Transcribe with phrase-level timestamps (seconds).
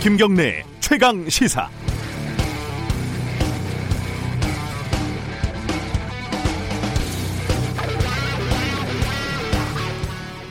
[0.00, 1.68] 김경래 최강 시사.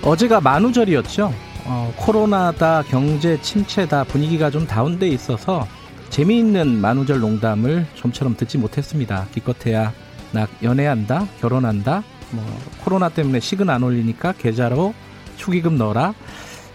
[0.03, 1.33] 어제가 만우절이었죠.
[1.63, 5.65] 어, 코로나다 경제 침체다 분위기가 좀 다운돼 있어서
[6.09, 9.27] 재미있는 만우절 농담을 좀처럼 듣지 못했습니다.
[9.33, 9.93] 기껏해야
[10.33, 12.43] 나 연애한다, 결혼한다, 뭐
[12.83, 14.93] 코로나 때문에 식은 안 올리니까 계좌로
[15.37, 16.13] 축의금 넣어라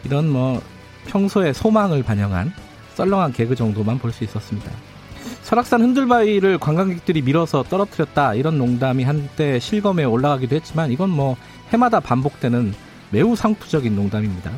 [0.05, 0.63] 이런 뭐
[1.07, 2.53] 평소에 소망을 반영한
[2.95, 4.71] 썰렁한 개그 정도만 볼 수 있었습니다.
[5.43, 11.37] 설악산 흔들바위를 관광객들이 밀어서 떨어뜨렸다 이런 농담이 한때 실검에 올라가기도 했지만 이건 뭐
[11.71, 12.75] 해마다 반복되는
[13.11, 14.51] 매우 상투적인 농담입니다.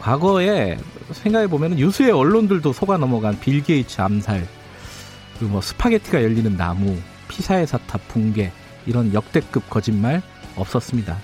[0.00, 0.78] 과거에
[1.12, 4.46] 생각해 보면 유수의 언론들도 속아 넘어간 빌 게이츠 암살,
[5.38, 6.96] 그리고 뭐 스파게티가 열리는 나무,
[7.28, 8.50] 피사의 사탑 붕괴
[8.86, 10.22] 이런 역대급 거짓말
[10.56, 11.16] 없었습니다.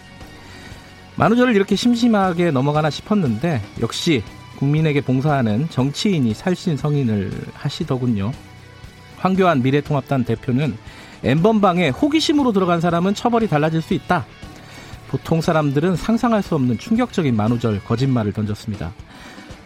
[1.19, 4.23] 만우절을 이렇게 심심하게 넘어가나 싶었는데 역시
[4.57, 8.33] 국민에게 봉사하는 정치인이 살신 성인을 하시더군요.
[9.19, 10.77] 황교안 미래통합단 대표는
[11.25, 14.27] 엠번방에 호기심으로 들어간 사람은 처벌이 달라질 수 있다.
[15.09, 18.93] 보통 사람들은 상상할 수 없는 충격적인 만우절 거짓말을 던졌습니다.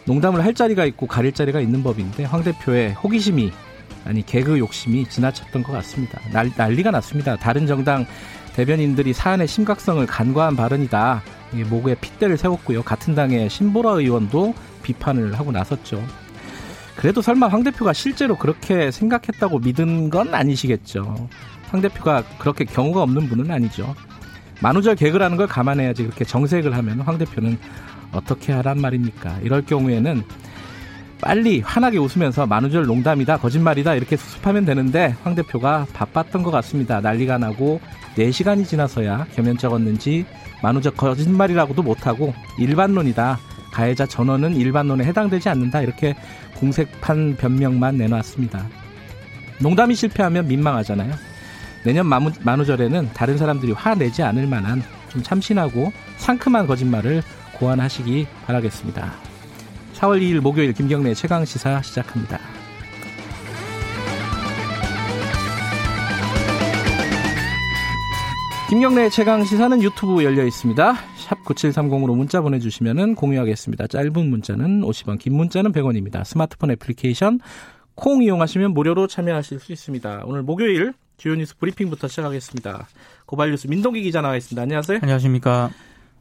[0.07, 3.53] 농담을 할 자리가 있고 가릴 자리가 있는 법인데 황 대표의 호기심이
[4.07, 6.19] 아니 개그 욕심이 지나쳤던 것 같습니다.
[6.33, 7.37] 난, 난리가 났습니다.
[7.37, 8.07] 다른 정당
[8.55, 11.23] 대변인들이 사안의 심각성을 간과한 발언이다.
[11.55, 12.83] 목에 핏대를 세웠고요.
[12.83, 16.03] 같은 당의 신보라 의원도 비판을 하고 나섰죠.
[16.97, 21.29] 그래도 설마 황 대표가 실제로 그렇게 생각했다고 믿은 건 아니시겠죠.
[21.71, 23.95] 황 대표가 그렇게 경우가 없는 분은 아니죠.
[24.61, 27.59] 만우절 개그라는 걸 감안해야지 그렇게 정색을 하면 황 대표는
[28.13, 29.39] 어떻게 하란 말입니까?
[29.43, 30.23] 이럴 경우에는
[31.21, 37.01] 빨리 환하게 웃으면서 만우절 농담이다 거짓말이다 이렇게 수습하면 되는데 황 대표가 바빴던 것 같습니다.
[37.01, 37.81] 난리가 나고
[38.17, 40.27] 4시간이 지나서야 겸연 적었는지
[40.63, 43.39] 만우절 거짓말이라고도 못하고 일반론이다.
[43.73, 45.81] 가해자 전원은 일반론에 해당되지 않는다.
[45.81, 46.15] 이렇게
[46.57, 48.67] 공색판 변명만 내놨습니다.
[49.59, 51.13] 농담이 실패하면 민망하잖아요.
[51.85, 57.23] 내년 만우, 만우절에는 다른 사람들이 화내지 않을 만한 좀 참신하고 상큼한 거짓말을
[57.59, 59.13] 고안하시기 바라겠습니다.
[59.95, 62.62] 4월 2일 목요일 김경래 최강 시사 시작합니다.
[68.73, 70.95] 김경래 최강 시사는 유튜브 열려 있습니다.
[71.19, 73.87] 샵 9730으로 문자 보내주시면 공유하겠습니다.
[73.87, 76.25] 짧은 문자는 50원, 긴 문자는 100원입니다.
[76.25, 77.39] 스마트폰 애플리케이션
[77.95, 80.23] 콩 이용하시면 무료로 참여하실 수 있습니다.
[80.25, 82.89] 오늘 목요일 주요 뉴스 브리핑부터 시작하겠습니다.
[83.27, 84.63] 고발 뉴스 민동기 기자 나와 있습니다.
[84.63, 85.01] 안녕하세요.
[85.03, 85.71] 안녕하십니까.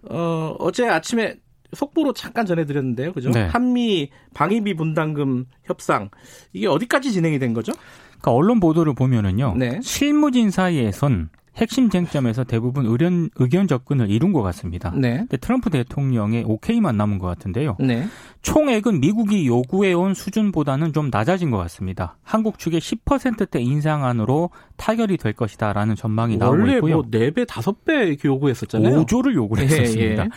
[0.10, 1.36] 어, 어제 아침에
[1.72, 3.14] 속보로 잠깐 전해드렸는데요.
[3.14, 3.30] 그죠?
[3.30, 3.46] 네.
[3.46, 6.10] 한미 방위비 분담금 협상.
[6.52, 7.72] 이게 어디까지 진행이 된 거죠?
[8.20, 9.56] 그러니까 언론 보도를 보면은요.
[9.58, 9.80] 네.
[9.82, 14.94] 실무진 사이에선 핵심 쟁점에서 대부분 의견, 의견 접근을 이룬 것 같습니다.
[14.96, 15.18] 네.
[15.18, 17.76] 근데 트럼프 대통령의 오케이만 남은 것 같은데요.
[17.80, 18.08] 네.
[18.42, 22.18] 총액은 미국이 요구해온 수준보다는 좀 낮아진 것 같습니다.
[22.24, 26.72] 한국 측의 10%대 인상안으로 타결이 될 것이다라는 전망이 나오고 있고요.
[26.72, 29.06] 원래 뭐 4배, 5배 이렇게 요구했었잖아요.
[29.06, 30.24] 5조를 요구를 했었습니다.
[30.24, 30.30] 예, 예.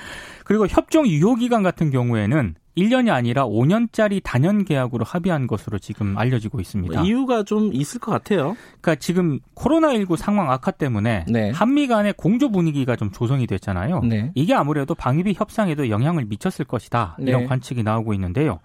[0.45, 6.61] 그리고 협정 유효 기간 같은 경우에는 1년이 아니라 5년짜리 단연 계약으로 합의한 것으로 지금 알려지고
[6.61, 7.01] 있습니다.
[7.01, 8.57] 뭐 이유가 좀 있을 것 같아요.
[8.81, 11.51] 그러니까 지금 코로나19 상황 악화 때문에 네.
[11.51, 14.01] 한미 간의 공조 분위기가 좀 조성이 됐잖아요.
[14.01, 14.33] 네.
[14.35, 17.17] 이게 아무래도 방위비 협상에도 영향을 미쳤을 것이다.
[17.21, 17.47] 이런 네.
[17.47, 18.61] 관측이 나오고 있는데요.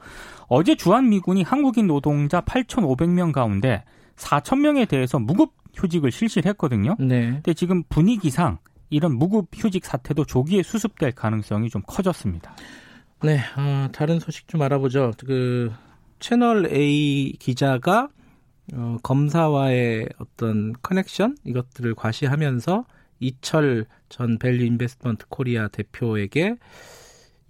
[0.48, 3.84] 어제 주한미군이 한국인 노동자 8,500명 가운데
[4.16, 6.96] 4,000명에 대해서 무급 휴직을 실시를 했거든요.
[7.00, 7.32] 네.
[7.32, 8.58] 근데 지금 분위기상
[8.90, 12.56] 이런 무급 휴직 사태도 조기에 수습될 가능성이 좀 커졌습니다.
[13.22, 15.12] 네, 어, 다른 소식 좀 알아보죠.
[15.26, 15.72] 그
[16.20, 18.10] 채널 A 기자가
[18.74, 22.86] 어, 검사와의 어떤 connection 이것들을 과시하면서
[23.20, 26.56] 이철 전 밸류 인베스트먼트 코리아 대표에게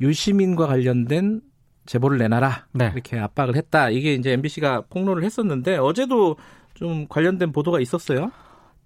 [0.01, 1.41] 유시민과 관련된
[1.85, 2.91] 제보를 내놔라 네.
[2.93, 3.89] 이렇게 압박을 했다.
[3.89, 6.37] 이게 이제 MBC가 폭로를 했었는데 어제도
[6.73, 8.31] 좀 관련된 보도가 있었어요.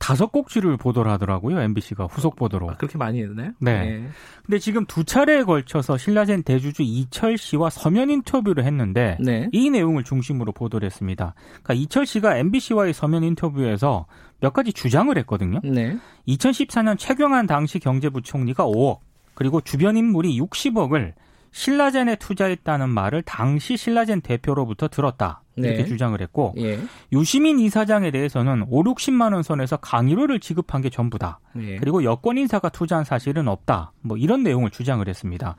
[0.04, 1.62] 다섯 꼭지를 보도를 하더라고요.
[1.62, 2.70] MBC가 후속 보도로.
[2.70, 3.54] 아, 그렇게 많이 했나요?
[3.60, 3.80] 네.
[3.80, 4.08] 네.
[4.46, 9.48] 근데 지금 두 차례에 걸쳐서 신라젠 대주주 이철 씨와 서면 인터뷰를 했는데 네.
[9.54, 11.36] 이 내용을 중심으로 보도를 했습니다.
[11.64, 14.06] 그러니까 이철 씨가 MBC와의 서면 인터뷰에서
[14.42, 15.62] 몇 가지 주장을 했거든요.
[15.64, 15.98] 네.
[16.28, 19.00] 2014년 최경환 당시 경제부총리가 5억
[19.36, 21.14] 그리고 주변 인물이 60억을
[21.54, 25.43] 신라젠에 투자했다는 말을 당시 신라젠 대표로부터 들었다.
[25.56, 25.86] 이렇게 네.
[25.86, 26.80] 주장을 했고 예.
[27.12, 31.40] 유시민 이사장에 대해서는 5, 60만 원 선에서 강의료를 지급한 게 전부다.
[31.62, 31.78] 예.
[31.78, 33.92] 그리고 여권 인사가 투자한 사실은 없다.
[34.02, 35.56] 뭐 이런 내용을 주장을 했습니다.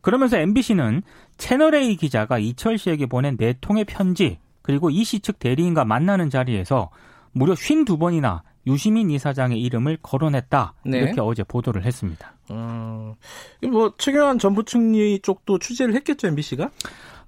[0.00, 1.02] 그러면서 MBC는
[1.38, 6.90] 채널A 기자가 이철 씨에게 보낸 네 통의 편지 그리고 이 씨 측 대리인과 만나는 자리에서
[7.32, 10.74] 무려 52번이나 유시민 이사장의 이름을 거론했다.
[10.84, 10.98] 네.
[10.98, 12.34] 이렇게 어제 보도를 했습니다.
[12.50, 13.16] 어,
[13.70, 16.70] 뭐 최경환 전 부총리 쪽도 취재를 했겠죠, MBC가?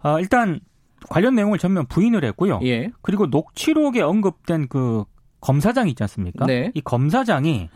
[0.03, 0.61] 어, 일단
[1.09, 2.61] 관련 내용을 전면 부인을 했고요.
[2.65, 2.91] 예.
[3.03, 5.05] 그리고 녹취록에 언급된 그
[5.41, 6.47] 검사장 있지 않습니까?
[6.47, 6.71] 네.
[6.75, 7.69] 이 검사장이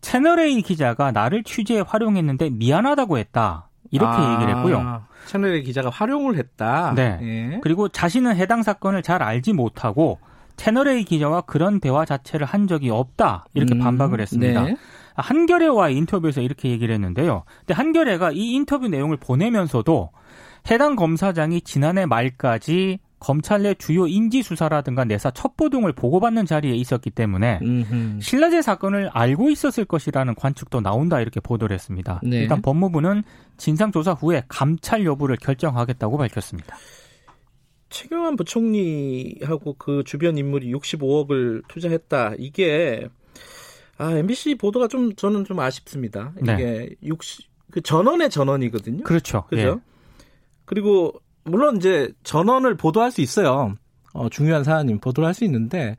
[0.00, 3.68] 채널A 기자가 나를 취재에 활용했는데 미안하다고 했다.
[3.90, 5.02] 이렇게 아, 얘기를 했고요.
[5.26, 6.94] 채널A 기자가 활용을 했다.
[6.94, 7.18] 네.
[7.22, 7.60] 예.
[7.62, 10.18] 그리고 자신은 해당 사건을 잘 알지 못하고
[10.56, 13.46] 채널A 기자와 그런 대화 자체를 한 적이 없다.
[13.54, 14.62] 이렇게 음, 반박을 했습니다.
[14.62, 14.76] 네.
[15.16, 17.44] 한겨레와의 인터뷰에서 이렇게 얘기를 했는데요.
[17.60, 20.10] 근데 한겨레가 이 인터뷰 내용을 보내면서도
[20.70, 27.10] 해당 검사장이 지난해 말까지 검찰 내 주요 인지 수사라든가 내사 첩보 등을 보고받는 자리에 있었기
[27.10, 28.20] 때문에 음흠.
[28.20, 32.20] 신라제 사건을 알고 있었을 것이라는 관측도 나온다 이렇게 보도를 했습니다.
[32.24, 32.38] 네.
[32.38, 33.22] 일단 법무부는
[33.58, 36.76] 진상 조사 후에 감찰 여부를 결정하겠다고 밝혔습니다.
[37.90, 42.34] 최경환 부총리하고 그 주변 인물이 65억을 투자했다.
[42.38, 43.06] 이게
[43.98, 46.32] 아 MBC 보도가 좀 저는 좀 아쉽습니다.
[46.40, 46.88] 이게 네.
[47.02, 49.04] 60, 그 전원의 전원이거든요.
[49.04, 49.44] 그렇죠.
[49.48, 49.80] 그죠?
[49.84, 49.89] 예.
[50.70, 51.12] 그리고
[51.42, 53.74] 물론 이제 전원을 보도할 수 있어요.
[54.12, 55.96] 어, 중요한 사안이면 보도를 할 수 있는데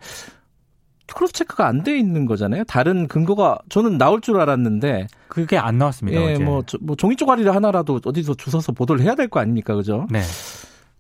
[1.14, 2.64] 크로스 체크가 안 돼 있는 거잖아요.
[2.64, 6.22] 다른 근거가 저는 나올 줄 알았는데 그게 안 나왔습니다.
[6.22, 10.08] 예, 뭐, 뭐 종이 쪼가리 하나라도 어디서 주워서 보도를 해야 될 거 아닙니까, 그죠?
[10.10, 10.22] 네.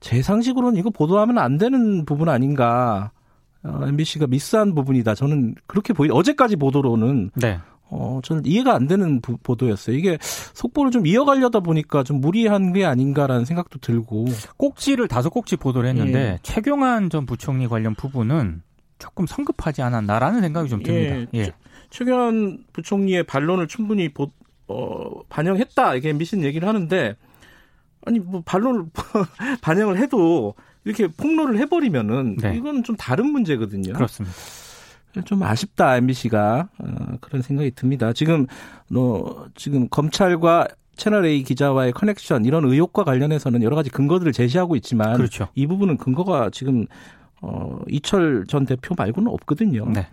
[0.01, 3.11] 제 상식으로는 이거 보도하면 안 되는 부분 아닌가.
[3.63, 5.15] 어, MBC가 미스한 부분이다.
[5.15, 6.09] 저는 그렇게 보이.
[6.11, 7.59] 어제까지 보도로는 네.
[7.91, 9.95] 어, 저는 이해가 안 되는 부, 보도였어요.
[9.95, 14.25] 이게 속보를 좀 이어가려다 보니까 좀 무리한 게 아닌가라는 생각도 들고.
[14.55, 16.39] 꼭지를 다섯 꼭지 보도를 했는데 예.
[16.41, 18.61] 최경환 전 부총리 관련 부분은
[18.97, 21.15] 조금 성급하지 않았나라는 생각이 좀 듭니다.
[21.33, 21.39] 예.
[21.39, 21.51] 예.
[21.89, 24.31] 최경환 부총리의 반론을 충분히 보,
[24.69, 25.95] 어, 반영했다.
[25.95, 27.17] 이게 MBC는 얘기를 하는데
[28.05, 28.85] 아니 뭐 반론을
[29.61, 30.55] 반영을 해도
[30.85, 32.55] 이렇게 폭로를 해버리면은 네.
[32.55, 33.93] 이건 좀 다른 문제거든요.
[33.93, 34.33] 그렇습니다.
[35.25, 36.85] 좀 아쉽다 MBC가 어,
[37.19, 38.13] 그런 생각이 듭니다.
[38.13, 38.47] 지금
[38.89, 45.17] 너 지금 검찰과 채널 A 기자와의 커넥션 이런 의혹과 관련해서는 여러 가지 근거들을 제시하고 있지만
[45.17, 45.47] 그렇죠.
[45.55, 46.85] 이 부분은 근거가 지금
[47.41, 49.89] 어 이철 전 대표 말고는 없거든요.
[49.89, 50.07] 네.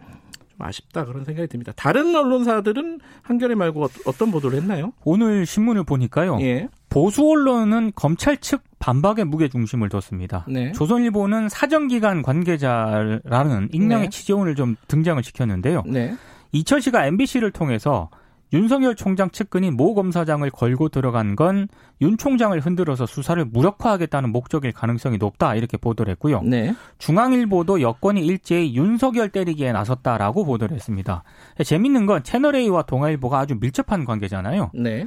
[0.48, 1.72] 좀 아쉽다 그런 생각이 듭니다.
[1.76, 4.92] 다른 언론사들은 한겨레 말고 어떤 보도를 했나요?
[5.04, 6.38] 오늘 신문을 보니까요.
[6.40, 6.68] 예.
[6.88, 10.44] 보수 언론은 검찰 측 반박에 무게 중심을 뒀습니다.
[10.48, 10.72] 네.
[10.72, 14.10] 조선일보는 사정기관 관계자라는 익명의 네.
[14.10, 15.82] 취재원을 좀 등장을 시켰는데요.
[15.86, 16.14] 네.
[16.52, 18.08] 이철 씨가 MBC를 통해서
[18.52, 21.68] 윤석열 총장 측근이 모 검사장을 걸고 들어간 건
[22.00, 26.42] 윤 총장을 흔들어서 수사를 무력화하겠다는 목적일 가능성이 높다 이렇게 보도를 했고요.
[26.42, 26.74] 네.
[26.98, 31.24] 중앙일보도 여권이 일제히 윤석열 때리기에 나섰다라고 보도를 했습니다.
[31.64, 34.70] 재밌는 건 채널A와 동아일보가 아주 밀접한 관계잖아요.
[34.74, 35.06] 네.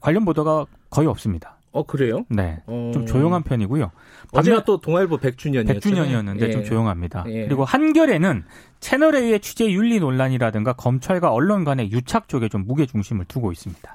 [0.00, 1.58] 관련 보도가 거의 없습니다.
[1.70, 2.24] 어 그래요?
[2.28, 2.90] 네, 어...
[2.94, 3.90] 좀 조용한 편이고요.
[4.32, 5.80] 어제가 또 동아일보 100주년이었죠.
[5.80, 6.50] 100주년이었는데 예.
[6.50, 7.24] 좀 조용합니다.
[7.28, 7.44] 예.
[7.44, 8.44] 그리고 한겨레는
[8.80, 13.94] 채널 A의 취재 윤리 논란이라든가 검찰과 언론 간의 유착 쪽에 좀 무게 중심을 두고 있습니다.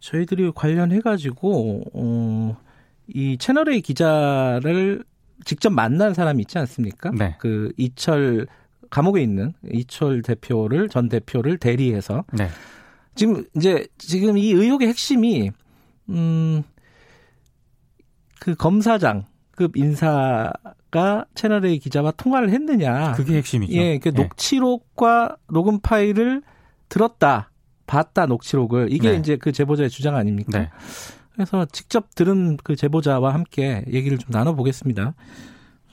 [0.00, 2.56] 저희들이 관련해 가지고 어,
[3.06, 5.04] 이 채널 A 기자를
[5.44, 7.10] 직접 만난 사람이 있지 않습니까?
[7.10, 7.36] 네.
[7.38, 8.46] 그 이철
[8.90, 12.48] 감옥에 있는 이철 대표를 전 대표를 대리해서 네.
[13.14, 15.50] 지금 이제 지금 이 의혹의 핵심이
[16.08, 16.62] 음.
[18.40, 23.12] 그 검사장 급 인사가 채널A 기자와 통화를 했느냐.
[23.12, 23.72] 그게 핵심이죠.
[23.72, 24.22] 예, 그 네.
[24.22, 26.42] 녹취록과 녹음 파일을
[26.88, 27.50] 들었다,
[27.86, 29.18] 봤다 녹취록을 이게 네.
[29.18, 30.58] 이제 그 제보자의 주장 아닙니까?
[30.58, 30.70] 네.
[31.32, 35.14] 그래서 직접 들은 그 제보자와 함께 얘기를 좀 나눠보겠습니다.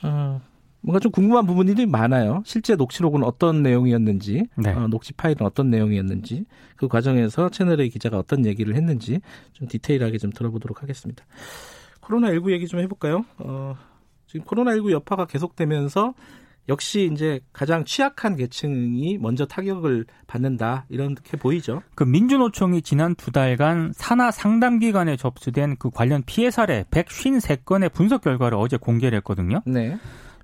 [0.04, 0.42] 어,
[0.82, 2.42] 뭔가 좀 궁금한 부분들이 많아요.
[2.46, 4.74] 실제 녹취록은 어떤 내용이었는지, 네.
[4.74, 6.46] 어, 녹취 파일은 어떤 내용이었는지,
[6.76, 9.22] 그 과정에서 채널의 기자가 어떤 얘기를 했는지
[9.54, 11.24] 좀 디테일하게 좀 들어보도록 하겠습니다.
[12.02, 13.26] 코로나19 얘기 좀 해볼까요?
[13.38, 13.76] 어,
[14.26, 16.14] 지금 코로나19 여파가 계속되면서
[16.70, 21.82] 역시 이제 가장 취약한 계층이 먼저 타격을 받는다 이렇게 보이죠.
[21.96, 28.22] 그 민주노총이 지난 두 달간 산하 상담 기관에 접수된 그 관련 피해 사례 153건의 분석
[28.22, 29.62] 결과를 어제 공개를 했거든요.
[29.66, 29.98] 네.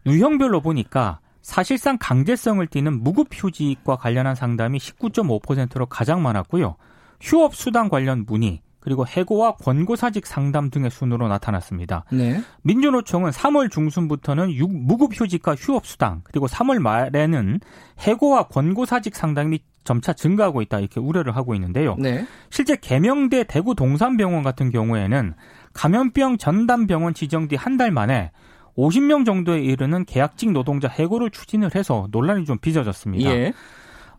[0.08, 6.76] 유형별로 보니까 사실상 강제성을 띠는 무급 휴직과 관련한 상담이 19.5%로 가장 많았고요.
[7.22, 12.06] 휴업 수당 관련 문의, 그리고 해고와 권고사직 상담 등의 순으로 나타났습니다.
[12.12, 12.42] 네.
[12.64, 14.50] 민주노총은 3월 중순부터는
[14.88, 17.60] 무급휴직과 휴업수당 그리고 3월 말에는
[18.00, 21.96] 해고와 권고사직 상담이 점차 증가하고 있다 이렇게 우려를 하고 있는데요.
[21.98, 22.26] 네.
[22.50, 25.34] 실제 개명대 대구 동산병원 같은 경우에는
[25.74, 28.32] 감염병 전담병원 지정 뒤 한 달 만에
[28.78, 33.30] 50명 정도에 이르는 계약직 노동자 해고를 추진을 해서 논란이 좀 빚어졌습니다.
[33.30, 33.54] 예.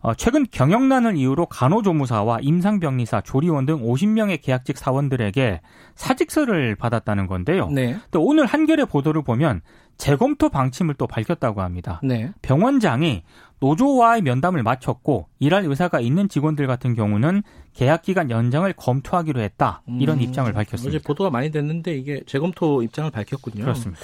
[0.01, 5.59] 어, 최근 경영난을 이유로 간호조무사와 임상병리사, 조리원 등 50명의 계약직 사원들에게
[5.95, 7.67] 사직서를 받았다는 건데요.
[7.69, 7.97] 네.
[8.11, 9.61] 또 오늘 한겨레 보도를 보면
[9.97, 11.99] 재검토 방침을 또 밝혔다고 합니다.
[12.01, 12.31] 네.
[12.41, 13.23] 병원장이
[13.59, 19.81] 노조와의 면담을 마쳤고 일할 의사가 있는 직원들 같은 경우는 계약 기간 연장을 검토하기로 했다.
[19.99, 20.97] 이런 음, 입장을 밝혔습니다.
[20.97, 23.65] 어제 보도가 많이 됐는데 이게 재검토 입장을 밝혔군요.
[23.65, 24.01] 그렇습니다.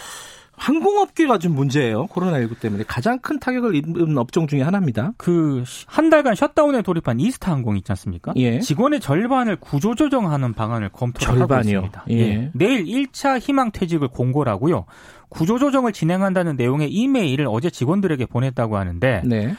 [0.57, 2.07] 항공업계가 좀 문제예요.
[2.07, 5.13] 코로나19 때문에 가장 큰 타격을 입은 업종 중에 하나입니다.
[5.17, 8.33] 그 한 달간 셧다운에 돌입한 이스타 항공 있지 않습니까?
[8.35, 8.59] 예.
[8.59, 12.05] 직원의 절반을 구조조정하는 방안을 검토하고 있습니다.
[12.09, 12.15] 예.
[12.19, 12.51] 예.
[12.53, 14.85] 내일 1차 희망 퇴직을 공고라고요.
[15.29, 19.55] 구조조정을 진행한다는 내용의 이메일을 어제 직원들에게 보냈다고 하는데 네.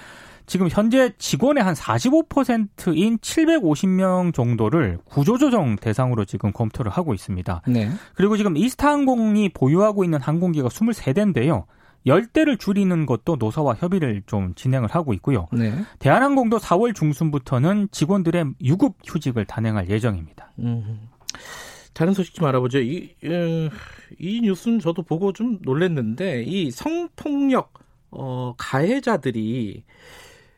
[0.46, 7.62] 지금 현재 직원의 한 45%인 750명 정도를 구조조정 대상으로 지금 검토를 하고 있습니다.
[7.68, 7.90] 네.
[8.14, 11.64] 그리고 지금 이스타항공이 보유하고 있는 항공기가 23대인데요.
[12.06, 15.48] 10대를 줄이는 것도 노사와 협의를 좀 진행을 하고 있고요.
[15.52, 15.74] 네.
[15.98, 20.52] 대한항공도 4월 중순부터는 직원들의 유급 휴직을 단행할 예정입니다.
[20.60, 21.08] 음.
[21.92, 22.78] 다른 소식 좀 알아보죠.
[22.78, 23.70] 이, 어,
[24.18, 27.72] 이 뉴스는 저도 보고 좀 놀랐는데 이 성폭력
[28.10, 29.82] 어, 가해자들이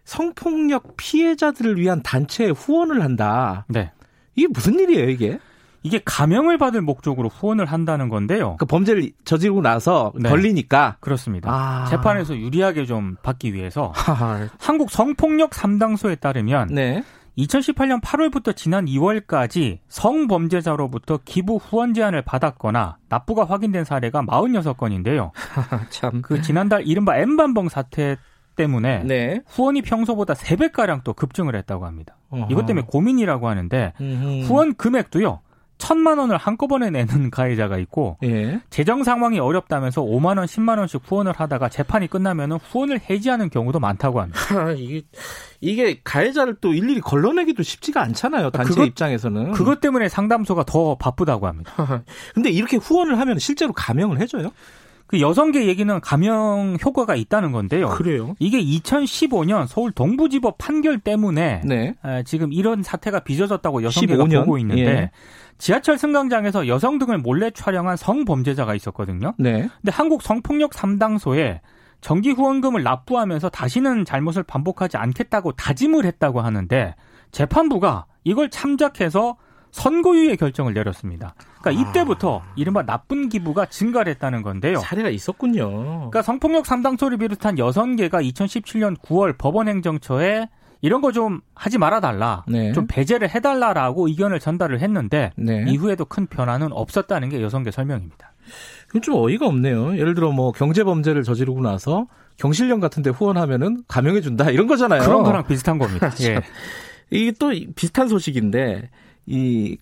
[0.08, 3.66] 성폭력 피해자들을 위한 단체에 후원을 한다.
[3.68, 3.92] 네.
[4.36, 5.38] 이게 무슨 일이에요, 이게?
[5.82, 8.56] 이게 감형을 받을 목적으로 후원을 한다는 건데요.
[8.58, 10.30] 그 범죄를 저지르고 나서 네.
[10.30, 11.50] 걸리니까 그렇습니다.
[11.52, 11.84] 아.
[11.90, 13.92] 재판에서 유리하게 좀 받기 위해서
[14.58, 17.04] 한국 성폭력 3당소에 따르면 네.
[17.36, 25.32] 2018년 8월부터 지난 2월까지 성범죄자로부터 기부 후원 제안을 받았거나 납부가 확인된 사례가 46건인데요.
[25.90, 26.22] 참.
[26.22, 28.16] 그 지난달 이른바 엠반봉 사태
[28.58, 29.40] 때문에 네.
[29.46, 32.16] 후원이 평소보다 3배 가량 또 급증을 했다고 합니다.
[32.30, 32.48] 어허.
[32.50, 34.46] 이것 때문에 고민이라고 하는데 음흠.
[34.46, 35.40] 후원 금액도요.
[35.78, 38.60] 천만 원을 한꺼번에 내는 가해자가 있고 예.
[38.68, 44.20] 재정 상황이 어렵다면서 5만 원, 10만 원씩 후원을 하다가 재판이 끝나면 후원을 해지하는 경우도 많다고
[44.20, 44.40] 합니다.
[44.76, 45.02] 이게
[45.60, 48.50] 이게 가해자를 또 일일이 걸러내기도 쉽지가 않잖아요.
[48.50, 49.52] 단체 그것, 입장에서는.
[49.52, 51.72] 그것 때문에 상담소가 더 바쁘다고 합니다.
[52.34, 54.50] 근데 이렇게 후원을 하면 실제로 감형을 해줘요?
[55.08, 57.88] 그 여성계 얘기는 감형 효과가 있다는 건데요.
[57.88, 58.36] 그래요?
[58.38, 61.94] 이게 2015년 서울 동부지법 판결 때문에 네.
[62.26, 64.44] 지금 이런 사태가 빚어졌다고 여성계가 15년?
[64.44, 65.10] 보고 있는데 예.
[65.56, 69.32] 지하철 승강장에서 여성 등을 몰래 촬영한 성범죄자가 있었거든요.
[69.38, 69.68] 네.
[69.80, 71.60] 근데 한국 성폭력 3당소에
[72.02, 76.94] 정기 후원금을 납부하면서 다시는 잘못을 반복하지 않겠다고 다짐을 했다고 하는데
[77.32, 79.36] 재판부가 이걸 참작해서
[79.70, 81.34] 선고유예 결정을 내렸습니다.
[81.60, 81.90] 그러니까 아.
[81.90, 84.78] 이때부터 이른바 나쁜 기부가 증가를 했다는 건데요.
[84.78, 85.68] 사례가 있었군요.
[86.10, 90.48] 그러니까 성폭력 3당초를 비롯한 6개가 2017년 9월 법원 행정처에
[90.80, 92.44] 이런 거 좀 하지 말아달라.
[92.46, 92.72] 네.
[92.72, 95.64] 좀 배제를 해달라라고 의견을 전달을 했는데 네.
[95.68, 98.32] 이후에도 큰 변화는 없었다는 게 여성계 설명입니다.
[99.02, 99.98] 좀 어이가 없네요.
[99.98, 102.06] 예를 들어 뭐 경제 범죄를 저지르고 나서
[102.36, 105.02] 경실련 같은 데 후원하면은 감형해 준다 이런 거잖아요.
[105.02, 106.10] 그런 거랑 비슷한 겁니다.
[106.22, 106.40] 예.
[107.10, 108.88] 이게 또 비슷한 소식인데
[109.28, 109.76] 이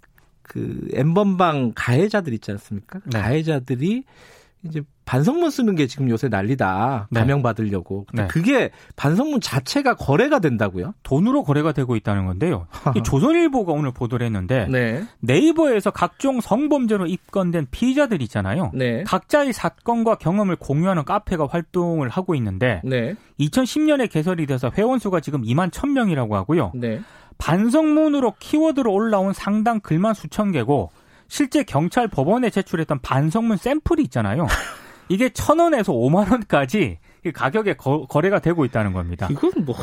[0.49, 3.01] 그 엠번방 가해자들 있지 않습니까?
[3.05, 3.19] 네.
[3.21, 4.05] 가해자들이
[4.69, 7.09] 이제 반성문 쓰는 게 지금 요새 난리다.
[7.11, 7.21] 네.
[7.21, 8.05] 감형 받으려고.
[8.09, 8.29] 근데 네.
[8.29, 10.95] 그게 반성문 자체가 거래가 된다고요?
[11.05, 12.67] 돈으로 거래가 되고 있다는 건데요.
[13.05, 15.05] 조선일보가 오늘 보도를 했는데 네.
[15.21, 18.73] 네이버에서 각종 성범죄로 입건된 피의자들 있잖아요.
[18.75, 19.05] 네.
[19.05, 22.83] 각자의 사건과 경험을 공유하는 카페가 활동을 하고 있는데
[23.39, 26.73] 2010년에 개설이 돼서 회원 수가 지금 2만 1000명이라고 하고요.
[26.75, 27.01] 네.
[27.39, 30.91] 반성문으로 키워드로 올라온 상당 글만 수천 개고
[31.29, 34.47] 실제 경찰 법원에 제출했던 반성문 샘플이 있잖아요.
[35.09, 36.99] 이게 천 원에서 오만 원까지
[37.35, 39.29] 가격에 거, 래가 되고 있다는 겁니다.
[39.31, 39.75] 이건 뭐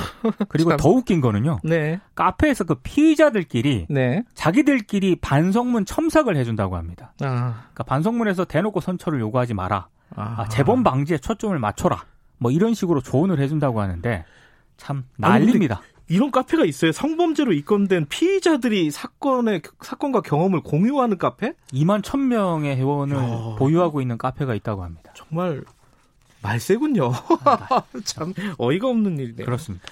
[0.48, 0.78] 그리고 참.
[0.78, 1.60] 더 웃긴 거는요.
[1.64, 2.00] 네.
[2.16, 4.24] 카페에서 그 피의자들끼리 네.
[4.34, 7.14] 자기들끼리 반성문 첨삭을 해준다고 합니다.
[7.22, 7.68] 아.
[7.74, 9.88] 그러니까 반성문에서 대놓고 선처를 요구하지 마라.
[10.16, 10.48] 아.
[10.50, 12.04] 재범 방지에 초점을 맞춰라.
[12.38, 14.26] 뭐 이런 식으로 조언을 해준다고 하는데
[14.78, 15.82] 참 난립니다.
[15.84, 16.92] 아니, 이런 카페가 있어요.
[16.92, 21.54] 성범죄로 입건된 피의자들이 사건의 사건과 경험을 공유하는 카페?
[21.72, 23.56] 2만 1,000명의 회원을 야.
[23.58, 25.14] 보유하고 있는 카페가 있다고 합니다.
[25.16, 25.64] 정말
[26.42, 27.12] 말세군요.
[28.04, 29.46] 참 어이가 없는 일이네요.
[29.46, 29.86] 그렇습니다.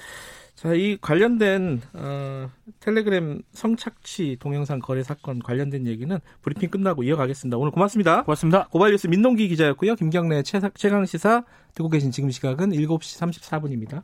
[0.62, 2.52] 자, 이 관련된 어,
[2.82, 7.58] 텔레그램 성착취 동영상 거래 사건 관련된 얘기는 브리핑 끝나고 이어가겠습니다.
[7.58, 8.24] 오늘 고맙습니다.
[8.24, 8.68] 고맙습니다.
[8.68, 9.96] 고발뉴스 민동기 기자였고요.
[9.96, 14.04] 김경래 최강 시사 듣고 계신 지금 시각은 7시 34분입니다.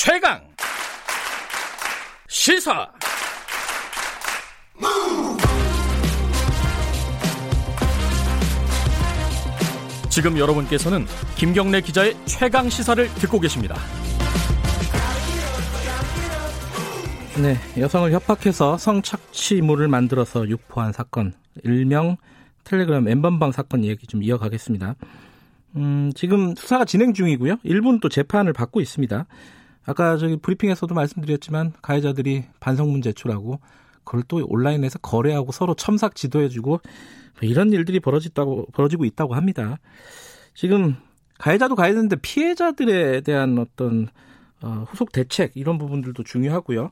[0.00, 0.40] 최강
[2.28, 2.88] 시사
[10.08, 13.74] 지금 여러분께서는 김경래 기자의 최강 시사를 듣고 계십니다.
[17.42, 21.32] 네, 여성을 협박해서 성착취물을 만들어서 유포한 사건,
[21.64, 22.18] 일명
[22.62, 24.94] 텔레그램 엠번방 사건 얘기 좀 이어가겠습니다.
[25.74, 27.56] 음, 지금 수사가 진행 중이고요.
[27.64, 29.26] 일본 또 재판을 받고 있습니다.
[29.88, 33.58] 아까 저기 브리핑에서도 말씀드렸지만 가해자들이 반성문 제출하고
[34.04, 36.80] 그걸 또 온라인에서 거래하고 서로 첨삭 지도해주고 뭐
[37.40, 39.78] 이런 일들이 벌어졌다고 벌어지고 있다고 합니다.
[40.52, 40.96] 지금
[41.38, 44.08] 가해자도 가해자인데 피해자들에 대한 어떤
[44.60, 46.90] 어, 후속 대책 이런 부분들도 중요하고요.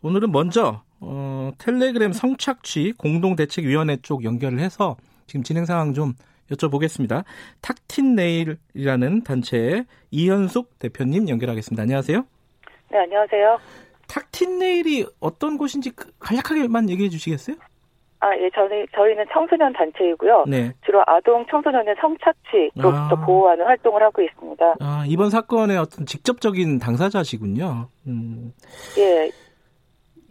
[0.00, 4.96] 오늘은 먼저 어, 텔레그램 성착취 공동대책위원회 쪽 연결을 해서
[5.28, 6.14] 지금 진행 상황 좀
[6.50, 7.22] 여쭤보겠습니다.
[7.60, 11.80] 탁틴 네일이라는 단체의 이현숙 대표님 연결하겠습니다.
[11.80, 12.31] 안녕하세요.
[12.92, 13.58] 네, 안녕하세요.
[14.06, 17.56] 탁틴 네일이 어떤 곳인지 간략하게만 얘기해 주시겠어요?
[18.20, 20.44] 아, 예, 저희, 저희는 청소년 단체이고요.
[20.46, 20.74] 네.
[20.84, 23.24] 주로 아동 청소년의 성착취로부터 아.
[23.24, 24.76] 보호하는 활동을 하고 있습니다.
[24.78, 27.88] 아, 이번 사건의 어떤 직접적인 당사자시군요.
[28.06, 28.52] 음.
[28.98, 29.30] 예.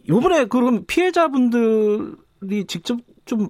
[0.08, 3.50] 요번에 그럼 피해자분들이 직접 좀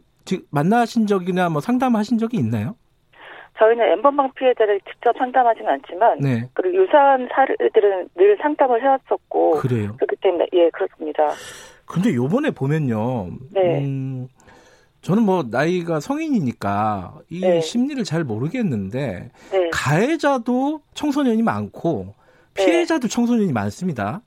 [0.51, 2.75] 만나신 적이나 뭐 상담하신 적이 있나요?
[3.61, 6.49] 저희는 엠번방 피해자를 직접 상담하지는 않지만 네.
[6.53, 9.95] 그리고 유사한 사례들은 늘 상담을 해왔었고 그래요.
[9.97, 11.29] 그렇기 때문에 예 그렇습니다.
[11.85, 13.27] 근데 요번에 보면요.
[13.51, 13.85] 네.
[13.85, 14.27] 음,
[15.01, 17.61] 저는 뭐 나이가 성인이니까 이 네.
[17.61, 19.69] 심리를 잘 모르겠는데 네.
[19.71, 22.15] 가해자도 청소년이 많고
[22.55, 22.65] 네.
[22.65, 24.21] 피해자도 청소년이 많습니다.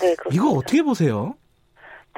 [0.00, 0.30] 네, 그렇습니다.
[0.30, 1.34] 이거 어떻게 보세요?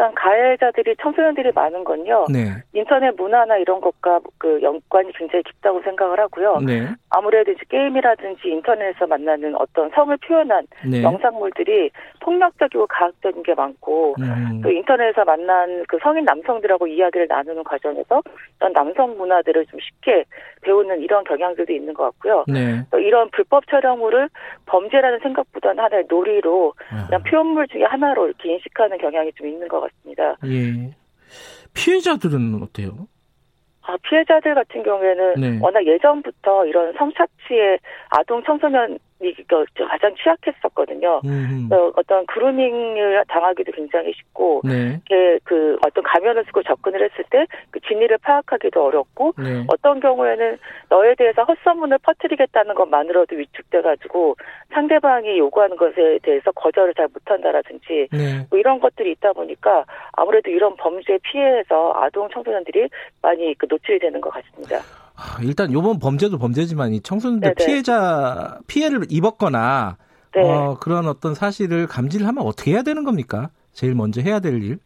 [0.00, 2.25] 일단 가해자들이 청소년들이 많은 건요.
[2.33, 2.54] 네.
[2.73, 6.61] 인터넷 문화나 이런 것과 그 연관이 굉장히 깊다고 생각을 하고요.
[6.66, 6.88] 네.
[7.11, 11.02] 아무래도 이제 게임이라든지 인터넷에서 만나는 어떤 성을 표현한 네.
[11.02, 11.90] 영상물들이
[12.21, 14.62] 폭력적이고 가학적인 게 많고 음.
[14.62, 18.23] 또 인터넷에서 만난 그 성인 남성들하고 이야기를 나누는 과정에서
[18.57, 20.25] 어떤 남성 문화들을 좀 쉽게
[20.62, 22.45] 배우는 이런 경향들도 있는 것 같고요.
[22.49, 22.87] 네.
[22.90, 24.30] 또 이런 불법 촬영물을
[24.64, 26.73] 범죄라는 생각보다는 하나의 놀이로
[27.07, 29.89] 그냥 표현물 중에 하나로 이렇게 인식하는 경향이 좀 있는 것 같습니다.
[30.44, 30.94] 예.
[31.75, 33.09] 피해자들은 어때요?
[33.82, 35.59] 아, 피해자들 같은 경우에는 네.
[35.61, 37.78] 워낙 예전부터 이런 성착취에
[38.11, 39.35] 아동 청소년 이
[39.89, 41.21] 가장 취약했었거든요.
[41.71, 45.00] 어, 어떤 그루밍을 당하기도 굉장히 쉽고, 네.
[45.45, 49.65] 그 어떤 가면을 쓰고 접근을 했을 때 그 진위를 파악하기도 어렵고, 네.
[49.69, 50.59] 어떤 경우에는
[50.89, 54.37] 너에 대해서 헛소문을 퍼뜨리겠다는 것만으로도 위축돼가지고
[54.73, 58.47] 상대방이 요구하는 것에 대해서 거절을 잘 못한다라든지 네.
[58.50, 62.89] 뭐 이런 것들이 있다 보니까 아무래도 이런 범죄 피해에서 아동 청소년들이
[63.23, 64.80] 많이 그 노출이 되는 것 같습니다.
[65.21, 67.67] 아, 일단 요번 범죄도 범죄지만 이 청소년들 네네.
[67.67, 69.99] 피해자 피해를 입었거나
[70.35, 70.41] 네.
[70.43, 73.50] 어, 그런 어떤 사실을 감지를 하면 어떻게 해야 되는 겁니까?
[73.75, 74.78] 제일 먼저 해야 될 일?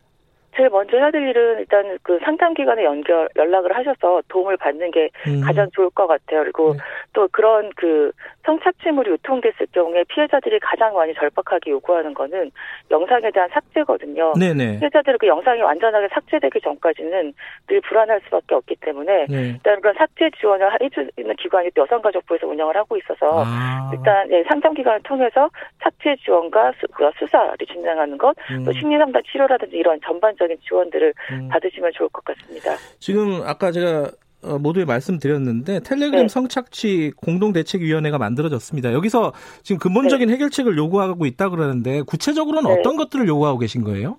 [0.56, 5.10] 제일 먼저 해야 될 일은 일단 그 상담 기관에 연결 연락을 하셔서 도움을 받는 게
[5.26, 5.40] 음.
[5.40, 6.42] 가장 좋을 것 같아요.
[6.42, 6.78] 그리고 네.
[7.12, 8.12] 또 그런 그
[8.44, 12.50] 성착취물이 유통됐을 경우에 피해자들이 가장 많이 절박하게 요구하는 거는
[12.90, 14.34] 영상에 대한 삭제거든요.
[14.38, 14.78] 네네.
[14.78, 17.32] 피해자들은 그 영상이 완전하게 삭제되기 전까지는
[17.66, 19.48] 늘 불안할 수밖에 없기 때문에 네.
[19.54, 23.90] 일단 그런 삭제 지원을 해주는 기관이 여성가족부에서 운영을 하고 있어서 아.
[23.92, 25.48] 일단 네, 상담 기관을 통해서
[25.82, 28.64] 삭제 지원과 수, 그 사를 진행하는 것, 음.
[28.64, 31.48] 또 심리상담 치료라든지 이런 전반적 인 지원들을 음.
[31.48, 32.76] 받으시면 좋을 것 같습니다.
[32.98, 34.10] 지금 아까 제가
[34.44, 36.28] 어, 모두에 말씀드렸는데 텔레그램 네.
[36.28, 38.92] 성착취 공동대책위원회가 만들어졌습니다.
[38.92, 40.34] 여기서 지금 근본적인 네.
[40.34, 42.78] 해결책을 요구하고 있다 그러는데 구체적으로는 네.
[42.78, 44.18] 어떤 것들을 요구하고 계신 거예요?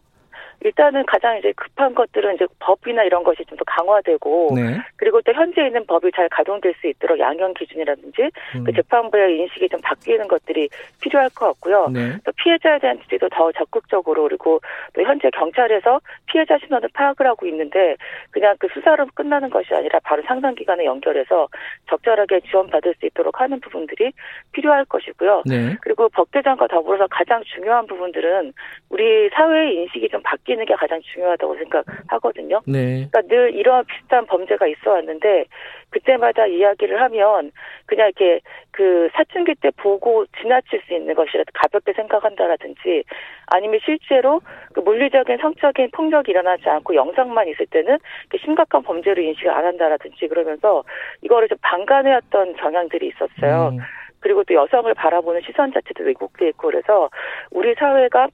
[0.62, 4.78] 일단은 가장 이제 급한 것들은 이제 법이나 이런 것이 좀 더 강화되고 네.
[4.98, 8.64] 그리고 또 현재 있는 법이 잘 가동될 수 있도록 양형 기준이라든지 음.
[8.64, 10.70] 그 재판부의 인식이 좀 바뀌는 것들이
[11.02, 11.88] 필요할 것 같고요.
[11.90, 12.18] 네.
[12.24, 14.60] 또 피해자에 대한 지지도 더 적극적으로 그리고
[14.94, 17.96] 또 현재 경찰에서 피해자 신원을 파악을 하고 있는데
[18.32, 21.48] 그냥 그 수사로 끝나는 것이 아니라 바로 상담기관에 연결해서
[21.90, 24.12] 적절하게 지원받을 수 있도록 하는 부분들이
[24.52, 25.44] 필요할 것이고요.
[25.46, 25.76] 네.
[25.82, 28.54] 그리고 법 개정과 더불어서 가장 중요한 부분들은
[28.90, 32.62] 우리 사회의 인식이 좀 바뀌 바뀌는 게 가장 중요하다고 생각하거든요.
[32.66, 33.08] 네.
[33.10, 35.46] 그러니까 늘 이러한 비슷한 범죄가 있어 왔는데
[35.90, 37.52] 그때마다 이야기를 하면
[37.86, 43.04] 그냥 이렇게 그 사춘기 때 보고 지나칠 수 있는 것이라도 가볍게 생각한다라든지
[43.48, 44.42] 아니면 실제로
[44.74, 47.98] 그 물리적인 성적인 폭력이 일어나지 않고 영상만 있을 때는
[48.44, 50.84] 심각한 범죄로 인식을 안 한다라든지 그러면서
[51.22, 53.70] 이거를 좀 방관해왔던 경향들이 있었어요.
[53.74, 53.80] 음.
[54.20, 57.10] 그리고 또 여성을 바라보는 시선 자체도 왜곡돼 있고 그래서
[57.52, 58.28] 우리 사회가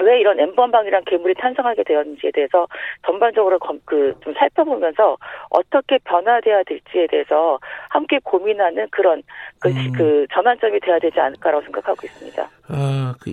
[0.00, 2.66] 왜 이런 엠번방이란 괴물이 탄생하게 되었는지에 대해서
[3.04, 5.16] 전반적으로 그 좀 살펴보면서
[5.50, 7.58] 어떻게 변화돼야 될지에 대해서
[7.90, 9.22] 함께 고민하는 그런
[9.58, 9.92] 그, 음.
[9.92, 12.48] 그 전환점이 돼야 되지 않을까라고 생각하고 있습니다.
[12.68, 13.32] 아, 그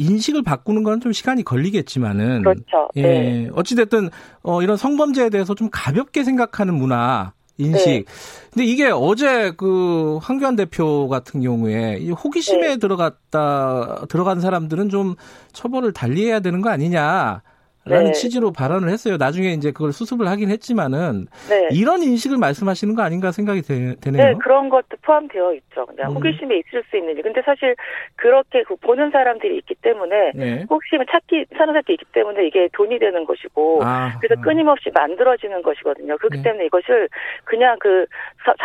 [0.00, 2.88] 인식을 바꾸는 건 좀 시간이 걸리겠지만은 그렇죠.
[2.96, 3.48] 예, 네.
[3.54, 4.08] 어찌 됐든
[4.42, 7.86] 어, 이런 성범죄에 대해서 좀 가볍게 생각하는 문화 인식.
[7.86, 8.04] 네.
[8.52, 12.76] 근데 이게 어제 그 황교안 대표 같은 경우에 이 호기심에 네.
[12.78, 15.16] 들어갔다 들어간 사람들은 좀
[15.52, 17.42] 처벌을 달리해야 되는 거 아니냐.
[17.88, 18.12] 라는 네.
[18.12, 19.16] 취지로 발언을 했어요.
[19.18, 21.68] 나중에 이제 그걸 수습을 하긴 했지만은 네.
[21.72, 25.86] 이런 인식을 말씀하시는 거 아닌가 생각이 되, 네요 네, 그런 것도 포함되어 있죠.
[25.86, 26.16] 그냥 음.
[26.16, 27.22] 호기심에 있을 수 있는지.
[27.22, 27.76] 근데 사실
[28.16, 30.64] 그렇게 그 보는 사람들이 있기 때문에 네.
[30.70, 36.16] 호기심을 찾기 사는 사람들이 있기 때문에 이게 돈이 되는 것이고 아, 그래서 끊임없이 만들어지는 것이거든요.
[36.16, 36.42] 그렇기 네.
[36.42, 37.08] 때문에 이것을
[37.44, 38.06] 그냥 그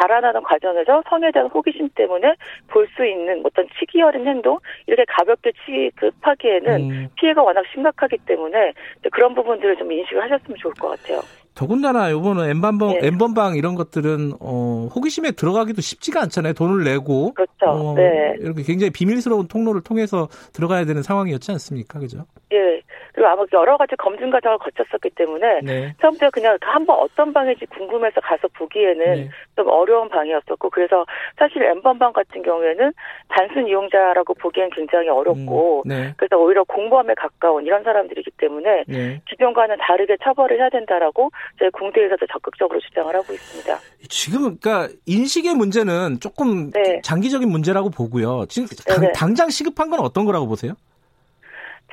[0.01, 2.35] 자라나는 과정에서 성에 대한 호기심 때문에
[2.67, 7.07] 볼 수 있는 어떤 치기 어린 행동 이렇게 가볍게 취급하기에는 음.
[7.15, 8.73] 피해가 워낙 심각하기 때문에
[9.13, 11.21] 그런 부분들을 좀 인식을 하셨으면 좋을 것 같아요.
[11.55, 13.07] 더군다나 요번은 엠번방, 네.
[13.07, 16.53] 엠번방 이런 것들은 어, 호기심에 들어가기도 쉽지가 않잖아요.
[16.53, 17.65] 돈을 내고 그렇죠.
[17.67, 18.35] 어, 네.
[18.39, 22.25] 이렇게 굉장히 비밀스러운 통로를 통해서 들어가야 되는 상황이었지 않습니까, 그죠?
[22.51, 22.81] 예.
[23.13, 25.95] 그리고 아마 여러 가지 검증 과정을 거쳤었기 때문에 네.
[26.01, 29.29] 처음부터 그냥 한번 어떤 방인지 궁금해서 가서 보기에는 네.
[29.55, 31.05] 좀 어려운 방이었었고 그래서
[31.37, 32.91] 사실 엠번방 같은 경우에는
[33.29, 36.13] 단순 이용자라고 보기엔 굉장히 어렵고 음, 네.
[36.17, 39.21] 그래서 오히려 공범에 가까운 이런 사람들이기 때문에 네.
[39.29, 43.77] 기존과는 다르게 처벌을 해야 된다라고 저희 공대에서도 적극적으로 주장을 하고 있습니다.
[44.09, 46.99] 지금 그러니까 인식의 문제는 조금 네.
[47.03, 48.45] 장기적인 문제라고 보고요.
[48.49, 50.73] 지금 당, 당장 시급한 건 어떤 거라고 보세요?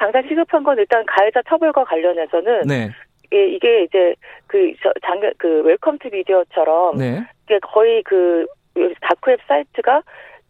[0.00, 2.90] 당장 시급한 건 일단 가해자 처벌과 관련해서는 네.
[3.26, 4.14] 이게, 이게 이제
[4.46, 4.72] 그
[5.04, 7.22] 장그 그 Welcome to Video처럼 네.
[7.44, 8.46] 이게 거의 그
[9.02, 10.02] 다크웹 사이트가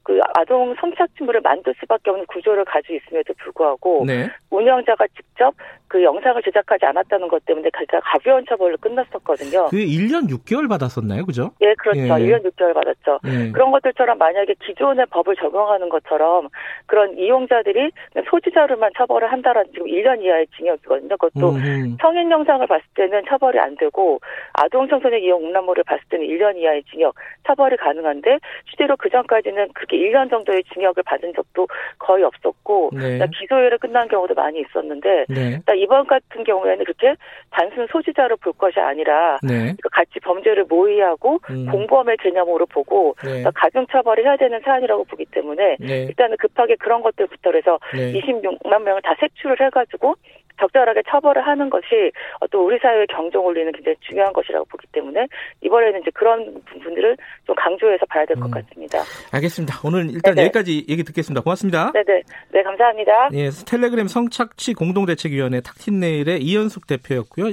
[0.04, 4.28] 그 아동 성착취물을 만들 수밖에 없는 구조를 가지고 있음에도 불구하고 네.
[4.50, 5.52] 운영자가 직접
[5.90, 9.66] 그 영상을 제작하지 않았다는 것 때문에 가장 가벼운 처벌로 끝났었거든요.
[9.70, 11.50] 그게 1년 6개월 받았었나요, 그죠?
[11.60, 11.98] 예, 그렇죠.
[11.98, 12.06] 예.
[12.06, 13.18] 1년 6개월 받았죠.
[13.26, 13.50] 예.
[13.50, 16.48] 그런 것들처럼 만약에 기존의 법을 적용하는 것처럼
[16.86, 17.90] 그런 이용자들이
[18.30, 21.16] 소지자로만 처벌을 한다라는 지금 1년 이하의 징역이거든요.
[21.16, 21.96] 그것도 음흠.
[22.00, 24.20] 성인 영상을 봤을 때는 처벌이 안 되고
[24.52, 27.16] 아동 청소년 이용 음란물을 봤을 때는 1년 이하의 징역
[27.48, 31.66] 처벌이 가능한데 실제로 그 전까지는 그렇게 1년 정도의 징역을 받은 적도
[31.98, 33.18] 거의 없었고 네.
[33.40, 35.58] 기소유예로 끝난 경우도 많이 있었는데 네.
[35.80, 37.14] 이번 같은 경우에는 그렇게
[37.50, 39.74] 단순 소지자로 볼 것이 아니라 네.
[39.90, 41.66] 같이 범죄를 모의하고 음.
[41.70, 43.42] 공범의 개념으로 보고 네.
[43.54, 46.04] 가중처벌을 해야 되는 사안이라고 보기 때문에 네.
[46.04, 50.14] 일단은 급하게 그런 것들부터 해서 26만 명을 다 색출을 해가지고
[50.60, 52.12] 적절하게 처벌을 하는 것이
[52.50, 55.26] 또 우리 사회의 경종 올리는 굉장히 중요한 것이라고 보기 때문에
[55.62, 58.50] 이번에는 이제 그런 부분들을 좀 강조해서 봐야 될것 음.
[58.50, 58.98] 같습니다.
[59.32, 59.80] 알겠습니다.
[59.84, 60.46] 오늘 일단 네네.
[60.46, 61.42] 여기까지 얘기 듣겠습니다.
[61.42, 61.92] 고맙습니다.
[61.92, 62.22] 네네.
[62.52, 63.30] 네, 감사합니다.
[63.32, 67.46] 예, 텔레그램 성착취 공동대책위원회 탁틴네일의 이현숙 대표였고요.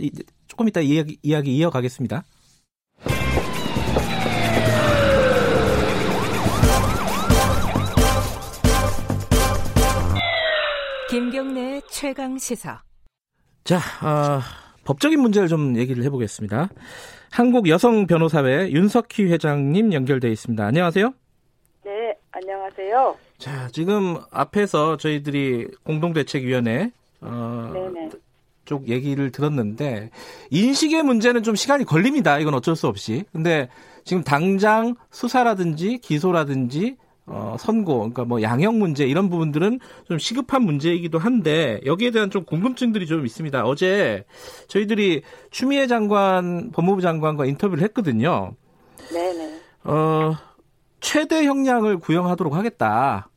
[0.47, 2.23] 조금 이따 이야기, 이야기 이어가겠습니다.
[11.09, 12.86] 김경래 최강 시사.
[13.67, 14.39] 자, 어,
[14.85, 16.69] 법적인 문제를 좀 얘기를 해보겠습니다.
[17.29, 20.65] 한국 여성 변호사회 윤석희 회장님 연결돼 있습니다.
[20.65, 21.13] 안녕하세요.
[21.83, 23.17] 네, 안녕하세요.
[23.37, 27.73] 자, 지금 앞에서 저희들이 공동대책위원회 어,
[28.63, 30.11] 쪽 얘기를 들었는데
[30.49, 32.39] 인식의 문제는 좀 시간이 걸립니다.
[32.39, 33.25] 이건 어쩔 수 없이.
[33.33, 33.67] 근데
[34.05, 36.95] 지금 당장 수사라든지 기소라든지
[37.27, 42.45] 어, 선고, 그러니까 뭐 양형 문제 이런 부분들은 좀 시급한 문제이기도 한데 여기에 대한 좀
[42.45, 43.65] 궁금증들이 좀 있습니다.
[43.65, 44.23] 어제
[44.69, 48.53] 저희들이 추미애 장관, 법무부 장관과 인터뷰를 했거든요.
[49.11, 49.59] 네네.
[49.83, 50.35] 어,
[51.01, 53.29] 최대 형량을 구형하도록 하겠다.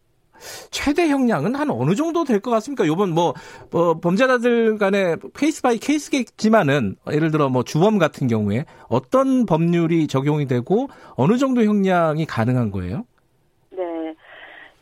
[0.71, 2.87] 최대 형량은 한 어느 정도 될 것 같습니까?
[2.87, 3.35] 요번 뭐,
[3.71, 10.47] 뭐 범죄자들 간의 case by case겠지만은 예를 들어 뭐 주범 같은 경우에 어떤 법률이 적용이
[10.47, 13.05] 되고 어느 정도 형량이 가능한 거예요?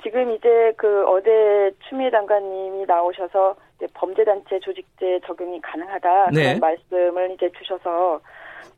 [0.09, 6.43] 지금 이제 그 어제 추미애 장관님이 나오셔서 이제 범죄단체 조직죄 적용이 가능하다 네.
[6.43, 8.21] 그런 말씀을 이제 주셔서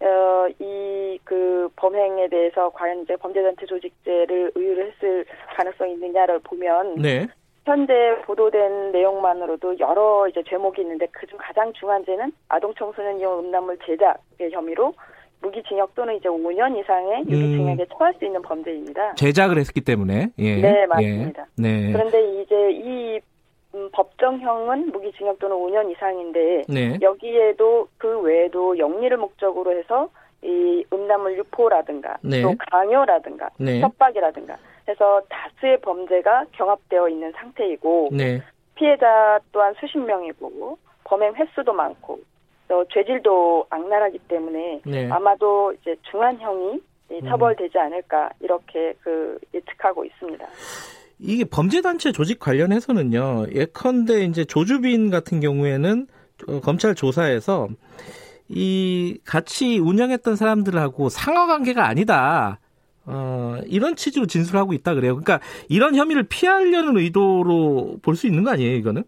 [0.00, 0.90] 어, 이
[1.24, 5.24] 그 범행에 대해서 과연 이제 범죄단체 조직제를 의유를 했을
[5.56, 7.28] 가능성이 있느냐를 보면 네.
[7.64, 13.78] 현재 보도된 내용만으로도 여러 이제 제목이 있는데 그중 가장 중요한 죄는 아동 청소년 이용 음란물
[13.86, 14.92] 제작의 혐의로
[15.42, 17.86] 무기징역 또는 이제 5년 이상의 유기징역에 음.
[17.92, 19.14] 처할 수 있는 범죄입니다.
[19.14, 20.28] 제작을 했기 때문에.
[20.38, 20.56] 예.
[20.60, 21.42] 네, 맞습니다.
[21.42, 21.62] 예.
[21.62, 21.92] 네.
[21.92, 23.20] 그런데 이제 이
[23.74, 26.98] 음, 법정형은 무기징역 또는 5년 이상인데 네.
[27.00, 30.08] 여기에도 그 외에도 영리를 목적으로 해서
[30.42, 32.42] 이 음란물 유포라든가 네.
[32.42, 33.80] 또 강요라든가 네.
[33.80, 34.56] 협박이라든가
[34.88, 38.42] 해서 다수의 범죄가 경합되어 있는 상태이고 네.
[38.74, 42.18] 피해자 또한 수십 명이고 범행 횟수도 많고
[42.70, 45.10] 또 죄질도 악랄하기 때문에 네.
[45.10, 46.80] 아마도 이제 중한형이
[47.10, 47.20] 음.
[47.28, 50.46] 처벌되지 않을까 이렇게 그 예측하고 있습니다.
[51.18, 53.46] 이게 범죄단체 조직 관련해서는요.
[53.52, 56.06] 예컨대 이제 조주빈 같은 경우에는
[56.46, 57.68] 어, 검찰 조사에서
[58.48, 62.60] 이 같이 운영했던 사람들하고 상하 관계가 아니다.
[63.04, 65.16] 어, 이런 취지로 진술하고 있다 그래요.
[65.16, 69.02] 그러니까 이런 혐의를 피하려는 의도로 볼 수 있는 거 아니에요, 이거는?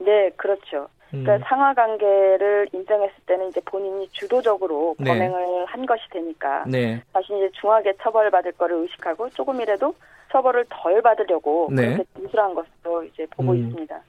[0.00, 0.88] 네, 그렇죠.
[1.10, 1.40] 그러니까 음.
[1.44, 5.10] 상하 관계를 인정했을 때는 이제 본인이 주도적으로 네.
[5.10, 7.02] 범행을 한 것이 되니까 네.
[7.12, 9.94] 다시 이제 중하게 처벌받을 거를 의식하고 조금이라도
[10.30, 11.94] 처벌을 덜 받으려고 네.
[11.94, 13.56] 그렇게 진술한 것으로 이제 보고 음.
[13.56, 14.00] 있습니다.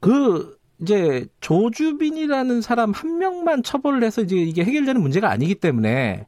[0.00, 6.26] 그 이제 조주빈이라는 사람 한 명만 처벌을 해서 이제 이게 해결되는 문제가 아니기 때문에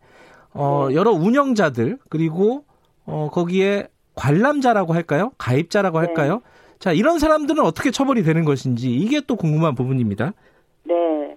[0.53, 0.95] 어 네.
[0.95, 2.65] 여러 운영자들 그리고
[3.05, 5.33] 어 거기에 관람자라고 할까요?
[5.37, 6.07] 가입자라고 네.
[6.07, 6.41] 할까요?
[6.85, 10.35] 자, 이런 사람들은 어떻게 처벌이 되는 것인지 이게 또 궁금한 부분입니다.
[10.83, 11.35] 네.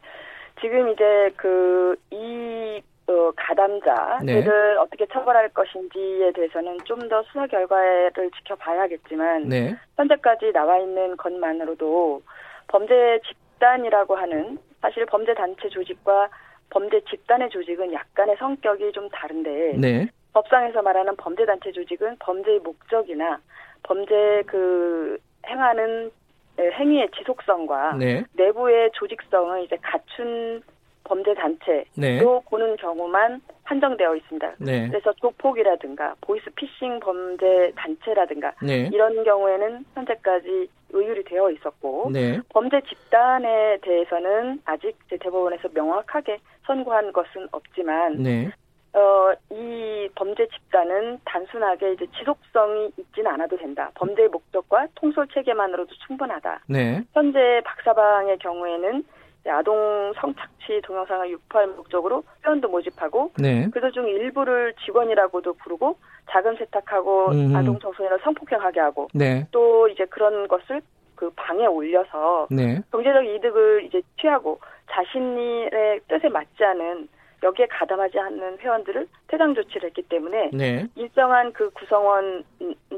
[0.60, 4.76] 지금 이제 그이 어, 가담자들을 네.
[4.78, 9.78] 어떻게 처벌할 것인지에 대해서는 좀 더 수사 결과를 지켜봐야겠지만 네.
[9.96, 12.22] 현재까지 나와 있는 것만으로도
[12.68, 16.28] 범죄 집단이라고 하는 사실 범죄 단체 조직과
[16.70, 20.10] 범죄 집단의 조직은 약간의 성격이 좀 다른데 네.
[20.34, 23.40] 법상에서 말하는 범죄 단체 조직은 범죄의 목적이나
[23.84, 26.12] 범죄 그 행하는
[26.60, 28.24] 행위의 지속성과 네.
[28.34, 30.62] 내부의 조직성을 이제 갖춘
[31.04, 32.20] 범죄 단체로 네.
[32.50, 34.56] 보는 경우만 한정되어 있습니다.
[34.60, 34.88] 네.
[34.90, 38.90] 그래서 조폭이라든가 보이스 피싱 범죄 단체라든가 네.
[38.92, 42.40] 이런 경우에는 현재까지 의율이 되어 있었고 네.
[42.50, 48.52] 범죄 집단에 대해서는 아직 대법원에서 명확하게 선고한 것은 없지만 네.
[48.98, 53.92] 어, 이 범죄 집단은 단순하게 이제 지속성이 있지는 않아도 된다.
[53.94, 56.62] 범죄의 목적과 통솔 체계만으로도 충분하다.
[56.68, 57.04] 네.
[57.14, 59.04] 현재 박사방의 경우에는
[59.50, 63.70] 아동 성착취 동영상을 유포할 목적으로 회원도 모집하고 네.
[63.70, 65.98] 그들 중 일부를 직원이라고도 부르고
[66.32, 67.56] 자금 세탁하고 음.
[67.56, 69.48] 아동 청소년을 성폭행하게 하고 네.
[69.52, 70.82] 또 이제 그런 것을
[71.16, 72.82] 그 방에 올려서 네.
[72.92, 74.60] 경제적 이득을 이제 취하고
[74.92, 77.08] 자신의 뜻에 맞지 않은
[77.44, 80.88] 여기에 가담하지 않는 회원들을 퇴장 조치를 했기 때문에 네.
[80.96, 82.44] 일정한 그 구성원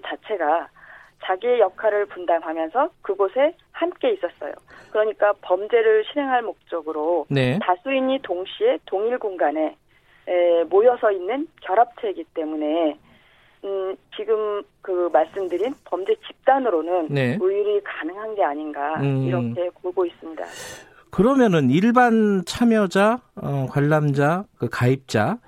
[0.03, 0.69] 자체가
[1.23, 4.53] 자기의 역할을 분담하면서 그곳에 함께 있었어요.
[4.91, 7.59] 그러니까 범죄를 실행할 목적으로 네.
[7.61, 9.75] 다수인이 동시에 동일 공간에
[10.27, 12.97] 에, 모여서 있는 결합체이기 때문에
[13.65, 17.37] 음, 지금 그 말씀드린 범죄 집단으로는 네.
[17.41, 19.23] 우율이 가능한 게 아닌가 음.
[19.23, 20.45] 이렇게 보고 있습니다.
[21.11, 25.39] 그러면은 일반 참여자, 어, 관람자, 그 가입자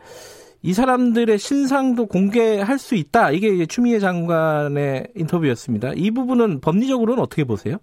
[0.64, 3.32] 이 사람들의 신상도 공개할 수 있다.
[3.32, 5.92] 이게 추미애 장관의 인터뷰였습니다.
[5.96, 7.78] 이 부분은 법리적으로는 어떻게 보세요?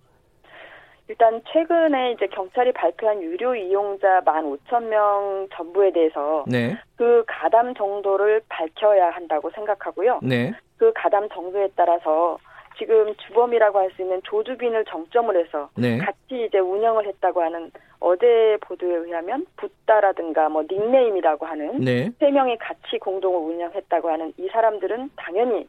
[1.08, 6.76] 일단 최근에 이제 경찰이 발표한 유료 이용자 15,000명 전부에 대해서 네.
[6.96, 10.20] 그 가담 정도를 밝혀야 한다고 생각하고요.
[10.22, 10.52] 네.
[10.76, 12.38] 그 가담 정도에 따라서
[12.78, 15.98] 지금 주범이라고 할 수 있는 조주빈을 정점을 해서 네.
[15.98, 22.10] 같이 이제 운영을 했다고 하는 어제 보도에 의하면 붓다라든가 뭐 닉네임이라고 하는 네.
[22.20, 25.66] 세 명이 같이 공동을 운영했다고 하는 이 사람들은 당연히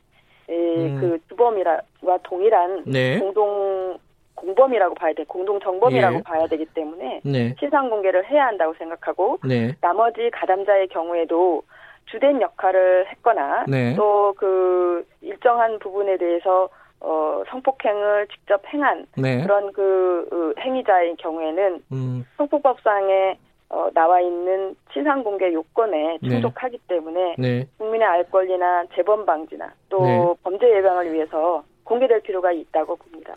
[0.50, 0.98] 에, 음.
[1.00, 3.20] 그 주범이라와 동일한 네.
[3.20, 3.98] 공동
[4.36, 6.22] 공범이라고 봐야 돼 공동 정범이라고 예.
[6.22, 7.56] 봐야 되기 때문에 네.
[7.60, 9.74] 시상 공개를 해야 한다고 생각하고 네.
[9.82, 11.64] 나머지 가담자의 경우에도
[12.06, 13.96] 주된 역할을 했거나 네.
[13.96, 16.70] 또그 일정한 부분에 대해서
[17.02, 19.42] 어, 성폭행을 직접 행한 네.
[19.42, 22.26] 그런 그, 그 행위자의 경우에는 음.
[22.38, 23.38] 성폭법상에
[23.70, 26.30] 어, 나와 있는 신상 공개 요건에 네.
[26.30, 26.96] 충족하기 네.
[26.96, 27.68] 때문에 네.
[27.78, 30.34] 국민의 알 권리나 재범 방지나 또 네.
[30.44, 33.36] 범죄 예방을 위해서 공개될 필요가 있다고 봅니다.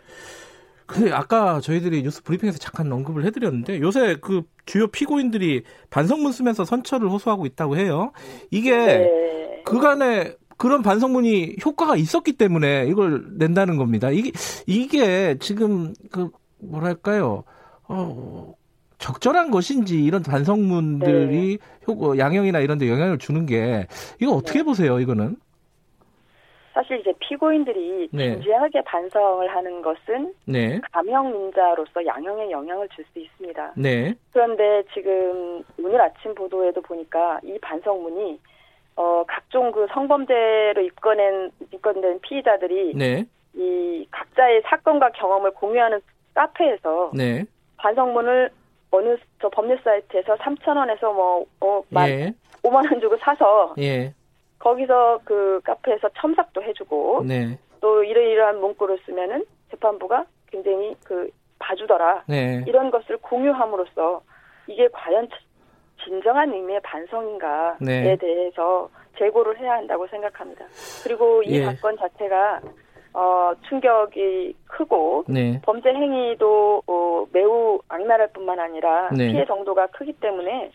[0.86, 7.08] 근데 아까 저희들이 뉴스 브리핑에서 잠깐 언급을 해드렸는데 요새 그 주요 피고인들이 반성문 쓰면서 선처를
[7.08, 8.12] 호소하고 있다고 해요.
[8.50, 9.62] 이게 네.
[9.64, 14.10] 그간에 그런 반성문이 효과가 있었기 때문에 이걸 낸다는 겁니다.
[14.10, 14.30] 이게
[14.68, 17.42] 이게 지금 그 뭐랄까요?
[17.88, 18.54] 어
[18.98, 21.66] 적절한 것인지 이런 반성문들이 네.
[21.88, 23.88] 효 양형이나 이런 데 영향을 주는 게
[24.20, 24.64] 이거 어떻게 네.
[24.64, 25.34] 보세요, 이거는?
[26.74, 28.34] 사실 이제 피고인들이 네.
[28.34, 30.80] 진지하게 반성을 하는 것은 네.
[30.92, 33.72] 가명민자로서 양형에 영향을 줄 수 있습니다.
[33.76, 34.14] 네.
[34.32, 38.38] 그런데 지금 오늘 아침 보도에도 보니까 이 반성문이
[38.96, 43.24] 어, 각종 그 성범죄로 입건한, 입건된 피의자들이 네.
[43.54, 46.00] 이 각자의 사건과 경험을 공유하는
[46.34, 47.44] 카페에서 네.
[47.76, 48.50] 반성문을
[48.90, 52.34] 어느 저 법률 사이트에서 3천 원에서 뭐 어, 만 예.
[52.62, 54.14] 5만 원 주고 사서 예.
[54.58, 57.58] 거기서 그 카페에서 첨삭도 해주고 네.
[57.80, 62.62] 또 이러이러한 문구를 쓰면은 재판부가 굉장히 그 봐주더라 네.
[62.66, 64.22] 이런 것을 공유함으로써
[64.68, 65.28] 이게 과연
[66.04, 68.16] 진정한 의미의 반성인가에 네.
[68.16, 68.88] 대해서
[69.18, 70.64] 재고를 해야 한다고 생각합니다.
[71.04, 71.64] 그리고 이 예.
[71.64, 72.60] 사건 자체가
[73.14, 75.60] 어, 충격이 크고 네.
[75.62, 79.30] 범죄 행위도 어, 매우 악랄할 뿐만 아니라 네.
[79.30, 80.70] 피해 정도가 크기 때문에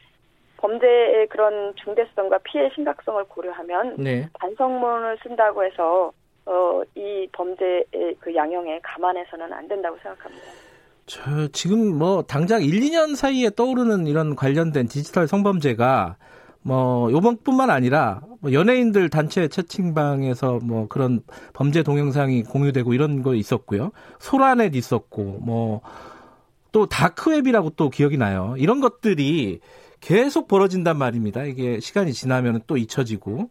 [0.57, 4.27] 범죄의 그런 중대성과 피해 심각성을 고려하면 네.
[4.33, 6.11] 반성문을 쓴다고 해서
[6.45, 10.66] 어, 이 범죄의 그 양형에 감안해서는 안 된다고 생각합니다.
[11.07, 16.17] 저 지금 뭐 당장 1, 2년 사이에 떠오르는 이런 관련된 디지털 성범죄가
[16.61, 21.21] 뭐 요번뿐만 아니라 뭐 연예인들 단체 채팅방에서 뭐 그런
[21.53, 23.91] 범죄 동영상이 공유되고 이런 거 있었고요.
[24.19, 25.81] 소라넷 있었고 뭐
[26.77, 28.53] 또 다크웹이라고 또 기억이 나요.
[28.57, 29.61] 이런 것들이
[29.99, 31.43] 계속 벌어진단 말입니다.
[31.43, 33.49] 이게 시간이 지나면 또 잊혀지고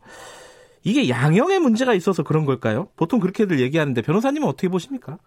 [0.85, 2.88] 이게 양형의 문제가 있어서 그런 걸까요?
[2.97, 5.19] 보통 그렇게들 얘기하는데 변호사님은 어떻게 보십니까?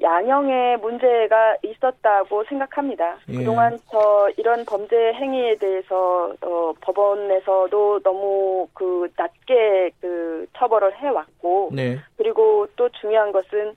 [0.00, 3.18] 어, 양형의 문제가 있었다고 생각합니다.
[3.28, 3.38] 예.
[3.38, 11.98] 그동안 저 이런 범죄 행위에 대해서 어, 법원에서도 너무 그 낮게 그 처벌을 해왔고, 네.
[12.16, 13.74] 그리고 또 중요한 것은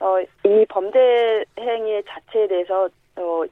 [0.00, 3.42] 어, 이 범죄 행위 자체에 대해서 어,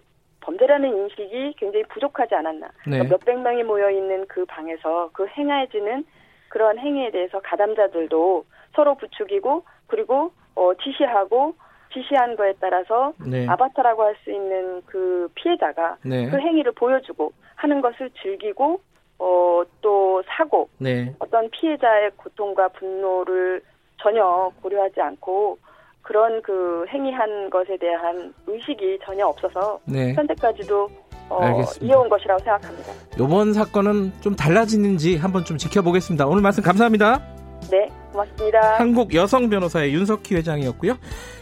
[0.40, 2.66] 범죄라는 인식이 굉장히 부족하지 않았나.
[2.86, 2.98] 네.
[2.98, 6.04] 그러니까 몇백 명이 모여 있는 그 방에서 그 행해지는
[6.48, 11.54] 그러한 행위에 대해서 가담자들도 서로 부추기고 그리고 어, 지시하고
[11.92, 13.46] 지시한 거에 따라서 네.
[13.48, 16.28] 아바타라고 할 수 있는 그 피해자가 네.
[16.28, 18.80] 그 행위를 보여주고 하는 것을 즐기고
[19.18, 21.14] 어, 또 사고 네.
[21.18, 23.62] 어떤 피해자의 고통과 분노를
[24.00, 25.58] 전혀 고려하지 않고
[26.02, 30.12] 그런 그 행위한 것에 대한 의식이 전혀 없어서 네.
[30.14, 30.88] 현재까지도
[31.30, 32.92] 어, 이어온 것이라고 생각합니다.
[33.14, 36.26] 이번 사건은 좀 달라지는지 한번 좀 지켜보겠습니다.
[36.26, 37.41] 오늘 말씀 감사합니다.
[37.72, 38.78] 네, 고맙습니다.
[38.78, 40.98] 한국 여성 변호사의 윤석희 회장이었고요.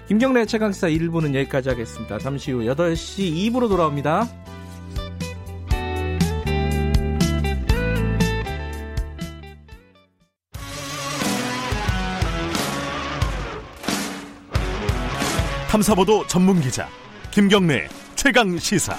[0.06, 2.18] 김경래 최강시사 1부는 여기까지 하겠습니다.
[2.18, 4.28] 잠시 후 8시 2부로 돌아옵니다.
[15.68, 16.88] 탐사보도 전문 기자
[17.32, 18.94] 김경래 최강 시사.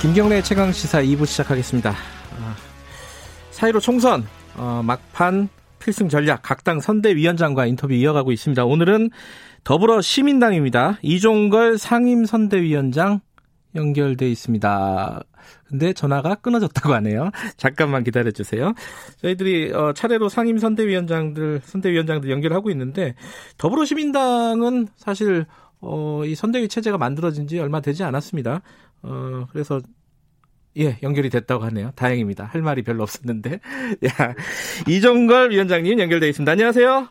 [0.00, 2.15] 김경래 최강 시사 2부 시작하겠습니다.
[3.56, 4.22] 사이로 총선
[4.56, 8.66] 어, 막판 필승 전략 각당 선대위원장과 인터뷰 이어가고 있습니다.
[8.66, 9.08] 오늘은
[9.64, 10.98] 더불어 시민당입니다.
[11.00, 13.20] 이종걸 상임선대위원장
[13.74, 15.22] 연결돼 있습니다.
[15.64, 17.30] 근데 전화가 끊어졌다고 하네요.
[17.56, 18.74] 잠깐만 기다려 주세요.
[19.22, 23.14] 저희들이 어, 차례로 상임 선대위원장들 선대위원장들 연결하고 있는데
[23.56, 25.46] 더불어시민당은 사실
[25.80, 28.60] 어, 이 선대위 체제가 만들어진 지 얼마 되지 않았습니다.
[29.00, 29.80] 어, 그래서
[30.78, 31.90] 예, 연결이 됐다고 하네요.
[31.96, 32.44] 다행입니다.
[32.44, 33.52] 할 말이 별로 없었는데.
[33.52, 34.34] 야,
[34.88, 36.52] 이종걸 위원장님 연결돼 있습니다.
[36.52, 37.08] 안녕하세요.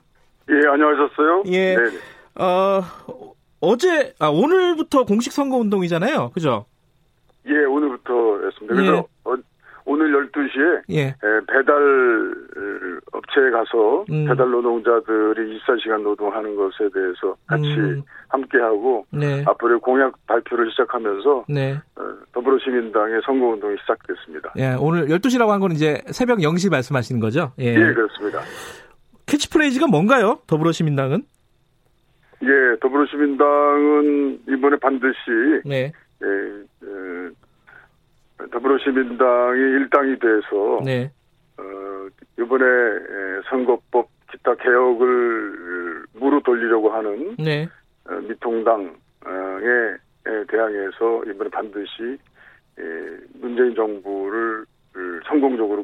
[0.49, 1.43] 예, 안녕하셨어요?
[1.47, 1.75] 예.
[1.75, 1.97] 네네.
[2.35, 2.83] 어,
[3.61, 6.31] 어제, 아, 오늘부터 공식 선거 운동이잖아요.
[6.31, 6.65] 그죠?
[7.47, 8.75] 예, 오늘부터였습니다.
[8.75, 9.31] 그래서 예.
[9.85, 11.15] 어, 오늘 12시에 예.
[11.47, 12.35] 배달
[13.11, 14.25] 업체에 가서 음.
[14.27, 18.01] 배달 노동자들이 24시간 노동하는 것에 대해서 같이 음.
[18.29, 19.43] 함께하고 네.
[19.47, 21.75] 앞으로 공약 발표를 시작하면서 네.
[21.95, 22.01] 어,
[22.33, 24.53] 더불어시민당의 선거운동이 시작됐습니다.
[24.57, 27.51] 예, 오늘 12시라고 한 건 이제 새벽 0시 말씀하시는 거죠?
[27.59, 28.41] 예, 예 그렇습니다.
[29.27, 30.39] 캐치프레이즈가 뭔가요?
[30.47, 31.23] 더불어시민당은?
[32.43, 35.15] 예, 더불어시민당은 이번에 반드시
[35.65, 35.91] 네.
[36.21, 37.29] 예, 예,
[38.37, 41.11] 더불어시민당이 일당이 돼서 네.
[41.57, 41.63] 어,
[42.39, 42.65] 이번에
[43.49, 47.67] 선거법 기타 개혁을 무로 돌리려고 하는 네.
[48.09, 48.87] 어, 미통당에
[50.49, 52.17] 대항해서 이번에 반드시
[52.77, 52.83] 예,
[53.39, 54.65] 문재인 정부를
[55.27, 55.83] 성공적으로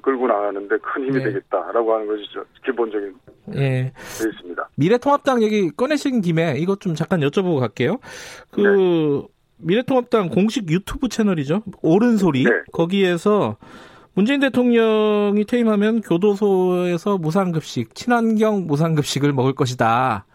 [0.00, 1.24] 끌고 나가는데 큰 힘이 네.
[1.24, 2.24] 되겠다라고 하는 것이
[2.64, 3.14] 기본적인
[3.54, 3.92] 예.
[3.92, 4.68] 되 있습니다.
[4.76, 7.98] 미래통합당 얘기 꺼내신 김에 이것 좀 잠깐 여쭤보고 갈게요.
[8.50, 9.28] 그 네.
[9.62, 11.62] 미래통합당 공식 유튜브 채널이죠.
[11.82, 12.44] 옳은 소리.
[12.44, 12.50] 네.
[12.72, 13.56] 거기에서
[14.14, 20.26] 문재인 대통령이 퇴임하면 교도소에서 무상급식, 친환경 무상급식을 먹을 것이다.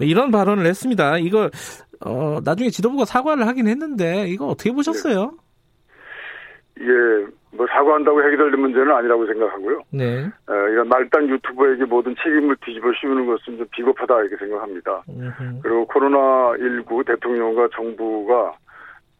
[0.00, 1.18] 이런 발언을 했습니다.
[1.18, 1.50] 이거
[2.04, 5.32] 어, 나중에 지도부가 사과를 하긴 했는데 이거 어떻게 보셨어요?
[6.76, 6.86] 네.
[6.86, 9.82] 예, 뭐 사과한다고 해결될 문제는 아니라고 생각하고요.
[9.90, 10.24] 네.
[10.48, 15.02] 어, 이런 말단 유튜버에게 모든 책임을 뒤집어 씌우는 것은 좀 비겁하다 이렇게 생각합니다.
[15.08, 15.60] 음흠.
[15.62, 18.54] 그리고 코로나 19 대통령과 정부가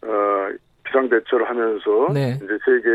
[0.03, 0.49] 어,
[0.85, 2.35] 비상 대처를 하면서 네.
[2.37, 2.89] 이제 세계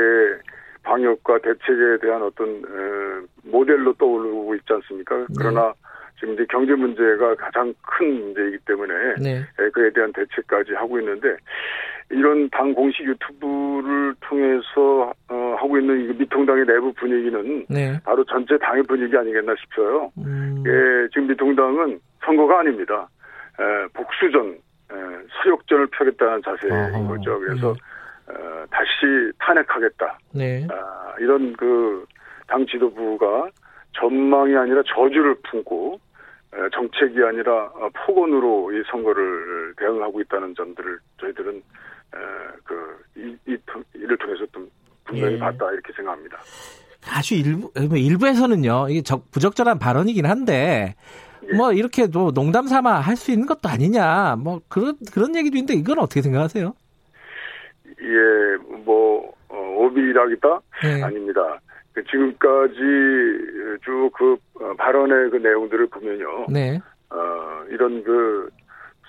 [0.84, 5.18] 방역과 대책에 대한 어떤 에, 모델로 떠오르고 있지 않습니까?
[5.18, 5.26] 네.
[5.38, 5.74] 그러나
[6.20, 9.38] 지금 이제 경제 문제가 가장 큰 문제이기 때문에 네.
[9.60, 11.36] 에, 그에 대한 대책까지 하고 있는데
[12.12, 18.00] 이런 당 공식 유튜브를 통해서 어, 하고 있는 미통당의 내부 분위기는 네.
[18.04, 20.12] 바로 전체 당의 분위기 아니겠나 싶어요.
[20.20, 20.64] 음.
[20.68, 23.10] 예, 지금 미통당은 선거가 아닙니다.
[23.60, 24.58] 에, 복수전
[25.44, 27.40] 서욕전을 펴겠다는 자세인 아하, 거죠.
[27.40, 27.74] 그래서
[28.28, 28.34] 네.
[28.34, 30.18] 어, 다시 탄핵하겠다.
[30.34, 30.68] 네.
[30.72, 32.06] 아, 이런 그
[32.48, 33.50] 당 지도부가
[33.94, 36.00] 전망이 아니라 저주를 품고
[36.74, 37.70] 정책이 아니라
[38.06, 41.62] 폭언으로 이 선거를 대응하고 있다는 점들을 저희들은
[42.64, 43.58] 그 이, 이,
[43.96, 44.70] 이를 통해서 좀
[45.04, 45.40] 분명히 예.
[45.40, 46.38] 봤다 이렇게 생각합니다.
[47.08, 51.25] 아주 일부 일부에서는요 이게 적, 부적절한 발언이긴 한데 예.
[51.54, 55.74] 뭐 이렇게 또 농담 삼아 할 수 있는 것도 아니냐 뭐 그런 그런 얘기도 있는데
[55.76, 56.74] 이건 어떻게 생각하세요?
[58.02, 61.04] 예, 뭐 어, 오비라기다 네.
[61.04, 61.60] 아닙니다.
[61.94, 62.80] 그 지금까지
[63.84, 64.38] 쭉 그
[64.78, 66.46] 발언의 그 내용들을 보면요.
[66.50, 66.80] 네.
[67.10, 68.50] 어, 이런 그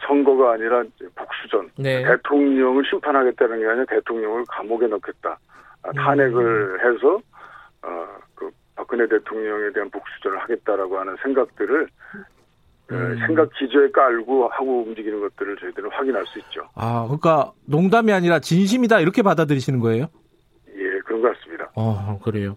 [0.06, 0.82] 선거가 아니라
[1.14, 1.70] 복수전.
[1.78, 2.04] 네.
[2.04, 5.38] 대통령을 심판하겠다는 게 아니라 대통령을 감옥에 넣겠다.
[5.82, 6.80] 아, 탄핵을 음.
[6.80, 7.20] 해서
[7.82, 8.25] 어, 그
[8.76, 11.88] 박근혜 대통령에 대한 복수전을 하겠다라고 하는 생각들을
[12.92, 13.18] 음.
[13.26, 16.60] 생각 기조에 깔고 하고 움직이는 것들을 저희들은 확인할 수 있죠.
[16.74, 20.06] 아, 그러니까 농담이 아니라 진심이다 이렇게 받아들이시는 거예요?
[20.76, 21.68] 예, 그런 것 같습니다.
[21.74, 22.56] 아, 그래요.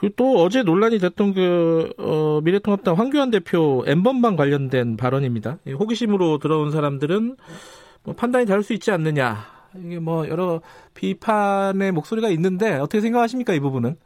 [0.00, 5.58] 그리고 또 어제 논란이 됐던 그 어, 미래통합당 황교안 대표 엠번방 관련된 발언입니다.
[5.78, 7.36] 호기심으로 들어온 사람들은
[8.02, 9.36] 뭐 판단이 다를 수 있지 않느냐.
[9.76, 10.60] 이게 뭐 여러
[10.94, 13.96] 비판의 목소리가 있는데 어떻게 생각하십니까 이 부분은?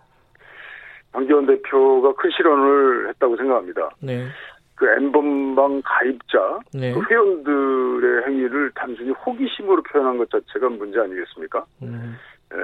[1.13, 3.91] 황교안 대표가 큰 실언을 했다고 생각합니다.
[4.01, 4.27] 네.
[4.75, 6.93] 그 엠번방 가입자 네.
[6.93, 11.65] 그 회원들의 행위를 단순히 호기심으로 표현한 것 자체가 문제 아니겠습니까?
[11.83, 12.17] 음.
[12.53, 12.57] 에,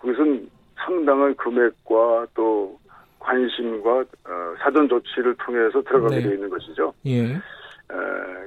[0.00, 2.78] 그것은 상당한 금액과 또
[3.20, 6.22] 관심과 어, 사전 조치를 통해서 들어가게 네.
[6.22, 6.92] 되어 있는 것이죠.
[7.06, 7.22] 예.
[7.22, 7.36] 에,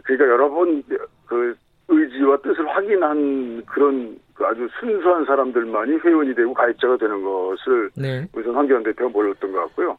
[0.04, 0.84] 그러니까 여러 번
[1.28, 1.56] 그
[1.90, 8.28] 의지와 뜻을 확인한 그런 그 아주 순수한 사람들만이 회원이 되고 가입자가 되는 것을 네.
[8.34, 9.98] 우선 황교안 대표가 몰랐던 것 같고요.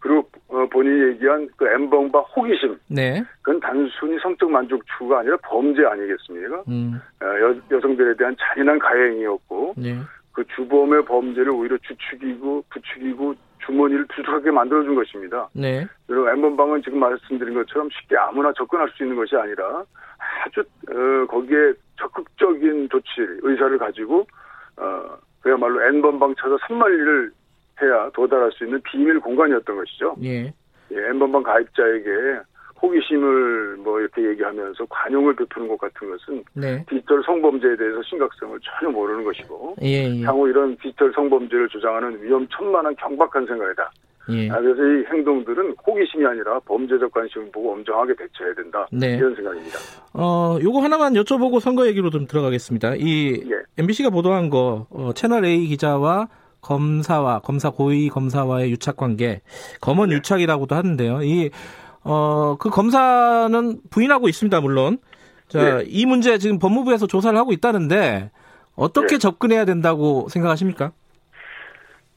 [0.00, 3.22] 그리고 어, 본인이 얘기한 그 엠벙바 호기심, 네.
[3.42, 6.64] 그건 단순히 성적 만족 추구가 아니라 범죄 아니겠습니까?
[6.68, 7.00] 음.
[7.22, 9.96] 어, 여, 여성들에 대한 잔인한 가행이었고 네.
[10.40, 13.34] 그 주범의 범죄를 오히려 주축이고 부추기고
[13.66, 15.50] 주머니를 두둑하게 만들어준 것입니다.
[15.52, 15.86] 네.
[16.06, 19.84] 그리고 엠번방은 지금 말씀드린 것처럼 쉽게 아무나 접근할 수 있는 것이 아니라
[20.46, 23.08] 아주 어, 거기에 적극적인 조치
[23.42, 24.26] 의사를 가지고
[24.78, 27.32] 어, 그야말로 N번방 찾아 산만리를
[27.82, 30.16] 해야 도달할 수 있는 비밀 공간이었던 것이죠.
[30.22, 30.54] 예.
[30.90, 32.40] 예 N번방 가입자에게
[32.82, 36.84] 호기심을 뭐 이렇게 얘기하면서 관용을 베푸는 것 같은 것은 네.
[36.88, 40.22] 디지털 성범죄에 대해서 심각성을 전혀 모르는 것이고 예, 예.
[40.22, 43.90] 향후 이런 디지털 성범죄를 주장하는 위험천만한 경박한 생각이다.
[44.30, 44.50] 예.
[44.50, 48.86] 아, 그래서 이 행동들은 호기심이 아니라 범죄적 관심을 보고 엄정하게 대처해야 된다.
[48.92, 49.16] 네.
[49.16, 49.78] 이런 생각입니다.
[50.14, 52.94] 어, 요거 하나만 여쭤보고 선거 얘기로 좀 들어가겠습니다.
[52.96, 53.62] 이 예.
[53.78, 56.28] MBC가 보도한 거 어, 채널 A 기자와
[56.60, 59.40] 검사와 검사 고위 검사와의 유착 관계
[59.80, 60.16] 검언 예.
[60.16, 61.22] 유착이라고도 하는데요.
[61.22, 61.50] 이
[62.04, 64.98] 어, 그 검사는 부인하고 있습니다, 물론.
[65.48, 65.84] 자, 예.
[65.86, 68.30] 이 문제 지금 법무부에서 조사를 하고 있다는데
[68.76, 69.18] 어떻게 예.
[69.18, 70.92] 접근해야 된다고 생각하십니까?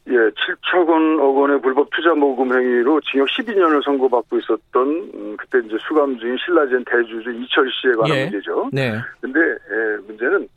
[0.09, 5.77] 예, 7천 억 원의 불법 투자 모금 행위로 징역 12년을 선고받고 있었던 음, 그때 이제
[5.87, 8.23] 수감 중인 신라젠 대주주 이철 씨에 관한 예.
[8.25, 8.69] 문제죠.
[8.73, 8.99] 네.
[9.21, 10.47] 근데 예, 문제는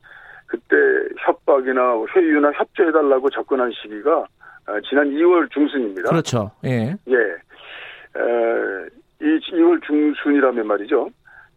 [0.47, 0.77] 그때
[1.19, 4.27] 협박이나 회유나 협조해달라고 접근한 시기가
[4.67, 6.11] 아, 지난 2월 중순입니다.
[6.11, 6.51] 그렇죠.
[6.65, 6.97] 예.
[7.09, 7.17] 예.
[7.17, 8.89] 에,
[9.21, 11.09] 이 2월 중순이라면 말이죠.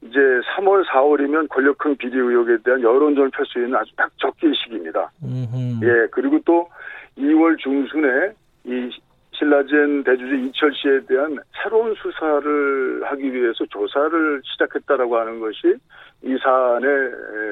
[0.01, 0.19] 이제
[0.55, 5.11] 3월, 4월이면 권력형 비리 의혹에 대한 여론전을 펼 수 있는 아주 딱 적기의 시기입니다.
[5.23, 5.85] 음흠.
[5.85, 6.69] 예, 그리고 또
[7.17, 8.33] 2월 중순에
[8.63, 8.89] 이
[9.33, 15.75] 신라젠 대주주 이철 씨에 대한 새로운 수사를 하기 위해서 조사를 시작했다라고 하는 것이
[16.23, 17.11] 이 사안의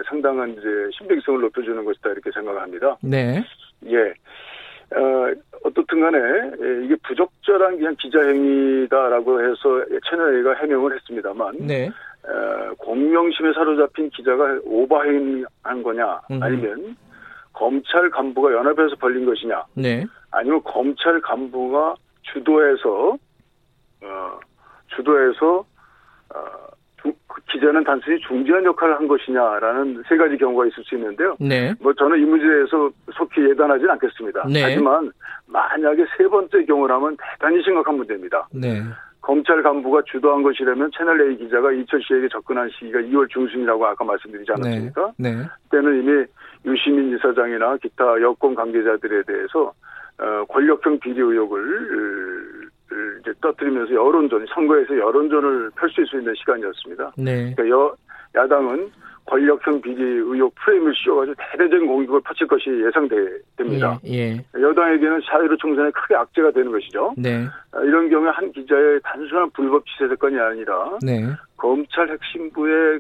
[0.10, 2.98] 상당한 이제 신빙성을 높여주는 것이다 이렇게 생각합니다.
[3.02, 3.44] 네.
[3.88, 4.14] 예.
[4.96, 5.34] 어,
[5.64, 11.90] 어떻든 간에 예, 이게 부적절한 그냥 기자행위다라고 해서 채널A가 해명을 했습니다만 네.
[12.24, 16.96] 어, 공명심에 사로잡힌 기자가 오버행한 거냐 아니면
[17.58, 20.06] 검찰 간부가 연합해서 벌린 것이냐, 네.
[20.30, 23.18] 아니면 검찰 간부가 주도해서
[24.04, 24.40] 어,
[24.96, 25.66] 주도해서
[26.36, 26.77] 어, 그
[27.50, 31.36] 기자는 단순히 중재한 역할을 한 것이냐라는 세 가지 경우가 있을 수 있는데요.
[31.40, 31.74] 네.
[31.80, 34.48] 뭐 저는 이 문제에서 속히 예단하지는 않겠습니다.
[34.52, 34.64] 네.
[34.64, 35.12] 하지만
[35.48, 38.48] 만약에 세 번째 경우라면 대단히 심각한 문제입니다.
[38.52, 38.82] 네.
[39.22, 44.52] 검찰 간부가 주도한 것이라면 채널 A 기자가 이철 씨에게 접근한 시기가 2월 중순이라고 아까 말씀드리지
[44.54, 45.12] 않았습니까?
[45.18, 45.36] 네.
[45.36, 45.44] 네.
[45.64, 46.26] 그때는 이미
[46.66, 49.74] 유시민 이사장이나 기타 여권 관계자들에 대해서
[50.20, 52.57] 어, 권력형 비리 의혹을
[53.22, 57.12] 이제 떠뜨리면서 여론전, 선거에서 여론전을 펼칠 수 있는 시간이었습니다.
[57.18, 57.54] 네.
[57.56, 57.96] 그러니까 여,
[58.36, 58.92] 야당은
[59.28, 64.00] 권력형 비리 의혹 프레임을 씌워가지고 대대적인 공격을 펼칠 것이 예상됩니다.
[64.06, 64.46] 예, 예.
[64.54, 67.14] 여당에게는 사회로 총선에 크게 악재가 되는 것이죠.
[67.18, 67.46] 네.
[67.74, 71.28] 아, 이런 경우에 한 기자의 단순한 불법 취재 사건이 아니라 네.
[71.58, 73.00] 검찰 핵심부의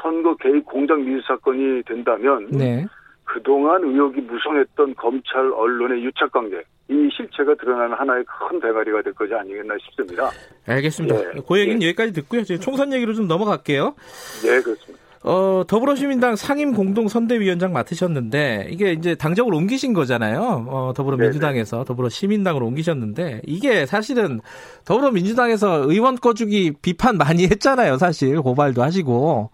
[0.00, 2.86] 선거 개입 공작 미수 사건이 된다면 네.
[3.24, 9.32] 그동안 의혹이 무성했던 검찰 언론의 유착 관계 이 실체가 드러나는 하나의 큰 대가리가 될 것이
[9.32, 10.28] 아니겠나 싶습니다.
[10.66, 11.16] 알겠습니다.
[11.16, 11.40] 네.
[11.46, 11.86] 그 얘기는 네.
[11.86, 12.42] 여기까지 듣고요.
[12.58, 13.94] 총선 얘기로 좀 넘어갈게요.
[14.42, 15.00] 네, 그렇습니다.
[15.22, 20.66] 어, 더불어시민당 상임 공동 선대위원장 맡으셨는데 이게 이제 당적을 옮기신 거잖아요.
[20.68, 21.84] 어, 더불어민주당에서 네네.
[21.84, 24.40] 더불어시민당으로 옮기셨는데 이게 사실은
[24.84, 27.98] 더불어민주당에서 의원 꺼주기 비판 많이 했잖아요.
[27.98, 29.50] 사실 고발도 하시고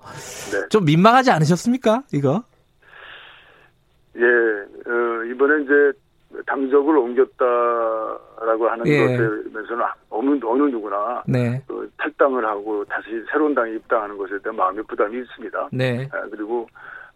[0.52, 0.68] 네.
[0.70, 2.04] 좀 민망하지 않으셨습니까?
[2.14, 2.44] 이거?
[4.16, 5.98] 예, 어, 이번에 이제
[6.46, 9.00] 당적을 옮겼다라고 하는 예.
[9.00, 9.16] 것에
[9.52, 11.60] 대해서는 어느, 어느 누구나 네.
[11.66, 15.68] 그 탈당을 하고 다시 새로운 당에 입당하는 것에 대한 마음의 부담이 있습니다.
[15.72, 16.08] 네.
[16.12, 16.68] 아, 그리고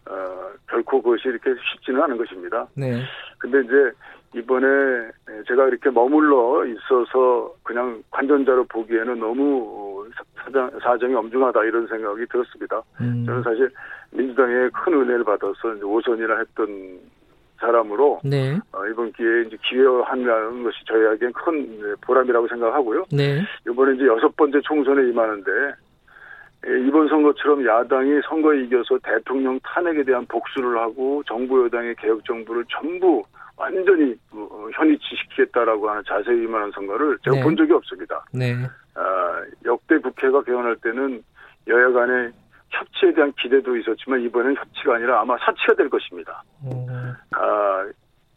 [0.09, 2.67] 어, 결코 그것이 이렇게 쉽지는 않은 것입니다.
[2.75, 3.01] 네.
[3.37, 3.91] 근데 이제
[4.35, 4.67] 이번에
[5.47, 12.81] 제가 이렇게 머물러 있어서 그냥 관전자로 보기에는 너무 사정, 사정이 엄중하다 이런 생각이 들었습니다.
[13.01, 13.25] 음.
[13.25, 13.71] 저는 사실
[14.11, 16.99] 민주당의 큰 은혜를 받아서 오선이라 했던
[17.61, 18.57] 사람으로 네.
[18.73, 23.05] 어, 이번 기회에 이제 기회한다는 것이 저희에겐 큰 보람이라고 생각하고요.
[23.11, 23.41] 네.
[23.69, 25.51] 이번에 이제 여섯 번째 총선에 임하는데
[26.87, 33.23] 이번 선거처럼 야당이 선거에 이겨서 대통령 탄핵에 대한 복수를 하고 정부 여당의 개혁 정부를 전부
[33.57, 37.43] 완전히 어, 현위치시키겠다라고 하는 자세히 임하는 선거를 제가 네.
[37.43, 38.25] 본 적이 없습니다.
[38.33, 38.55] 네.
[38.95, 41.23] 아, 역대 국회가 개헌할 때는
[41.67, 42.31] 여야 간의
[42.81, 46.43] 협치에 대한 기대도 있었지만 이번엔 협치가 아니라 아마 사치가 될 것입니다.
[46.65, 47.13] 음.
[47.31, 47.85] 아,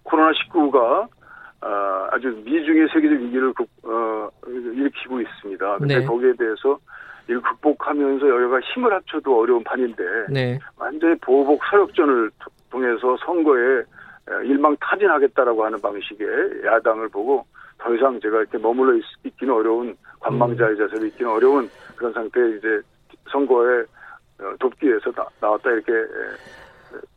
[0.04, 1.08] 코로나19가
[1.62, 5.78] 아, 아주 미중의 세계적 위기를 극, 어, 일으키고 있습니다.
[5.78, 6.04] 근데 네.
[6.04, 6.78] 거기에 대해서
[7.26, 10.58] 이를 극복하면서 여야가 힘을 합쳐도 어려운 판인데 네.
[10.76, 12.30] 완전히 보복 서역전을
[12.70, 13.82] 통해서 선거에
[14.44, 17.46] 일망타진하겠다라고 하는 방식의 야당을 보고
[17.78, 22.80] 더 이상 제가 이렇게 머물러 있, 기는 어려운 관망자의 자세로 있기는 어려운 그런 상태에 이제
[23.30, 23.86] 선거에 어,
[24.58, 25.92] 돕기 위해서 나, 나왔다 이렇게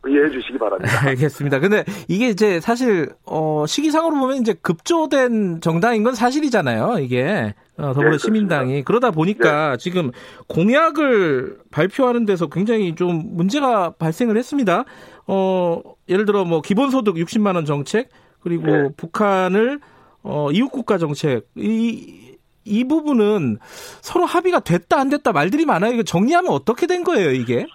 [0.06, 0.90] 이해해 주시기 바랍니다.
[1.06, 1.60] 알겠습니다.
[1.60, 6.98] 근데 이게 이제 사실 어 시기상으로 보면 이제 급조된 정당인 건 사실이잖아요.
[7.00, 9.76] 이게 어, 더불어시민당이 네, 그러다 보니까 네.
[9.78, 10.10] 지금
[10.48, 14.84] 공약을 발표하는 데서 굉장히 좀 문제가 발생을 했습니다.
[15.26, 18.08] 어 예를 들어 뭐 기본소득 60만 원 정책
[18.40, 18.88] 그리고 네.
[18.96, 19.80] 북한을
[20.22, 22.27] 어 이웃 국가 정책 이
[22.68, 23.58] 이 부분은
[24.00, 25.92] 서로 합의가 됐다 안 됐다 말들이 많아요.
[25.92, 27.66] 이거 정리하면 어떻게 된 거예요, 이게?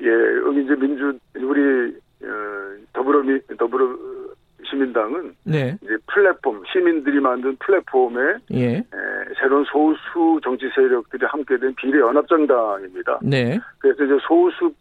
[0.00, 0.08] 예,
[0.46, 2.28] 여기 이제 민주 우리 어,
[2.92, 3.96] 더불어 미, 더불어
[4.70, 5.78] 시민당은 네.
[5.82, 8.20] 이제 플랫폼 시민들이 만든 플랫폼에
[8.52, 8.76] 예.
[8.76, 8.84] 에,
[9.40, 13.20] 새로운 소수 정치 세력들이 함께된 비례 연합정당입니다.
[13.22, 13.58] 네.
[13.78, 14.72] 그래서 이제 소수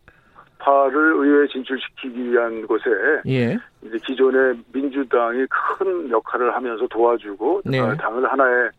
[0.59, 2.83] 파를 의회에 진출시키기 위한 곳에
[3.27, 3.57] 예.
[3.83, 7.79] 이제 기존의 민주당이 큰 역할을 하면서 도와주고 네.
[7.79, 8.69] 어, 당을 하나의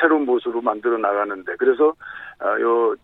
[0.00, 1.92] 새로운 모습으로 만들어 나가는데 그래서
[2.38, 2.94] 아, 요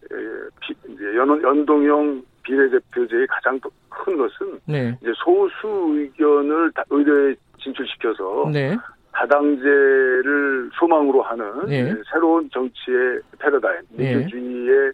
[1.17, 4.97] 연, 연동형 비례대표제의 가장 큰 것은 네.
[5.03, 8.77] 이제 소수 의견을 의뢰에 진출시켜서 네.
[9.13, 11.95] 다당제를 소망으로 하는 네.
[12.11, 14.15] 새로운 정치의 패러다임, 네.
[14.15, 14.93] 민주주의의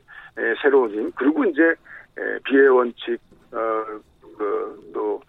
[0.62, 1.62] 새로운 힘, 그리고 이제
[2.45, 3.19] 비례 원칙,
[3.53, 3.85] 어,
[4.39, 5.21] 그, 또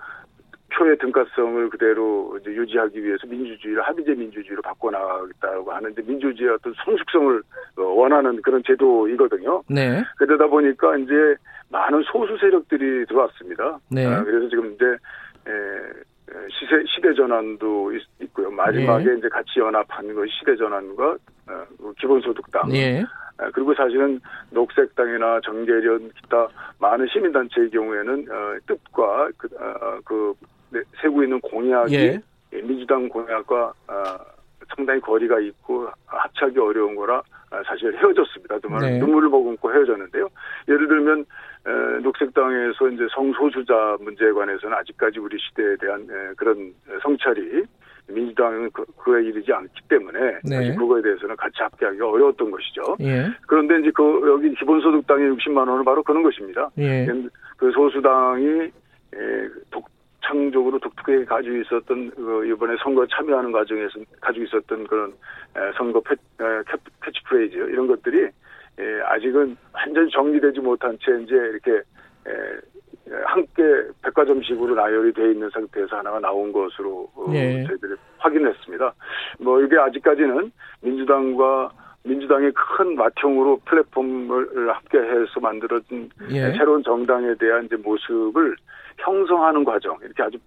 [0.77, 7.41] 표의 등가성을 그대로 이제 유지하기 위해서 민주주의를 합의제 민주주의로 바꿔나가겠다고 하는데 민주주의의 어떤 성숙성을
[7.77, 9.63] 어, 원하는 그런 제도이거든요.
[9.69, 10.03] 네.
[10.17, 11.13] 그러다 보니까 이제
[11.69, 13.79] 많은 소수 세력들이 들어왔습니다.
[13.89, 14.05] 네.
[14.05, 15.51] 아, 그래서 지금 이제 에,
[16.49, 19.17] 시세, 시대 전환도 있, 고요 마지막에 네.
[19.17, 21.17] 이제 같이 연합한 것이 시대 전환과
[21.49, 22.69] 어, 그 기본소득당.
[22.69, 23.03] 네.
[23.37, 24.19] 아, 그리고 사실은
[24.49, 26.47] 녹색당이나 정계련 기타
[26.79, 30.33] 많은 시민단체의 경우에는 어, 뜻과 그, 어, 그
[30.69, 32.21] 네, 세고 있는 공약이 예.
[32.51, 34.36] 민주당 공약과 어,
[34.75, 38.59] 상당히 거리가 있고 합치하기 어려운 거라 아, 사실 헤어졌습니다.
[38.59, 38.99] 정말 네.
[38.99, 40.27] 눈물을 머금고 헤어졌는데요.
[40.67, 41.25] 예를 들면
[41.65, 47.63] 에, 녹색당에서 이제 성소수자 문제에 관해서는 아직까지 우리 시대에 대한 에, 그런 성찰이
[48.09, 50.75] 민주당은 그, 그에 이르지 않기 때문에 네.
[50.75, 52.95] 그거에 대해서는 같이 함께하기가 어려웠던 것이죠.
[53.01, 53.29] 예.
[53.45, 56.69] 그런데 이제 그 여기 기본소득당의 60만 원은 바로 그런 것입니다.
[56.77, 57.05] 예.
[57.57, 58.71] 그 소수당이
[59.13, 59.89] 에, 독,
[60.27, 65.13] 창적으로 독특하게 가지고 있었던 그 이번에 선거 참여하는 과정에서 가지고 있었던 그런
[65.77, 66.15] 선거 패,
[67.01, 68.29] 캐치프레이즈 이런 것들이
[69.05, 71.81] 아직은 완전히 정리되지 못한 채 이제 이렇게
[73.25, 73.63] 함께
[74.03, 77.65] 백화점식으로 나열이 돼 있는 상태에서 하나가 나온 것으로 네.
[77.65, 78.93] 저희들이 확인했습니다.
[79.39, 80.51] 뭐 이게 아직까지는
[80.81, 81.71] 민주당과
[82.07, 86.51] 민주당의 큰 맏형으로 플랫폼을 함께해서 만들어진 예.
[86.53, 88.55] 새로운 정당에 대한 이제 모습을
[88.97, 90.37] 형성하는 과정 이렇게 아주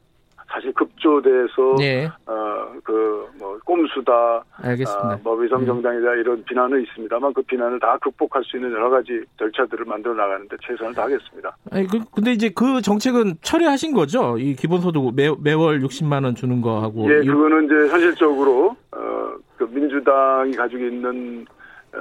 [0.53, 2.11] 사실 급조돼서 네.
[2.27, 5.15] 어그 뭐 꼼수다 알겠습니다.
[5.15, 6.21] 어, 뭐 위성 정당이다 네.
[6.21, 10.95] 이런 비난은 있습니다만 그 비난을 다 극복할 수 있는 여러 가지 절차들을 만들어 나가는데 최선을
[10.95, 11.57] 다하겠습니다.
[11.71, 14.37] 아니 그 근데 이제 그 정책은 처리하신 거죠?
[14.39, 20.53] 이 기본소득 매, 매월 60만 원 주는 거 하고 예, 그거는 이제 현실적으로 어그 민주당이
[20.57, 21.47] 가지고 있는
[21.93, 21.99] 어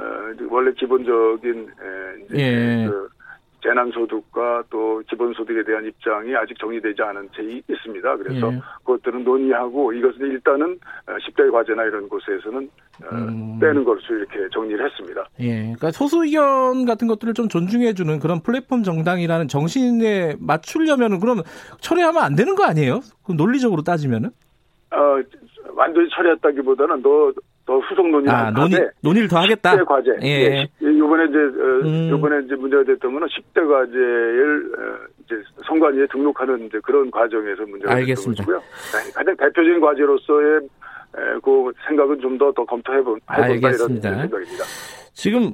[0.50, 2.88] 원래 기본적인 에, 이제 예.
[2.88, 3.10] 그
[3.62, 8.18] 재난소득과 또 기본소득에 대한 입장이 아직 정리되지 않은 채 있습니다.
[8.18, 8.62] 그래서 예.
[8.86, 12.70] 그것들은 논의하고 이것은 일단은 10대 어, 과제나 이런 곳에서는
[13.03, 13.60] 어, 음.
[13.60, 15.26] 빼는 것으로 이렇게 정리를 했습니다.
[15.39, 15.62] 예.
[15.62, 21.41] 그러니까 소수 의견 같은 것들을 좀 존중해주는 그런 플랫폼 정당이라는 정신에 맞추려면은 그럼
[21.80, 23.01] 철회하면 안 되는 거 아니에요?
[23.26, 24.30] 그 논리적으로 따지면은?
[24.91, 25.20] 어,
[25.74, 27.32] 완전히 철회했다기보다는 더
[27.70, 29.76] 더 후속 논의를 아, 논의, 논의를 더 하겠다.
[29.76, 30.09] 10대 과제.
[30.24, 30.28] 예.
[30.28, 30.70] 예.
[30.82, 32.15] 이번에 이제 어, 음.
[32.17, 35.36] 이번에 이제 문제가 됐던 거는 10대 과제를 어, 이제
[35.67, 38.41] 선관위에 등록하는 이제 그런 과정에서 문제가 알겠습니다.
[38.43, 38.57] 됐던 거고요.
[38.57, 40.61] 네, 가장 대표적인 과제로서의
[41.43, 44.09] 그 생각은 좀더더 검토해 본 알겠습니다.
[44.09, 44.63] 이런 생각입니다.
[45.13, 45.51] 지금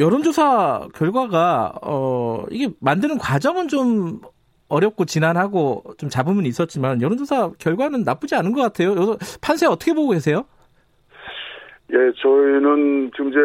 [0.00, 4.22] 여론조사 결과가 어 이게 만드는 과정은 좀
[4.68, 9.18] 어렵고 지난하고 좀 잡음은 있었지만 여론조사 결과는 나쁘지 않은 것 같아요.
[9.42, 10.46] 판세 어떻게 보고 계세요?
[11.90, 13.38] 예, 저희는 지금 이제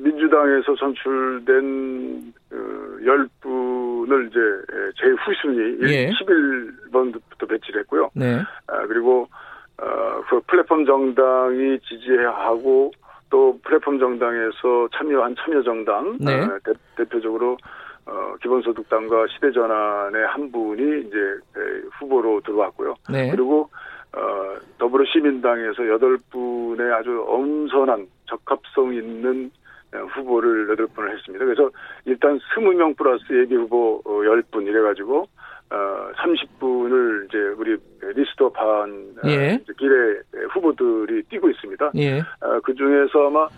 [0.00, 2.56] 민주당에서 선출된 어,
[3.00, 4.40] 10분을 이제
[5.00, 6.10] 제 후순위 예.
[6.10, 8.10] 11번부터 배치를 했고요.
[8.14, 8.40] 네.
[8.66, 9.28] 아, 그리고
[9.80, 12.90] 어, 그 플랫폼 정당이 지지하고
[13.30, 16.40] 또 플랫폼 정당에서 참여한 참여정당 네.
[16.40, 16.58] 어,
[16.96, 17.56] 대, 표적으로
[18.06, 21.16] 어, 기본소득당과 시대전환의 한 분이 이제
[21.98, 22.94] 후보로 들어왔고요.
[23.10, 23.30] 네.
[23.30, 23.70] 그리고
[24.16, 29.50] 어, 더불어시민당에서 여덟 분의 아주 엄선한 적합성 있는
[29.94, 31.44] 어, 후보를 여덟 분을 했습니다.
[31.44, 31.70] 그래서
[32.04, 35.28] 일단 스무 명 플러스 예비 후보 어, 열분 이래가지고
[35.70, 37.76] 어, 30분을 이제 우리
[38.14, 39.58] 리스트업한 예.
[39.78, 41.90] 길에 후보들이 뛰고 있습니다.
[41.96, 42.20] 예.
[42.20, 43.48] 어, 그 중에서 아마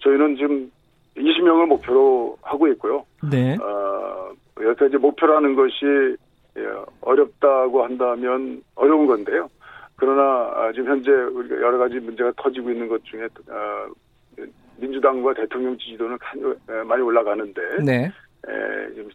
[0.00, 0.70] 저희는 지금
[1.16, 3.04] 20명을 목표로 하고 있고요.
[3.30, 3.56] 네.
[3.60, 4.30] 어,
[4.60, 6.16] 여태까지 목표라는 것이
[6.58, 6.66] 예,
[7.00, 9.48] 어렵다고 한다면 어려운 건데요.
[10.02, 13.86] 그러나 지금 현재 우리가 여러 가지 문제가 터지고 있는 것 중에 어,
[14.78, 16.18] 민주당과 대통령 지지도는
[16.88, 18.10] 많이 올라가는데 네.
[18.96, 19.08] 지금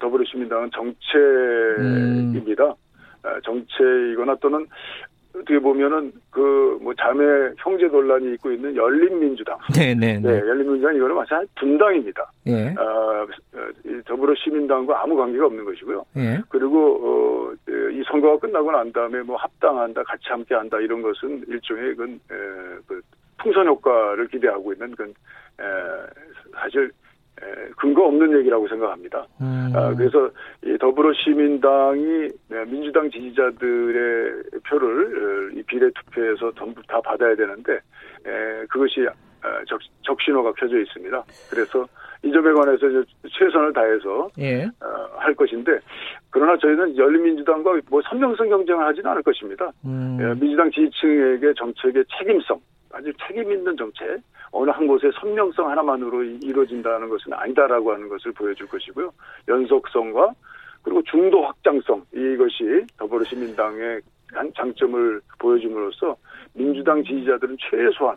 [0.00, 2.64] 더불어시민당은 정체입니다.
[2.64, 3.40] 음.
[3.44, 4.66] 정체이거나 또는
[5.34, 7.24] 어떻게 보면은 그 뭐 자매
[7.58, 9.56] 형제 논란이 있고 있는 열린민주당.
[9.74, 9.94] 네네.
[9.94, 12.30] 네, 네, 열린민주당 이거는 마찬가지 분당입니다.
[12.48, 12.74] 예.
[12.76, 13.26] 어,
[14.04, 16.04] 더불어 시민당과 아무 관계가 없는 것이고요.
[16.16, 16.40] 예.
[16.48, 17.52] 그리고 어,
[17.92, 22.34] 이 선거가 끝나고 난 다음에 뭐 합당한다, 같이 함께한다 이런 것은 일종의 그건 에,
[22.86, 23.00] 그
[23.38, 25.64] 풍선 효과를 기대하고 있는 그 에,
[26.52, 26.90] 사실
[27.76, 29.26] 근거 없는 얘기라고 생각합니다.
[29.40, 29.72] 음.
[29.74, 30.30] 아, 그래서
[30.64, 38.66] 이 더불어시민당이 네, 민주당 지지자들의 표를 어, 이 비례 투표에서 전부 다 받아야 되는데 에,
[38.68, 41.24] 그것이 어, 적, 적신호가 켜져 있습니다.
[41.50, 41.86] 그래서
[42.22, 42.86] 이 점에 관해서
[43.28, 44.64] 최선을 다해서 예.
[44.64, 45.78] 어, 할 것인데
[46.30, 49.70] 그러나 저희는 열린민주당과 뭐 선명성 경쟁을 하지는 않을 것입니다.
[49.84, 50.18] 음.
[50.20, 52.60] 예, 민주당 지지층에게 정책의 책임성
[52.92, 54.20] 아주 책임 있는 정책
[54.50, 59.10] 어느 한 곳의 선명성 하나만으로 이루어진다는 것은 아니다라고 하는 것을 보여줄 것이고요.
[59.48, 60.32] 연속성과
[60.82, 64.00] 그리고 중도 확장성 이것이 더불어시민당의
[64.32, 66.16] 한 장점을 보여줌으로써
[66.54, 68.16] 민주당 지지자들은 최소한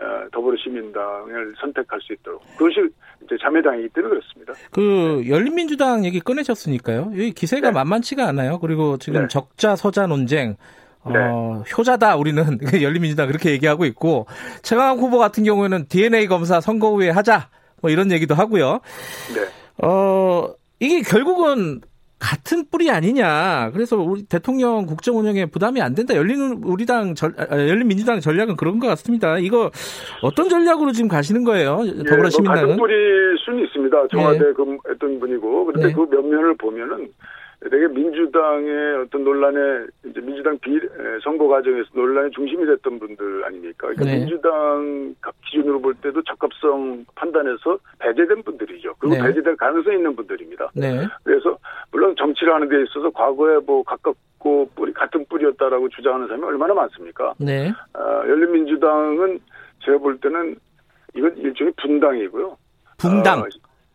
[0.00, 2.80] 어, 더불어시민당을 선택할 수 있도록 그것이
[3.22, 4.52] 이제 자매당이기 때문에 그렇습니다.
[4.72, 7.12] 그 열린민주당 얘기 꺼내셨으니까요.
[7.14, 7.72] 이 기세가 네.
[7.72, 8.58] 만만치가 않아요.
[8.58, 9.28] 그리고 지금 네.
[9.28, 10.56] 적자 서자 논쟁
[11.06, 11.18] 네.
[11.18, 14.26] 어, 효자다 우리는 열린민주당 그렇게 얘기하고 있고
[14.62, 17.48] 최강욱 후보 같은 경우에는 DNA 검사 선거 후에 하자
[17.82, 18.80] 뭐 이런 얘기도 하고요.
[19.34, 19.86] 네.
[19.86, 21.80] 어 이게 결국은
[22.18, 23.70] 같은 뿌리 아니냐.
[23.74, 26.14] 그래서 우리 대통령 국정 운영에 부담이 안 된다.
[26.16, 29.38] 열린 우리당 전, 아, 열린 민주당 전략은 그런 것 같습니다.
[29.38, 29.70] 이거
[30.22, 31.82] 어떤 전략으로 지금 가시는 거예요?
[32.08, 32.60] 더불어시민당은?
[32.60, 34.08] 예, 뭐 같은 뿌리일 수는 있습니다.
[34.10, 34.52] 청와대 네.
[34.54, 35.92] 근무했던 분이고 그런데 네.
[35.92, 37.08] 그 면면을 보면은
[37.70, 40.78] 되게 민주당의 어떤 논란에 이제 민주당 비
[41.22, 43.88] 선거 과정에서 논란의 중심이 됐던 분들 아닙니까?
[43.88, 44.18] 그러니까 네.
[44.18, 45.14] 민주당
[45.46, 48.94] 기준으로 볼 때도 적합성 판단해서 배제된 분들이죠.
[48.98, 49.22] 그리고 네.
[49.22, 50.70] 배제될 가능성이 있는 분들입니다.
[50.74, 51.06] 네.
[51.22, 51.56] 그래서
[51.90, 57.32] 물론 정치를 하는 데 있어서 과거에 뭐 가깝고 뿌리 같은 뿌리였다라고 주장하는 사람이 얼마나 많습니까?
[57.38, 57.72] 네.
[57.94, 59.40] 어, 열린민주당은
[59.84, 60.56] 제가 볼 때는
[61.16, 62.56] 이건 일종의 분당이고요.
[62.98, 63.40] 분당.
[63.40, 63.46] 어,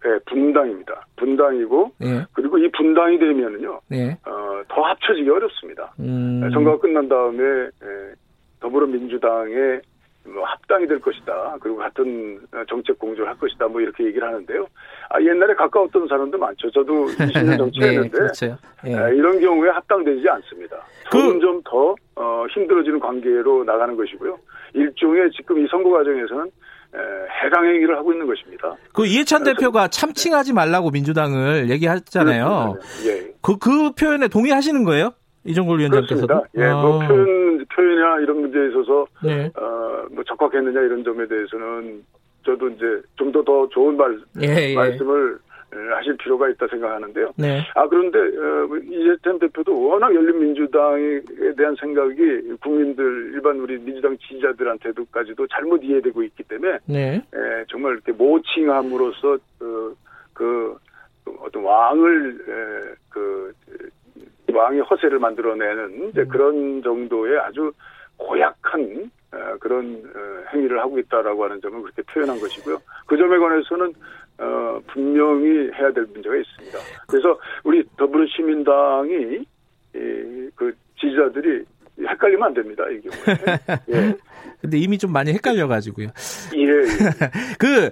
[0.03, 1.05] 네, 분당입니다.
[1.17, 2.25] 분당이고 네.
[2.33, 4.17] 그리고 이 분당이 되면은요 네.
[4.25, 5.93] 어, 더 합쳐지기 어렵습니다.
[5.99, 6.39] 음.
[6.41, 8.13] 네, 선거가 끝난 다음에 예,
[8.61, 9.81] 더불어민주당의
[10.25, 11.57] 뭐 합당이 될 것이다.
[11.59, 12.39] 그리고 같은
[12.69, 13.67] 정책 공조를 할 것이다.
[13.67, 14.67] 뭐 이렇게 얘기를 하는데요.
[15.09, 16.69] 아, 옛날에 가까웠던 사람도 많죠.
[16.71, 18.57] 저도 20년 정치했는데 네, 그렇죠.
[18.83, 18.91] 네.
[19.15, 20.77] 이런 경우에 합당되지 않습니다.
[21.09, 21.17] 그...
[21.17, 24.37] 점점 더 어, 힘들어지는 관계로 나가는 것이고요.
[24.73, 26.51] 일종의 지금 이 선거 과정에서는
[26.93, 28.75] 해당 행위를 하고 있는 것입니다.
[28.93, 32.75] 그 이해찬 대표가 참칭하지 말라고 민주당을 얘기했잖아요.
[33.05, 33.33] 예.
[33.41, 35.11] 그, 그 표현에 동의하시는 거예요?
[35.45, 36.43] 이종걸 위원장께서도?
[36.57, 36.81] 예, 아.
[36.81, 39.51] 뭐 표현, 표현이나 이런 문제에 있어서, 네.
[39.55, 42.03] 어, 뭐 적합했느냐 이런 점에 대해서는
[42.45, 42.85] 저도 이제
[43.15, 44.75] 좀 더더 좋은 말, 예, 예.
[44.75, 45.37] 말씀을
[45.71, 47.33] 하실 필요가 있다 생각하는데요.
[47.37, 47.61] 네.
[47.75, 51.21] 아 그런데 어, 뭐 이재찬 대표도 워낙 열린민주당에
[51.55, 57.15] 대한 생각이 국민들 일반 우리 민주당 지지자들한테도까지도 잘못 이해되고 있기 때문에 네.
[57.15, 59.91] 에, 정말 이렇게 모칭함으로써 어,
[60.33, 60.75] 그
[61.39, 63.53] 어떤 왕을 에, 그
[64.51, 66.27] 왕의 허세를 만들어내는 음.
[66.29, 67.71] 그런 정도의 아주
[68.17, 70.03] 고약한 어, 그 그런
[70.53, 72.79] 행위를 하고 있다라고 하는 점을 그렇게 표현한 것이고요.
[73.05, 73.93] 그 점에 관해서는
[74.39, 76.79] 어, 분명히 해야 될 문제가 있습니다.
[77.07, 79.45] 그래서 우리 더불어시민당이
[79.95, 81.65] 이, 그 지지자들이
[81.99, 83.37] 헷갈리면 안 됩니다, 이 경우에.
[83.89, 84.17] 예.
[84.61, 86.07] 근데 이미 좀 많이 헷갈려가지고요.
[86.55, 86.61] 예.
[86.61, 86.81] 예.
[87.59, 87.91] 그,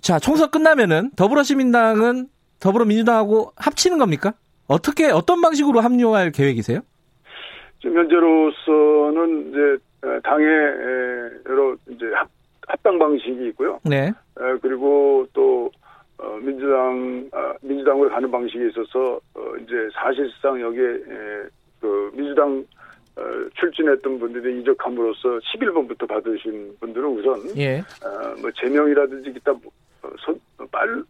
[0.00, 4.32] 자, 총선 끝나면은 더불어시민당은 더불어민주당하고 합치는 겁니까?
[4.66, 6.80] 어떻게, 어떤 방식으로 합류할 계획이세요?
[7.80, 9.84] 지금 현재로서는 이제
[10.22, 10.46] 당의
[11.46, 12.28] 여러 이제 합,
[12.66, 13.80] 합당 방식이 있고요.
[13.84, 14.12] 네.
[14.60, 15.70] 그리고 또
[16.20, 21.02] 어, 민주당 아, 민주당으로 가는 방식에 있어서 어, 이제 사실상 여기에
[21.80, 22.64] 그 민주당
[23.16, 23.22] 어,
[23.54, 27.78] 출진했던 분들이 이적함으로써 11번부터 받으신 분들은 우선 예.
[27.78, 29.72] 어, 뭐 제명이라든지 기타 뭐,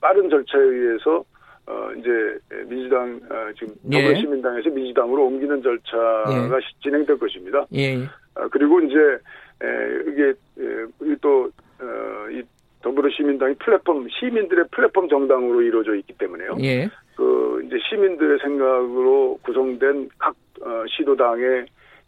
[0.00, 1.24] 빠른, 절차에 의해서
[1.66, 2.10] 어, 이제
[2.68, 4.02] 민주당 어, 지금 예.
[4.02, 6.82] 더불어시민당에서 민주당으로 옮기는 절차가 예.
[6.82, 7.66] 진행될 것입니다.
[7.74, 7.96] 예.
[8.34, 8.96] 어, 그리고 이제
[9.62, 11.50] 에, 이게 에, 또
[11.80, 12.42] 어, 이
[12.82, 16.56] 더불어시민당이 플랫폼 시민들의 플랫폼 정당으로 이루어져 있기 때문에요.
[16.62, 16.88] 예.
[17.16, 21.66] 그 이제 시민들의 생각으로 구성된 각 어, 시도당의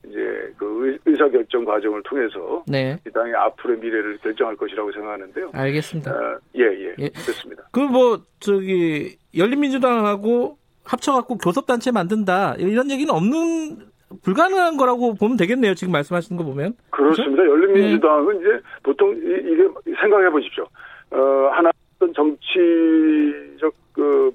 [0.09, 2.99] 이제 그 의사 결정 과정을 통해서 네.
[3.07, 5.51] 이 당의 앞으로의 미래를 결정할 것이라고 생각하는데요.
[5.53, 6.11] 알겠습니다.
[6.11, 7.09] 어, 예, 예, 예.
[7.11, 7.65] 됐습니다.
[7.71, 13.92] 그 뭐 저기 열린민주당하고 합쳐갖고 교섭단체 만든다 이런 얘기는 없는
[14.23, 15.75] 불가능한 거라고 보면 되겠네요.
[15.75, 16.75] 지금 말씀하시는 거 보면.
[16.91, 17.43] 그렇습니다.
[17.43, 17.51] 그렇죠?
[17.53, 18.41] 열린민주당은 네.
[18.41, 19.69] 이제 보통 이 게
[20.01, 20.67] 생각해 보십시오.
[21.11, 21.19] 어,
[21.53, 24.31] 하나 어떤 정치적 그,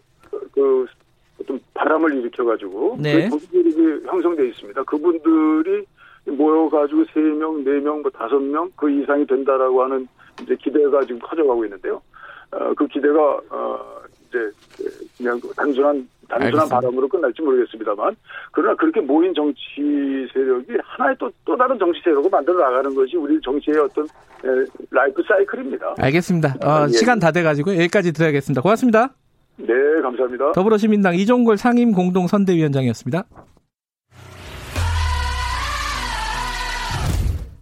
[0.53, 0.86] 그
[1.41, 3.30] 어떤 바람을 일으켜 가지고 네.
[3.30, 4.84] 그분들이 형성돼 있습니다.
[4.84, 5.86] 그분들이
[6.25, 10.07] 모여 가지고 세 명, 네 명, 뭐 다섯 명 그 이상이 된다라고 하는
[10.41, 12.01] 이제 기대가 지금 커져가고 있는데요.
[12.51, 13.80] 어, 그 기대가 어,
[14.28, 14.38] 이제
[15.17, 16.75] 그냥 단순한 단순한 알겠습니다.
[16.75, 18.15] 바람으로 끝날지 모르겠습니다만
[18.51, 23.39] 그러나 그렇게 모인 정치 세력이 하나의 또, 또 다른 정치 세력을 만들어 나가는 것이 우리
[23.41, 25.95] 정치의 어떤 에, 라이프 사이클입니다.
[25.97, 26.55] 알겠습니다.
[26.63, 26.91] 어, 예.
[26.91, 28.61] 시간 다 돼가지고 여기까지 드려야겠습니다.
[28.61, 29.13] 고맙습니다.
[29.57, 30.51] 네, 감사합니다.
[30.51, 33.23] 더불어시민당 이종골 상임 공동 선대위원장이었습니다.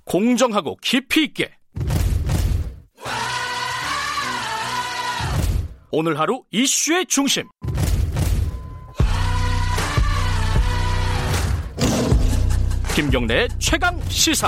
[0.06, 1.52] 공정하고 깊이 있게
[5.92, 7.46] 오늘 하루 이슈의 중심
[12.96, 14.48] 김경래 최강 시사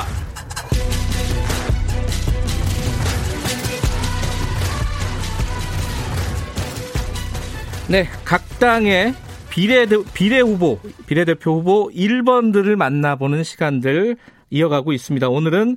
[7.89, 9.14] 네, 각 당의
[9.50, 14.16] 비례, 비례 후보, 비례대표 후보 1번들을 만나보는 시간들
[14.50, 15.28] 이어가고 있습니다.
[15.28, 15.76] 오늘은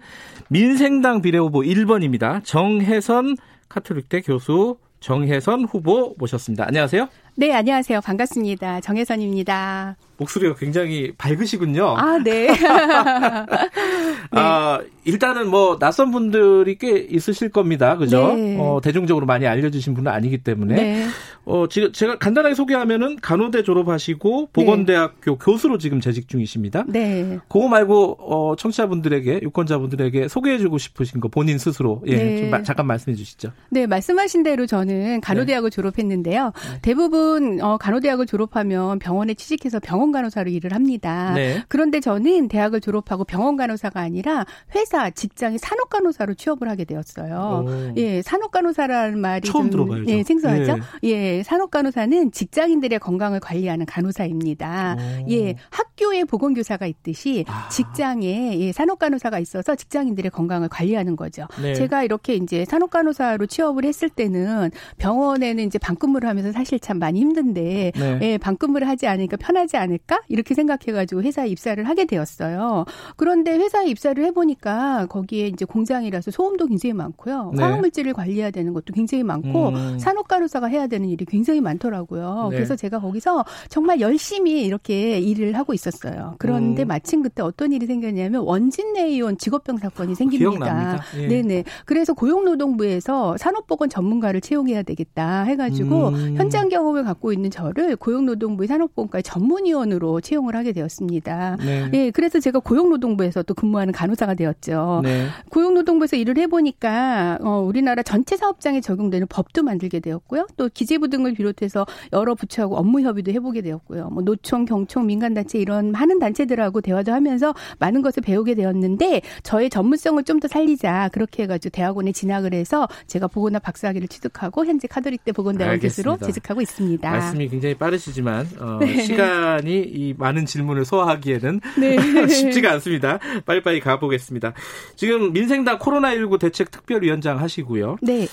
[0.48, 2.40] 민생당 비례 후보 1번입니다.
[2.44, 3.36] 정혜선
[3.68, 6.66] 카톨릭대 교수 정혜선 후보 모셨습니다.
[6.68, 7.08] 안녕하세요.
[7.34, 8.00] 네, 안녕하세요.
[8.00, 8.80] 반갑습니다.
[8.80, 9.96] 정혜선입니다.
[10.20, 11.94] 목소리가 굉장히 밝으시군요.
[11.96, 12.48] 아, 네.
[12.48, 12.54] 네.
[14.32, 17.96] 아, 일단은 뭐 낯선 분들이 꽤 있으실 겁니다.
[17.96, 18.34] 그죠?
[18.34, 18.56] 네.
[18.60, 20.74] 어, 대중적으로 많이 알려주신 분은 아니기 때문에.
[20.74, 21.06] 네.
[21.46, 25.38] 어, 지금 제가 간단하게 소개하면은 간호대 졸업하시고 보건대학교 네.
[25.40, 26.84] 교수로 지금 재직 중이십니다.
[26.86, 27.38] 네.
[27.48, 32.40] 그거 말고 어, 청취자분들에게 유권자분들에게 소개해주고 싶으신 거 본인 스스로 예, 네.
[32.40, 33.52] 좀 마, 잠깐 말씀해 주시죠.
[33.70, 35.74] 네, 말씀하신 대로 저는 간호대학을 네.
[35.74, 36.52] 졸업했는데요.
[36.82, 41.34] 대부분 어, 간호대학을 졸업하면 병원에 취직해서 병원 간호사로 일을 합니다.
[41.68, 44.44] 그런데 저는 대학을 졸업하고 병원 간호사가 아니라
[44.74, 47.64] 회사 직장의 산업 간호사로 취업을 하게 되었어요.
[47.66, 47.92] 오.
[47.96, 50.04] 예, 산업 간호사라는 말이 처음 좀, 들어봐요.
[50.06, 50.78] 예, 생소하죠.
[51.04, 51.10] 예.
[51.10, 54.96] 예, 산업 간호사는 직장인들의 건강을 관리하는 간호사입니다.
[54.98, 55.30] 오.
[55.30, 57.68] 예, 학교에 보건교사가 있듯이 아.
[57.68, 61.46] 직장에 예, 산업 간호사가 있어서 직장인들의 건강을 관리하는 거죠.
[61.60, 61.74] 네.
[61.74, 67.20] 제가 이렇게 이제 산업 간호사로 취업을 했을 때는 병원에는 이제 방근무를 하면서 사실 참 많이
[67.20, 68.18] 힘든데 네.
[68.22, 72.84] 예, 방근무를 하지 않으니까 편하지 않을 까 이렇게 생각해가지고 회사에 입사를 하게 되었어요.
[73.16, 77.52] 그런데 회사에 입사를 해보니까 거기에 이제 공장이라서 소음도 굉장히 많고요.
[77.54, 77.62] 네.
[77.62, 79.98] 화학물질을 관리해야 되는 것도 굉장히 많고 음.
[79.98, 82.48] 산업간호사가 해야 되는 일이 굉장히 많더라고요.
[82.50, 82.56] 네.
[82.56, 86.34] 그래서 제가 거기서 정말 열심히 이렇게 일을 하고 있었어요.
[86.38, 86.88] 그런데 음.
[86.88, 91.02] 마침 그때 어떤 일이 생겼냐면 원진내의원 직업병 사건이 생깁니다.
[91.16, 91.28] 예.
[91.28, 91.64] 네네.
[91.84, 96.34] 그래서 고용노동부에서 산업보건 전문가를 채용해야 되겠다 해가지고 음.
[96.36, 101.56] 현장 경험을 갖고 있는 저를 고용노동부의 산업보건과의 전문위원 으로 채용을 하게 되었습니다.
[101.60, 101.90] 네.
[101.92, 105.00] 예, 그래서 제가 고용노동부에서 또 근무하는 간호사가 되었죠.
[105.04, 105.26] 네.
[105.50, 110.46] 고용노동부에서 일을 해보니까 어, 우리나라 전체 사업장에 적용되는 법도 만들게 되었고요.
[110.56, 114.08] 또 기재부 등을 비롯해서 여러 부처하고 업무 협의도 해보게 되었고요.
[114.10, 120.22] 뭐 노총, 경총, 민간단체 이런 많은 단체들하고 대화도 하면서 많은 것을 배우게 되었는데 저의 전문성을
[120.24, 125.78] 좀 더 살리자 그렇게 해가지고 대학원에 진학을 해서 제가 보건학 박사학위를 취득하고 현재 카톨릭대 보건대학원
[125.78, 127.08] 교수로 재직하고 있습니다.
[127.08, 129.02] 말씀이 굉장히 빠르시지만 어, 네.
[129.04, 131.96] 시간이 이 많은 질문을 소화하기에는 네.
[132.28, 133.18] 쉽지가 않습니다.
[133.46, 134.52] 빨리빨리 가보겠습니다.
[134.96, 137.96] 지금 민생당 코로나19 대책 특별위원장 하시고요.
[138.02, 138.26] 네.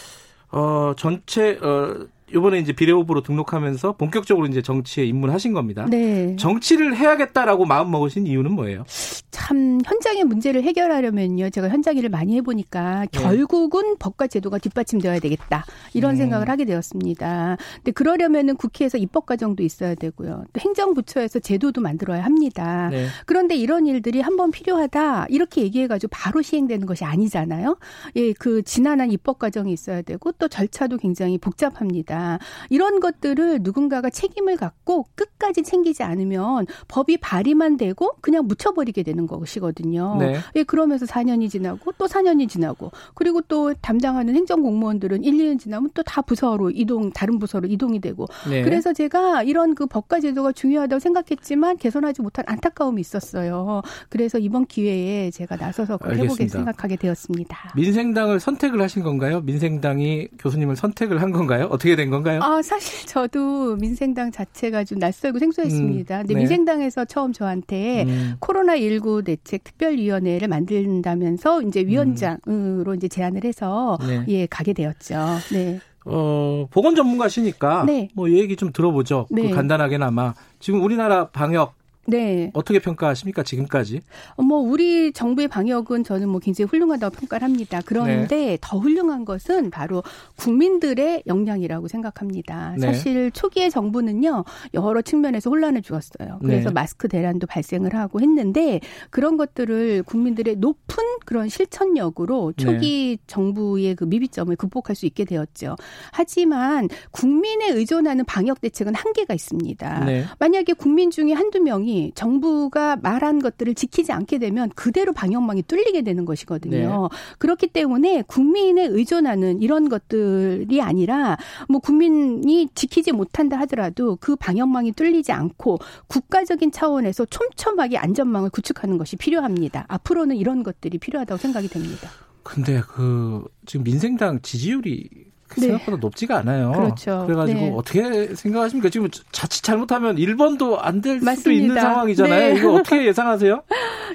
[0.52, 5.86] 어, 전체 어 이번에 이제 비례후보로 등록하면서 본격적으로 이제 정치에 입문하신 겁니다.
[5.90, 6.36] 네.
[6.38, 8.84] 정치를 해야겠다라고 마음 먹으신 이유는 뭐예요?
[9.32, 11.50] 참 현장의 문제를 해결하려면요.
[11.52, 13.20] 제가 현장 일을 많이 해보니까 네.
[13.20, 15.64] 결국은 법과 제도가 뒷받침되어야 되겠다
[15.94, 16.18] 이런 음.
[16.18, 17.58] 생각을 하게 되었습니다.
[17.76, 20.46] 근데 그러려면은 국회에서 입법 과정도 있어야 되고요.
[20.52, 22.90] 또 행정부처에서 제도도 만들어야 합니다.
[22.90, 23.08] 네.
[23.26, 27.78] 그런데 이런 일들이 한번 필요하다 이렇게 얘기해가지고 바로 시행되는 것이 아니잖아요.
[28.18, 32.17] 예, 그 지난한 입법 과정이 있어야 되고 또 절차도 굉장히 복잡합니다.
[32.18, 32.40] 있다.
[32.70, 40.18] 이런 것들을 누군가가 책임을 갖고 끝까지 챙기지 않으면 법이 발의만 되고 그냥 묻혀버리게 되는 것이거든요.
[40.20, 40.38] 네.
[40.56, 45.92] 예, 그러면서 4년이 지나고 또 4년이 지나고 그리고 또 담당하는 행정 공무원들은 1, 2년 지나면
[45.94, 48.64] 또 다 부서로 이동 다른 부서로 이동이 되고 네.
[48.64, 53.82] 그래서 제가 이런 그 법과 제도가 중요하다고 생각했지만 개선하지 못한 안타까움이 있었어요.
[54.08, 57.74] 그래서 이번 기회에 제가 나서서 해보게 생각하게 되었습니다.
[57.76, 59.42] 민생당을 선택을 하신 건가요?
[59.42, 61.66] 민생당이 교수님을 선택을 한 건가요?
[61.70, 62.42] 어떻게 된 건가요?
[62.42, 66.16] 아, 사실 저도 민생당 자체가 좀 낯설고 생소했습니다.
[66.16, 66.40] 음, 근데 네.
[66.40, 68.36] 민생당에서 처음 저한테 음.
[68.40, 72.96] 코로나19 대책 특별위원회를 만든다면서 이제 위원장으로 음.
[72.96, 74.24] 이제 제안을 해서 네.
[74.28, 75.16] 예, 가게 되었죠.
[75.52, 75.80] 네.
[76.06, 78.10] 어, 보건 전문가시니까 네.
[78.14, 79.28] 뭐 얘기 좀 들어보죠.
[79.30, 79.50] 그 네.
[79.50, 81.77] 그 간단하게나마 지금 우리나라 방역
[82.08, 82.52] 네.
[82.54, 84.02] 어떻게 평가하십니까 지금까지?
[84.36, 87.82] 어, 뭐 우리 정부의 방역은 저는 뭐 굉장히 훌륭하다고 평가를 합니다.
[87.86, 88.58] 그런데 네.
[88.62, 90.04] 더 훌륭한 것은 바로
[90.38, 92.76] 국민들의 역량이라고 생각합니다.
[92.78, 92.88] 네.
[92.88, 96.40] 사실 초기의 정부는요 여러 측면에서 혼란을 주었어요.
[96.42, 96.74] 그래서 네.
[96.74, 98.80] 마스크 대란도 발생을 하고 했는데
[99.10, 103.24] 그런 것들을 국민들의 높은 그런 실천력으로 초기 네.
[103.28, 105.76] 정부의 그 미비점을 극복할 수 있게 되었죠.
[106.14, 110.06] 하지만 국민에 의존하는 방역 대책은 한계가 있습니다.
[110.06, 110.24] 네.
[110.40, 116.26] 만약에 국민 중에 한두 명이 정부가 말한 것들을 지키지 않게 되면 그대로 방역망이 뚫리게 되는
[116.26, 117.10] 것이거든요.
[117.12, 117.18] 네.
[117.38, 121.38] 그렇기 때문에 국민에 의존하는 이런 것들이 아니라
[121.70, 129.16] 뭐 국민이 지키지 못한다 하더라도 그 방역망이 뚫리지 않고 국가적인 차원에서 촘촘하게 안전망을 구축하는 것이
[129.16, 129.86] 필요합니다.
[129.88, 132.10] 앞으로는 이런 것들이 필요하다고 생각이 됩니다.
[132.44, 135.27] 근데 그 지금 민생당 지지율이.
[135.56, 136.72] 생각보다 높지가 않아요.
[136.72, 137.24] 그렇죠.
[137.26, 137.74] 그래가지고 네.
[137.76, 138.90] 어떻게 생각하십니까?
[138.90, 142.54] 지금 자칫 잘못하면 1번도 안 될 수도 있는 상황이잖아요.
[142.54, 142.60] 네.
[142.60, 143.62] 이거 어떻게 예상하세요?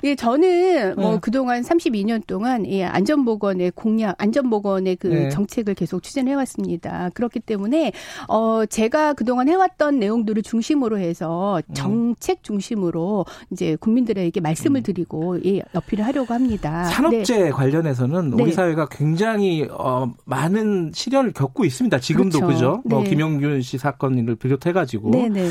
[0.05, 1.19] 예, 저는 뭐 네.
[1.21, 5.29] 그동안 32년 동안 예, 안전보건의 공약, 안전보건의 그 네.
[5.29, 7.11] 정책을 계속 추진해 왔습니다.
[7.15, 7.93] 그렇기 때문에
[8.29, 11.75] 어 제가 그동안 해왔던 내용들을 중심으로 해서 음.
[11.75, 14.83] 정책 중심으로 이제 국민들에게 말씀을 음.
[14.83, 16.85] 드리고 예, 어필을 하려고 합니다.
[16.87, 17.51] 산업재 네.
[17.51, 21.99] 관련해서는 우리 사회가 굉장히 어 많은 시련 시련을 겪고 있습니다.
[22.01, 22.55] 지금도 그렇죠.
[22.55, 22.69] 그죠?
[22.69, 22.95] 뭐 네.
[22.97, 25.11] 뭐 김용균 씨 사건을 비롯해 가지고.
[25.11, 25.49] 네 네.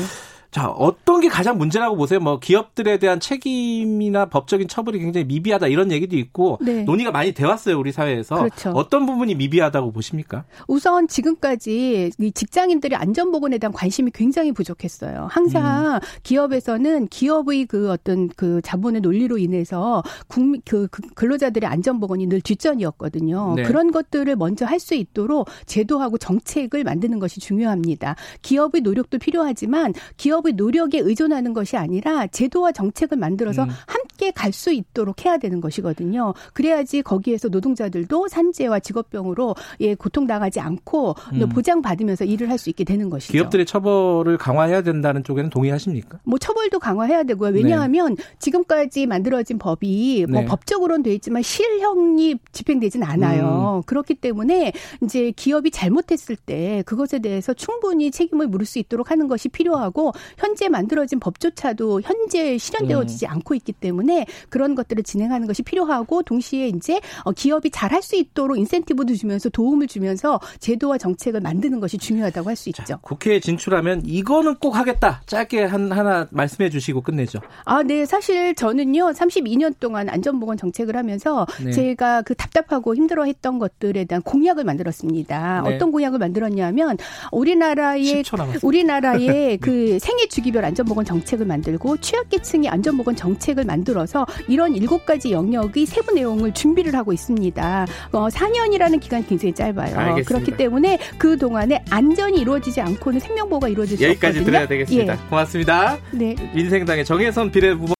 [0.52, 2.20] 자, 어떤 게 가장 문제라고 보세요?
[2.20, 6.82] 뭐 기업들에 대한 책임이나 법적인 처벌이 굉장히 미비하다 이런 얘기도 있고 네.
[6.84, 8.36] 논의가 많이 돼 왔어요, 우리 사회에서.
[8.36, 8.70] 그렇죠.
[8.72, 10.44] 어떤 부분이 미비하다고 보십니까?
[10.68, 15.26] 우선 지금까지 이 직장인들의 안전 보건에 대한 관심이 굉장히 부족했어요.
[15.30, 16.00] 항상 음.
[16.22, 22.42] 기업에서는 기업의 그 어떤 그 자본의 논리로 인해서 국민 그, 그 근로자들의 안전 보건이 늘
[22.42, 23.54] 뒷전이었거든요.
[23.56, 23.62] 네.
[23.62, 28.16] 그런 것들을 먼저 할 수 있도록 제도하고 정책을 만드는 것이 중요합니다.
[28.42, 33.70] 기업의 노력도 필요하지만 기업 기업의 노력에 의존하는 것이 아니라 제도와 정책을 만들어서 음.
[33.86, 36.34] 함께 갈 수 있도록 해야 되는 것이거든요.
[36.52, 41.48] 그래야지 거기에서 노동자들도 산재와 직업병으로 예, 고통 당하지 않고 음.
[41.48, 43.32] 보장 받으면서 일을 할 수 있게 되는 것이죠.
[43.32, 46.18] 기업들의 처벌을 강화해야 된다는 쪽에는 동의하십니까?
[46.24, 47.50] 뭐 처벌도 강화해야 되고요.
[47.54, 48.22] 왜냐하면 네.
[48.38, 50.46] 지금까지 만들어진 법이 뭐 네.
[50.46, 53.80] 법적으로는 돼 있지만 실형이 집행되진 않아요.
[53.82, 53.86] 음.
[53.86, 54.72] 그렇기 때문에
[55.02, 60.68] 이제 기업이 잘못했을 때 그것에 대해서 충분히 책임을 물을 수 있도록 하는 것이 필요하고 현재
[60.68, 63.32] 만들어진 법조차도 현재 실현되어지지 음.
[63.32, 68.58] 않고 있기 때문에 그런 것들을 진행하는 것이 필요하고 동시에 이제 어, 기업이 잘할 수 있도록
[68.58, 72.98] 인센티브도 주면서 도움을 주면서 제도와 정책을 만드는 것이 중요하다고 할 수 있죠.
[73.02, 75.22] 국회에 진출하면 이거는 꼭 하겠다.
[75.26, 77.40] 짧게 한 하나 말씀해 주시고 끝내죠.
[77.64, 78.06] 아, 네.
[78.06, 79.10] 사실 저는요.
[79.10, 81.72] 32년 동안 안전보건 정책을 하면서 네.
[81.72, 85.62] 제가 그 답답하고 힘들어했던 것들에 대한 공약을 만들었습니다.
[85.62, 85.74] 네.
[85.74, 86.96] 어떤 공약을 만들었냐면
[87.32, 88.22] 우리나라의
[88.62, 95.32] 우리나라의 그 생애 주기별 안전보건 정책을 만들고 취약계층의 안전보건 정책을 만들어 나누어서 이런 일곱 가지
[95.32, 97.86] 영역의 세부 내용을 준비를 하고 있습니다.
[98.12, 99.96] 어, 4년이라는 기간이 굉장히 짧아요.
[99.96, 100.28] 알겠습니다.
[100.28, 104.44] 그렇기 때문에 그 동안에 안전이 이루어지지 않고는 생명보호가 이루어질 수 여기까지 없거든요.
[104.44, 105.12] 들어야 되겠습니다.
[105.14, 105.28] 예.
[105.28, 105.98] 고맙습니다.
[106.12, 106.34] 네.
[106.54, 107.94] 민생당의 정혜선 비례 후보.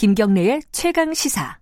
[0.00, 1.58] 김경래의 최강 시사.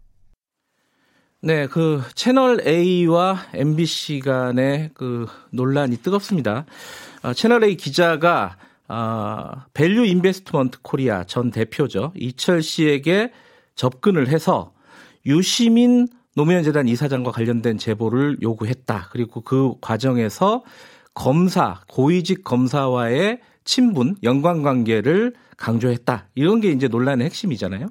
[1.42, 6.64] 네, 그 채널 A와 MBC 간의 그 논란이 뜨겁습니다.
[7.24, 12.12] 어, 채널 A 기자가 어, 밸류 인베스트먼트 코리아 전 대표죠.
[12.14, 13.32] 이철 씨에게
[13.74, 14.72] 접근을 해서
[15.26, 19.08] 유시민 노무현 재단 이사장과 관련된 제보를 요구했다.
[19.10, 20.62] 그리고 그 과정에서
[21.12, 26.28] 검사, 고위직 검사와의 친분, 연관관계를 강조했다.
[26.34, 27.88] 이런 게 이제 논란의 핵심이잖아요.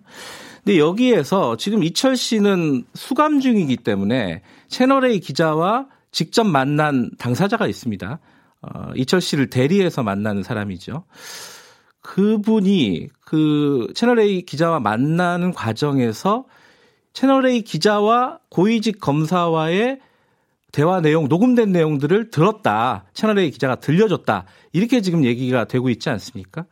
[0.64, 8.20] 근데 여기에서 지금 이철 씨는 수감 중이기 때문에 채널A 기자와 직접 만난 당사자가 있습니다.
[8.64, 11.04] 어, 이철 씨를 대리해서 만나는 사람이죠.
[12.02, 16.46] 그분이 그 채널A 기자와 만나는 과정에서
[17.14, 20.00] 채널A 기자와 고위직 검사와의
[20.78, 23.06] 대화 내용, 녹음된 내용들을 들었다.
[23.14, 24.46] 채널A 기자가 들려줬다.
[24.74, 26.66] 이렇게 지금 얘기가 되고 있지 않습니까?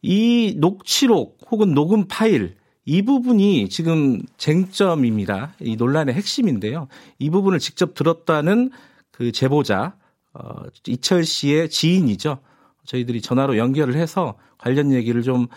[0.00, 2.54] 이 녹취록 혹은 녹음 파일
[2.84, 5.54] 이 부분이 지금 쟁점입니다.
[5.58, 6.86] 이 논란의 핵심인데요.
[7.18, 8.70] 이 부분을 직접 들었다는
[9.10, 9.96] 그 제보자
[10.32, 12.38] 어, 이철 씨의 지인이죠.
[12.84, 15.48] 저희들이 전화로 연결을 해서 관련 얘기를 좀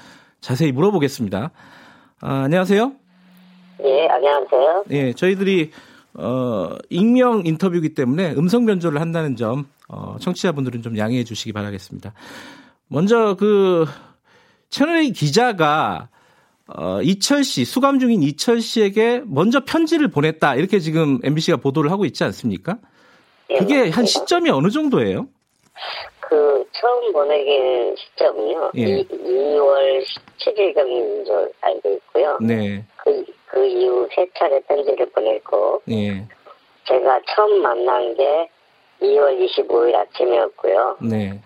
[0.41, 1.51] 자세히 물어보겠습니다.
[2.21, 2.93] 아, 안녕하세요.
[3.83, 4.85] 예, 안녕하세요.
[4.89, 5.69] 예, 저희들이
[6.15, 12.13] 어, 익명 인터뷰이기 때문에 음성 변조를 한다는 점 어, 청취자분들은 좀 양해해 주시기 바라겠습니다.
[12.87, 13.85] 먼저 그
[14.69, 16.09] 채널A 기자가
[16.67, 20.55] 어, 이철 씨, 수감 중인 이철 씨에게 먼저 편지를 보냈다.
[20.55, 22.77] 이렇게 지금 MBC가 보도를 하고 있지 않습니까?
[23.49, 25.27] 예, 그게 한 시점이 어느 정도예요?
[26.19, 28.71] 그, 처음 보내긴 시점이요.
[28.77, 28.99] 예.
[28.99, 30.03] 2, 월
[30.37, 32.37] 17일경인 줄 알고 있고요.
[32.39, 32.85] 네.
[32.97, 35.81] 그, 그 이후 세 차례 편지를 보냈고.
[35.89, 36.23] 예.
[36.87, 38.49] 제가 처음 만난 게
[39.01, 40.97] 2월 25일 아침이었고요.
[41.01, 41.39] 네.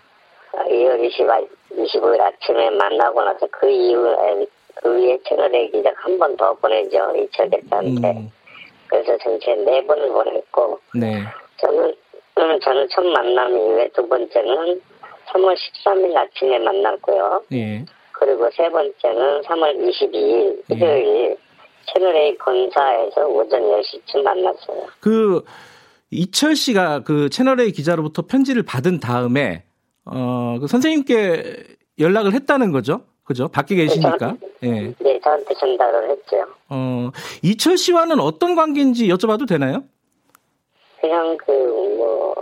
[0.53, 1.27] 2월 20,
[1.71, 4.45] 25일 아침에 만나고 나서 그 이후에
[4.75, 7.15] 그 위에 채널에 기적 한번 더 보내죠.
[7.15, 8.11] 이철 대표한테.
[8.11, 8.31] 음.
[8.87, 10.79] 그래서 전체 네 번을 보냈고.
[10.95, 11.23] 네.
[11.57, 11.93] 저는,
[12.61, 14.81] 저는 첫 만남 이후에 두 번째는
[15.27, 17.43] 3월 13일 아침에 만났고요.
[17.53, 17.85] 예.
[18.11, 20.75] 그리고 세 번째는 3월 22일 예.
[20.75, 21.37] 일요일
[21.91, 24.87] 채널A 본사에서 오전 10시쯤 만났어요.
[24.99, 25.43] 그
[26.11, 29.63] 이철 씨가 그 채널A 기자로부터 편지를 받은 다음에
[30.05, 31.63] 어, 그 선생님께
[31.99, 33.01] 연락을 했다는 거죠?
[33.23, 33.47] 그죠?
[33.47, 34.35] 밖에 계시니까.
[34.59, 34.93] 네, 예.
[34.99, 36.45] 네, 저한테 전달을 했죠.
[36.69, 37.09] 어,
[37.41, 39.83] 이철 씨와는 어떤 관계인지 여쭤봐도 되나요?
[40.99, 42.33] 그냥 그, 뭐,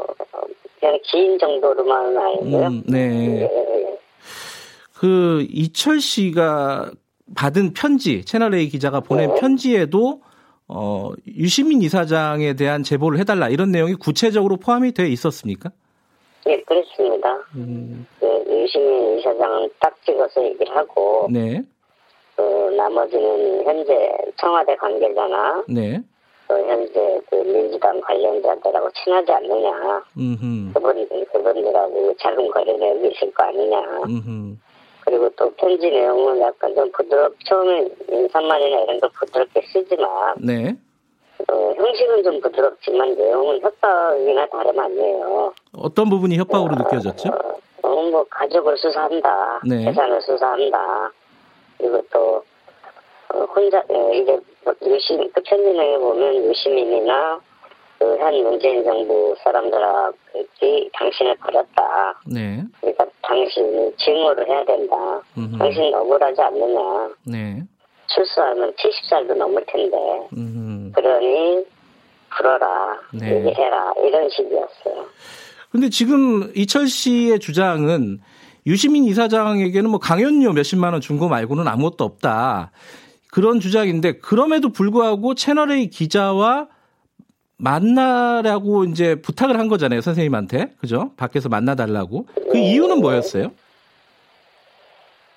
[0.79, 2.67] 그냥 지인 정도로만 알고요.
[2.67, 3.07] 음, 네.
[3.07, 3.97] 네.
[4.93, 6.91] 그, 이철 씨가
[7.35, 9.39] 받은 편지, 채널A 기자가 보낸 네.
[9.39, 10.21] 편지에도
[10.67, 15.71] 어, 유시민 이사장에 대한 제보를 해달라 이런 내용이 구체적으로 포함이 되어 있었습니까?
[16.45, 17.29] 네, 그렇습니다.
[17.55, 18.07] 음.
[18.19, 21.61] 그 유시민 이사장은 딱 찍어서 얘기를 하고, 네.
[22.37, 22.41] 그
[22.75, 24.09] 나머지는 현재
[24.39, 26.01] 청와대 관계자나, 네.
[26.47, 30.73] 또 현재 그 민주당 관련자들하고 친하지 않느냐, 음흠.
[30.73, 33.79] 그분 그분들하고 작은 거래내용이 있을 거 아니냐.
[34.05, 34.55] 음흠.
[35.05, 40.75] 그리고 또 편지 내용은 약간 좀 부드럽, 처음에 인사말이나 이런 걸 부드럽게 쓰지만, 네.
[41.49, 45.53] 어, 형식은 좀 부드럽지만 내용은 협박이나 다름 아니에요.
[45.77, 47.29] 어떤 부분이 협박으로 어, 느껴졌죠?
[47.81, 49.85] 어, 뭐 가족을 수사한다, 네.
[49.85, 51.11] 재산을 수사한다.
[51.77, 52.43] 그리고 또
[53.33, 57.39] 어, 혼자 어, 이제 뭐 유심 그 편지 내용에 보면 유시민이나
[58.01, 60.13] 그한 문재인 정부 사람들하고
[60.93, 62.19] 당신을 버렸다.
[62.25, 62.63] 네.
[62.79, 64.95] 그러니까 당신이 증오를 해야 된다.
[65.37, 65.57] 음흠.
[65.59, 66.79] 당신 억울하지 않느냐.
[67.27, 67.61] 네.
[68.07, 69.97] 출소하면 70살도 넘을 텐데.
[70.35, 70.91] 음흠.
[70.93, 71.63] 그러니
[72.35, 72.99] 풀어라.
[73.13, 73.35] 네.
[73.45, 73.93] 얘기해라.
[74.03, 75.05] 이런 식이었어요.
[75.71, 78.19] 근데 지금 이철 씨의 주장은
[78.65, 82.71] 유시민 이사장에게는 뭐 강연료 몇십만 원 준 거 말고는 아무것도 없다.
[83.31, 86.67] 그런 주장인데 그럼에도 불구하고 채널A 기자와
[87.61, 90.73] 만나라고 이제 부탁을 한 거잖아요, 선생님한테.
[90.79, 91.11] 그죠?
[91.15, 92.25] 밖에서 만나달라고.
[92.33, 92.71] 그 네.
[92.71, 93.51] 이유는 뭐였어요?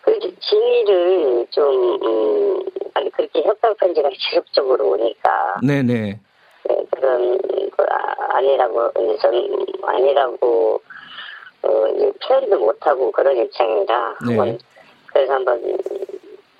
[0.00, 1.64] 그 진위를 좀,
[2.02, 2.60] 음,
[2.94, 5.56] 아니, 그렇게 협박 편지가 지속적으로 오니까.
[5.62, 5.92] 네네.
[6.68, 10.80] 네, 그런, 그, 아, 아니라고, 전, 아니라고,
[11.62, 11.68] 어,
[12.26, 14.14] 표현도 못하고 그런 입장이라.
[14.26, 14.36] 네.
[14.36, 14.58] 한번,
[15.12, 15.60] 그래서 한번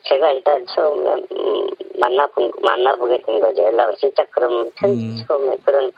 [0.09, 1.67] 제가 일단 처음에 음,
[1.99, 3.63] 만나본 만나보게 된 거죠.
[3.63, 5.25] 연락을 진짜 그럼 음.
[5.27, 5.91] 처음에 그런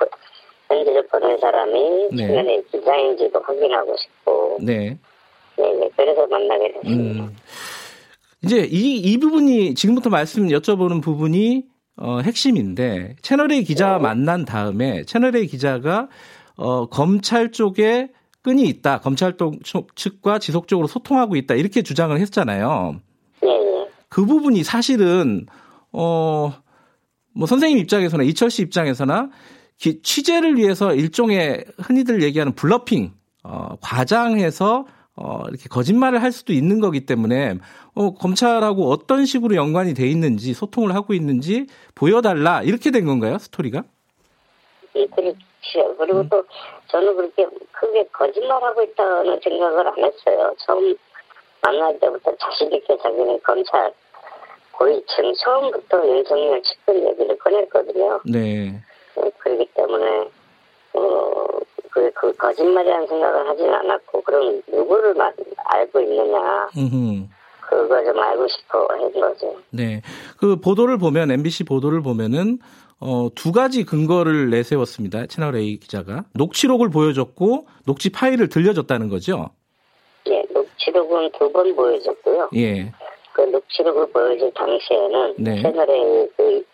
[0.69, 2.27] 편지를 보낸 사람이 네.
[2.27, 4.59] 중간에 기자인지도 확인하고 싶고.
[4.61, 4.99] 네.
[5.59, 5.91] 네, 네.
[5.97, 7.25] 그래서 만나게 됐습니다.
[7.25, 7.37] 음.
[8.45, 11.65] 이제 이, 이 부분이 지금부터 말씀 여쭤보는 부분이
[11.97, 14.03] 어, 핵심인데 채널A 기자 네.
[14.03, 16.09] 만난 다음에 채널A 기자가
[16.57, 18.09] 어, 검찰 쪽에
[18.43, 19.01] 끈이 있다.
[19.01, 19.37] 검찰
[19.97, 21.55] 측과 지속적으로 소통하고 있다.
[21.55, 23.01] 이렇게 주장을 했잖아요.
[24.07, 24.09] 네.
[24.09, 25.47] 그 부분이 사실은
[25.93, 26.53] 어,
[27.35, 29.31] 뭐 선생님 입장에서나 이철 씨 입장에서나
[29.79, 33.13] 기, 취재를 위해서 일종의 흔히들 얘기하는 블러핑,
[33.45, 34.87] 어, 과장해서
[35.17, 37.55] 어, 이렇게 거짓말을 할 수도 있는 거기 때문에
[37.95, 43.85] 어, 검찰하고 어떤 식으로 연관이 돼 있는지 소통을 하고 있는지 보여달라 이렇게 된 건가요 스토리가?
[44.97, 45.97] 예, 그렇죠.
[45.99, 46.29] 그리고 음.
[46.31, 46.45] 또
[46.89, 50.55] 저는 그렇게 크게 거짓말하고 있다는 생각을 안 했어요.
[50.59, 50.95] 처음
[51.67, 53.93] 만날 때부터 자신 있게 자기는 검찰
[54.71, 58.21] 고위층 처음부터 윤석열 측근 얘기를 꺼냈거든요.
[58.25, 58.81] 네.
[59.17, 60.31] 네 그렇기 때문에
[60.93, 61.47] 어,
[61.91, 65.14] 그, 그 거짓말이라는 생각을 하진 않았고 그럼 누구를
[65.64, 66.69] 알고 있느냐.
[66.77, 67.27] 음흠.
[67.62, 69.57] 그거 좀 알고 싶어 한 거죠.
[69.71, 70.03] 네.
[70.39, 72.61] 그 보도를 보면 MBC 보도를 보면은
[73.01, 75.27] 어, 두 가지 근거를 내세웠습니다.
[75.27, 79.51] 채널 A 기자가 녹취록을 보여줬고 녹취 파일을 들려줬다는 거죠.
[80.87, 82.51] 예, 녹취록은 두 번 보여줬고요.
[82.55, 82.93] 예.
[83.32, 85.62] 그 녹취록을 보여줄 당시에는 네.
[85.62, 86.64] 채널 A 그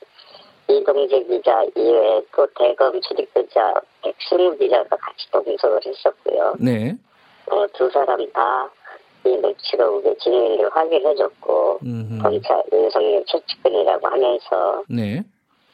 [0.68, 6.54] 이동재 기자 이외에 또 대검 출입 기자 백승우 기자가 같이 동석을 했었고요.
[6.60, 6.94] 네.
[7.50, 8.70] 어, 두 사람 다
[9.24, 11.78] 이 녹취록의 진위를 확인해줬고
[12.20, 15.22] 검찰 윤석열 최측근이라고 하면서 네.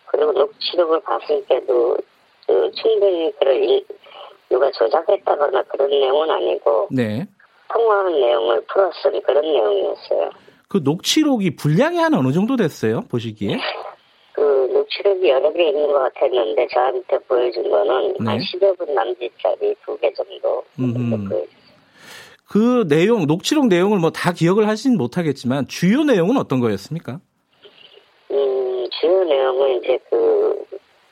[0.05, 1.97] 그리고 녹취록을 봤을 때도
[2.47, 3.82] 그 충분히 그런 일,
[4.51, 7.26] 누가 조작했다거나 그런 내용은 아니고 네.
[7.73, 10.31] 통화한 내용을 풀었은 그런 내용이었어요.
[10.69, 13.03] 그 녹취록이 분량이 한 어느 정도 됐어요?
[13.11, 13.59] 보시기에?
[14.33, 14.41] 그
[14.73, 18.27] 녹취록이 여러 개 있는 것 같았는데 저한테 보여준 거는 네.
[18.27, 20.62] 한 10여 분 남짓짜리 두 개 정도
[22.49, 27.21] 그 내용 녹취록 내용을 뭐 다 기억을 하진 못하겠지만 주요 내용은 어떤 거였습니까?
[28.31, 30.64] 음 주요 내용은 이제 그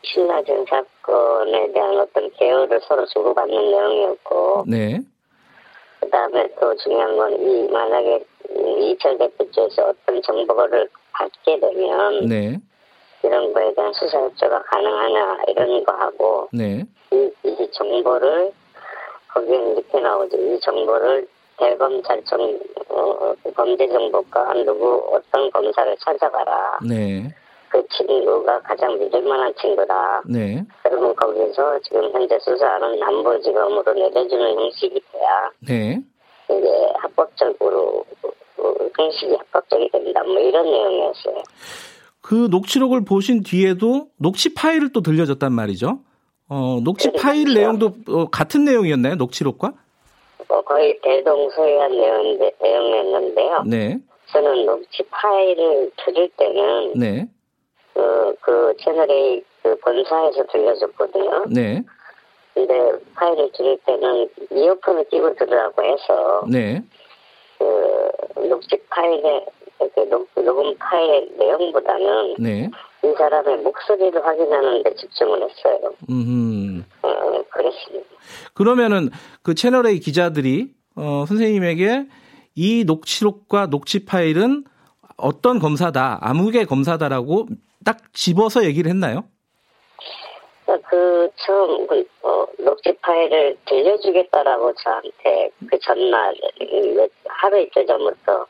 [0.03, 5.01] 신라전 사건에 대한 어떤 개요를 서로 주고받는 내용이었고 네.
[6.07, 8.25] 그 다음에 또 중요한 건 이 만약에
[8.79, 12.57] 이철 대표 쪽에서 어떤 정보를 받게 되면 네.
[13.25, 16.85] 이런 거에 대한 수사 협조가 가능하냐 이런 거 하고 네.
[17.11, 18.53] 이, 이 정보를
[19.35, 20.37] 거기에 이렇게 나오죠.
[20.39, 21.27] 이 정보를
[21.59, 22.57] 대검찰청
[22.91, 26.79] 어, 범죄정보과 누구 어떤 검사를 찾아가라.
[26.89, 27.35] 네.
[27.77, 30.23] 그 친구가 가장 믿을만한 친구다.
[30.27, 30.65] 네.
[30.83, 36.01] 그러면 거기서 지금 현재 수사하는 남부지검으로 내려주는 형식이 돼야 네.
[36.45, 38.05] 이제 합법적으로
[38.59, 40.23] 어, 형식이 합법적이 된다.
[40.25, 41.43] 뭐 이런 내용이었어요.
[42.23, 45.99] 그 녹취록을 보신 뒤에도 녹취 파일을 또 들려줬단 말이죠.
[46.49, 47.23] 어, 녹취 그렇죠.
[47.23, 49.17] 파일 내용도 어, 같은 내용이었나요?
[49.17, 49.75] 녹취록과?
[50.49, 53.63] 어, 거의 대동소이한 내용인데, 내용이었는데요.
[53.67, 53.99] 네.
[54.33, 57.29] 저는 녹취 파일을 들을 때는 네.
[57.97, 61.47] 그, 그 채널A 그 본사에서 들려줬거든요.
[61.49, 61.83] 네.
[62.53, 66.83] 근데 파일을 들을 때는 이어폰을 끼고 들으라고 해서 네.
[67.59, 69.47] 그 녹취 파일에
[69.95, 72.71] 그 녹음 파일 내용보다는 네.
[73.03, 75.95] 이 사람의 목소리를 확인하는 데 집중을 했어요.
[76.11, 76.85] 음.
[77.03, 78.07] 어, 그랬습니다.
[78.55, 79.11] 그러면은
[79.43, 82.07] 그 채널A 기자들이 어, 선생님에게
[82.55, 84.65] 이 녹취록과 녹취 파일은
[85.19, 87.47] 어떤 검사다, 아무개 검사다라고
[87.87, 89.23] 딱 집어서 얘기를 했나요?
[90.89, 96.35] 그 처음 그, 어, 녹취 파일을 들려주겠다라고 저한테 그 전날
[97.29, 98.45] 하루 이틀 전부터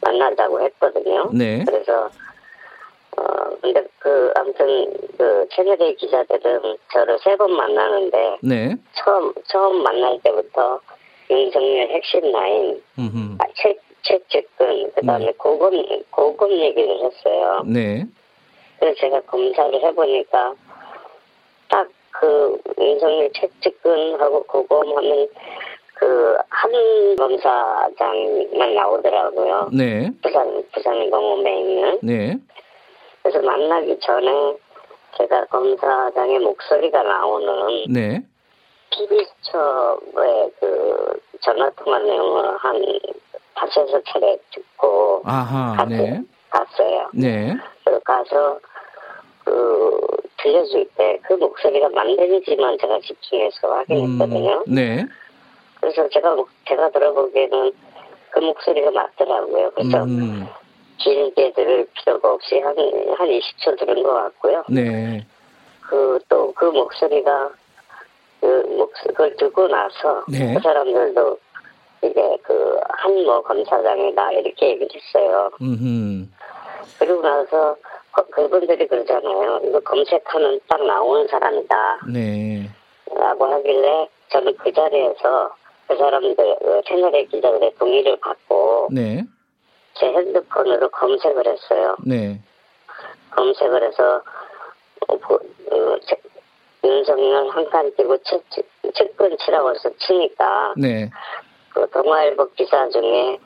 [0.00, 1.28] 만나자고 했거든요.
[1.34, 1.64] 네.
[1.66, 2.08] 그래서
[3.16, 3.22] 어
[3.60, 8.76] 근데 그 아무튼 그 채널의 기자들은 저를 세 번 만나는데 네.
[8.94, 10.80] 처음 처음 만날 때부터
[11.28, 12.80] 윤석열 핵심 라인
[13.40, 15.32] 아, 최 최측근 그다음에 네.
[15.36, 15.72] 고검
[16.10, 17.62] 고검 얘기를 했어요.
[17.66, 18.06] 네.
[18.78, 20.54] 그래서 제가 검사를 해보니까
[21.68, 25.28] 딱 그 윤석열 최측근하고 고검하면
[25.94, 29.70] 그 한 검사장만 나오더라고요.
[29.72, 30.10] 네.
[30.22, 31.98] 부산 부산 공업에 있는.
[32.02, 32.36] 네.
[33.22, 34.56] 그래서 만나기 전에
[35.16, 37.84] 제가 검사장의 목소리가 나오는.
[37.88, 38.22] 네.
[38.90, 42.98] TV수첩의 그 전화 통화 내용을 한
[43.54, 46.20] 다섯여 차례 듣고 아하, 갔, 네.
[46.50, 47.10] 갔어요.
[47.14, 47.56] 네.
[47.84, 48.58] 그 가서
[49.44, 50.00] 그
[50.38, 54.64] 들려줄 때 그 목소리가 만들지만 제가 집중해서 확인했거든요.
[54.66, 55.04] 음, 네.
[55.80, 57.72] 그래서 제가 제가 들어보기에는
[58.30, 59.70] 그 목소리가 맞더라고요.
[59.74, 60.46] 그래서 음.
[60.98, 64.64] 길게 들을 필요가 없이 한, 한 20초 들은 것 같고요.
[64.68, 65.24] 네.
[65.82, 67.50] 그, 또 그 목소리가,
[68.40, 68.46] 그,
[68.76, 70.54] 목, 그걸 듣고 나서, 네.
[70.54, 71.38] 그 사람들도
[72.02, 75.50] 이게 그, 한모 검사장이다, 이렇게 얘기를 했어요.
[75.60, 76.26] 음흠.
[76.98, 77.76] 그리고 나서,
[78.30, 79.60] 그분들이 그러잖아요.
[79.64, 82.00] 이거 검색하면 딱 나오는 사람이다.
[82.12, 82.68] 네.
[83.14, 85.54] 라고 하길래, 저는 그 자리에서
[85.86, 89.24] 그 사람들, 그 채널의 기자들의 동의를 받고, 네.
[89.94, 91.96] 제 핸드폰으로 검색을 했어요.
[92.04, 92.40] 네.
[93.30, 94.22] 검색을 해서
[95.08, 95.96] 어, 어,
[96.84, 98.16] 윤석열 한칸 띄고
[98.94, 101.10] 측근 치라고 해서 치니까 네.
[101.70, 103.38] 그 동아일보 기사 중에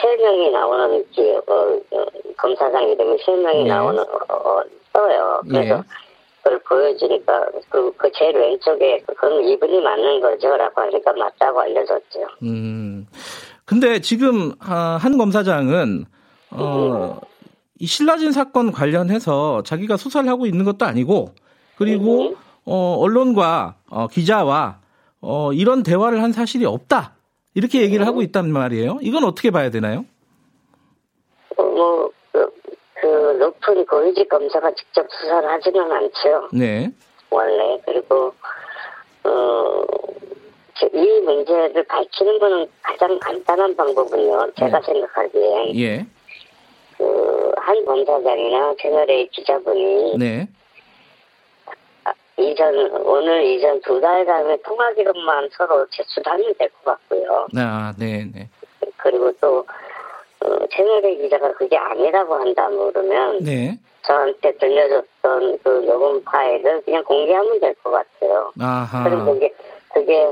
[0.00, 1.52] 세 명이 나오는 기, 어,
[1.90, 2.06] 어,
[2.36, 3.68] 검사장 이름이 세 명이 네.
[3.68, 4.62] 나오는 어, 어
[4.92, 5.40] 떠요.
[5.48, 5.82] 그래서 네.
[6.42, 12.20] 그걸 보여주니까 그, 그 제일 왼쪽에 그건 이분이 맞는 거죠라고 하니까 맞다고 알려줬죠.
[12.42, 13.06] 음.
[13.64, 16.06] 근데 지금 아, 한 검사장은
[16.52, 17.20] 어,
[17.78, 21.34] 이 신라진 사건 관련해서 자기가 수사를 하고 있는 것도 아니고
[21.76, 22.34] 그리고
[22.64, 24.78] 어, 언론과 어, 기자와
[25.20, 27.17] 어, 이런 대화를 한 사실이 없다
[27.58, 28.98] 이렇게 얘기를 하고 있단 말이에요.
[29.02, 30.04] 이건 어떻게 봐야 되나요?
[31.56, 32.50] 뭐, 그,
[33.00, 36.48] 그 높은 고위직 검사가 직접 수사를 하지는 않죠.
[36.52, 36.90] 네.
[37.30, 38.32] 원래 그리고
[39.24, 39.82] 어,
[40.94, 44.52] 이 문제를 밝히는 거는 가장 간단한 방법은요.
[44.56, 44.86] 제가 네.
[44.86, 46.06] 생각하기에 예.
[46.96, 50.48] 그 한 검사장이나 채널의 기자분이 네.
[52.38, 57.46] 아, 이전 오늘 이전 두 달간의 통화 기록만 서로 제출하면 될 것 같고요.
[57.56, 58.48] 아, 네, 네.
[58.96, 59.64] 그리고 또
[60.40, 63.76] 어, 채널의 기자가 그게 아니라고 한다 그러면 네.
[64.02, 68.52] 저한테 들려줬던 그 녹음 파일을 그냥 공개하면 될 것 같아요.
[68.60, 69.04] 아하.
[69.04, 69.52] 그럼 그게
[69.92, 70.22] 그게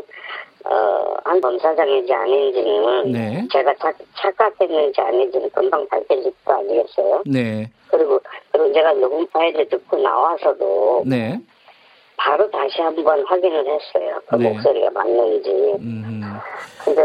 [0.65, 3.49] 어, 한 검사장인지 아닌지는 네.
[3.53, 7.23] 제가 착, 착각했는지 아닌지는 금방 밝혀질 거 아니겠어요?
[7.27, 7.69] 네.
[7.89, 8.21] 그리고
[8.53, 11.39] 그리고 제가 녹음 파일을 듣고 나와서도 네.
[12.17, 14.21] 바로 다시 한번 확인을 했어요.
[14.29, 14.51] 그 네.
[14.51, 15.51] 목소리가 맞는지.
[15.81, 16.23] 음.
[16.85, 17.03] 근데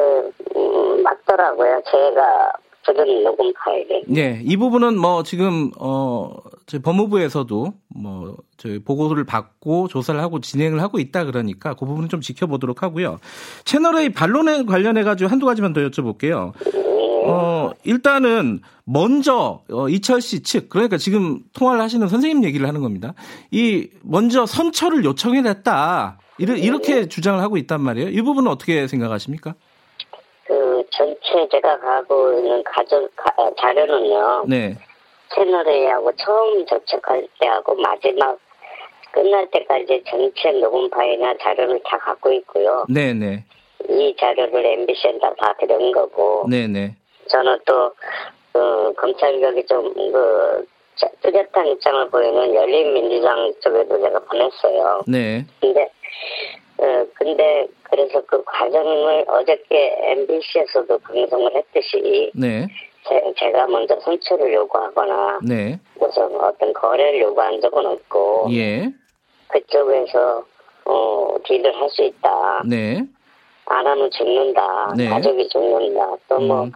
[0.56, 1.82] 음, 맞더라고요.
[1.90, 4.04] 제가 들은 녹음 파일이.
[4.08, 6.32] 네, 이 부분은 뭐 지금 어
[6.66, 12.22] 저희 법무부에서도 뭐 저희 보고를 받고 조사를 하고 진행을 하고 있다 그러니까 그 부분은 좀
[12.22, 13.20] 지켜보도록 하고요.
[13.66, 16.54] 채널A 반론에 관련해 가지고 한두 가지만 더 여쭤볼게요.
[17.24, 23.14] 어 일단은 먼저 어, 이철 씨 측 그러니까 지금 통화를 하시는 선생님 얘기를 하는 겁니다.
[23.52, 28.10] 이 먼저 선처를 요청해냈다 이렇게 주장을 하고 있단 말이에요.
[28.10, 29.54] 이 부분은 어떻게 생각하십니까?
[30.48, 33.10] 그 전체 제가 가고 있는 가족
[33.60, 34.46] 자료는요.
[34.48, 34.76] 네.
[35.34, 38.38] 채널 A하고 처음 접촉할 때하고 마지막
[39.14, 42.86] 끝날 때까지 전체 녹음 파일이나 자료를 다 갖고 있고요.
[42.90, 43.46] 네네.
[43.90, 46.48] 이 자료를 MBC에다 다 드린 거고.
[46.50, 46.96] 네네.
[47.32, 47.92] 저는 또,
[48.54, 50.66] 그, 검찰격이 좀, 그,
[51.22, 55.02] 뚜렷한 입장을 보이는 열린민주당 쪽에도 제가 보냈어요.
[55.08, 55.46] 네.
[55.60, 55.90] 근데,
[56.78, 62.32] 어, 근데, 그래서 그 과정을 어저께 MBC에서도 방송을 했듯이.
[62.36, 62.68] 네.
[63.36, 65.80] 제, 가 먼저 선처를 요구하거나 네.
[66.00, 68.90] 무슨 어떤 거래를 요구한 적은 없고 예.
[69.48, 70.46] 그쪽에서
[70.86, 72.64] 어 딜을 할 수 있다.
[72.66, 73.04] 네.
[73.72, 74.94] 안 하면 죽는다.
[74.98, 75.08] 네.
[75.10, 76.16] 가족이 죽는다.
[76.30, 76.72] 또뭐 음.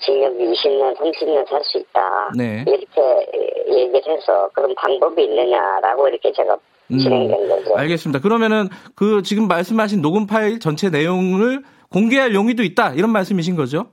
[0.00, 2.32] 징역 20년, 30년 살 수 있다.
[2.36, 2.64] 네.
[2.66, 6.56] 이렇게 얘기를 해서 그런 방법이 있느냐라고 이렇게 제가
[6.92, 6.98] 음.
[6.98, 7.76] 진행된 거죠.
[7.76, 8.20] 알겠습니다.
[8.20, 13.86] 그러면은 그 지금 말씀하신 녹음 파일 전체 내용을 공개할 용의도 있다 이런 말씀이신 거죠?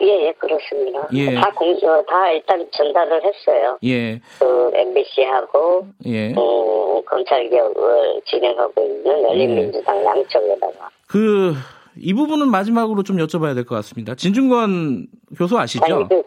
[0.00, 1.06] 예, 예, 그렇습니다.
[1.12, 1.34] 예.
[1.34, 3.78] 다 공, 어, 다 일단 전달을 했어요.
[3.84, 4.20] 예.
[4.40, 6.32] 그 MBC하고 예.
[6.36, 10.04] 어, 검찰 개혁을 진행하고 있는 열린민주당 예.
[10.04, 10.88] 양쪽에다가.
[11.08, 11.54] 그
[11.96, 14.14] 이 부분은 마지막으로 좀 여쭤봐야 될 것 같습니다.
[14.14, 15.06] 진중권
[15.36, 15.84] 교수 아시죠?
[15.84, 16.22] 아니, 그,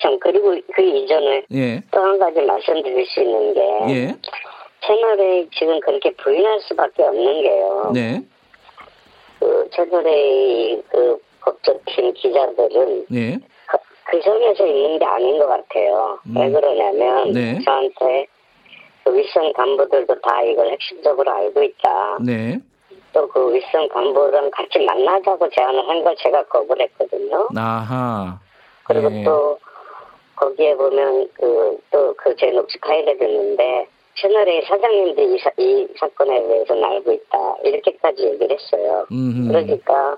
[0.00, 1.82] 참 그리고 그 이전에 예.
[1.90, 3.60] 또한 가지 말씀드릴 수 있는 게
[3.90, 4.16] 예.
[4.86, 7.90] 채널에 지금 그렇게 부인할 수밖에 없는 게요.
[7.94, 8.22] 네.
[9.38, 13.38] 그 채널의 그 법조팀 기자들은 네.
[14.10, 16.18] 그, 있는 게 아닌 것 같아요.
[16.26, 16.36] 음.
[16.36, 17.58] 왜 그러냐면 네.
[17.64, 18.26] 저한테
[19.04, 22.18] 그 윗선 간부들도 다 이걸 핵심적으로 알고 있다.
[22.24, 22.58] 네.
[23.12, 27.48] 또 그 윗선 간부랑 같이 만나자고 제안을 한 걸 제가 거부했거든요.
[27.56, 28.38] 아하.
[28.84, 29.24] 그리고 네.
[29.24, 29.58] 또
[30.36, 36.40] 거기에 보면 그 또 그 제 녹취 파일에 듣는데 채널의 사장님도 이, 사, 이 사건에
[36.46, 37.56] 대해서는 알고 있다.
[37.64, 39.06] 이렇게까지 얘기를 했어요.
[39.10, 39.48] 음흠.
[39.48, 40.16] 그러니까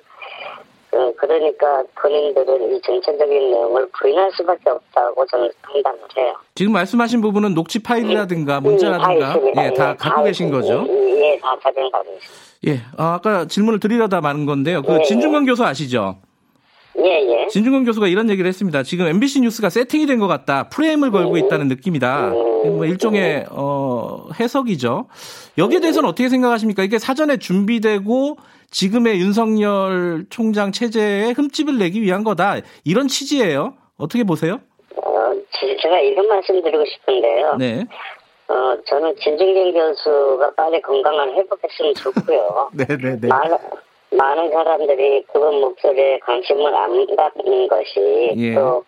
[0.94, 6.35] 어, 그러니까 본인들은 이 전체적인 내용을 부인할 수밖에 없다고 저는 판단을 해요.
[6.55, 10.85] 지금 말씀하신 부분은 녹취 파일이라든가 음, 문자라든가 음, 예, 다 예, 갖고 다 계신 거죠?
[10.89, 12.52] 예, 다 가져가고 있습니다.
[12.66, 14.82] 예, 아, 까 질문을 드리려다 마는 건데요.
[14.82, 15.02] 그 네.
[15.05, 16.16] 진중권 교수 아시죠?
[16.98, 17.47] 예, 예.
[17.48, 18.82] 진중권 교수가 이런 얘기를 했습니다.
[18.82, 20.69] 지금 MBC 뉴스가 세팅이 된 것 같다.
[20.69, 22.28] 프레임을 걸고 있다는 느낌이다.
[22.28, 25.06] 뭐 일종의 어, 해석이죠.
[25.56, 26.82] 여기에 대해서는 어떻게 생각하십니까?
[26.82, 28.36] 이게 사전에 준비되고
[28.73, 32.57] 지금의 윤석열 총장 체제에 흠집을 내기 위한 거다.
[32.85, 33.74] 이런 취지예요.
[33.99, 34.59] 어떻게 보세요?
[34.97, 35.32] 어,
[35.81, 37.57] 제가 이런 말씀 드리고 싶은데요.
[37.59, 37.85] 네.
[38.49, 42.70] 어, 저는 진중경 교수가 빨리 건강을 회복했으면 좋고요.
[42.73, 43.20] 네네네.
[43.20, 43.59] 네, 말,
[44.11, 48.55] 많은 사람들이 그분 목소리에 관심을 안 갖는 것이 예.
[48.55, 48.85] 또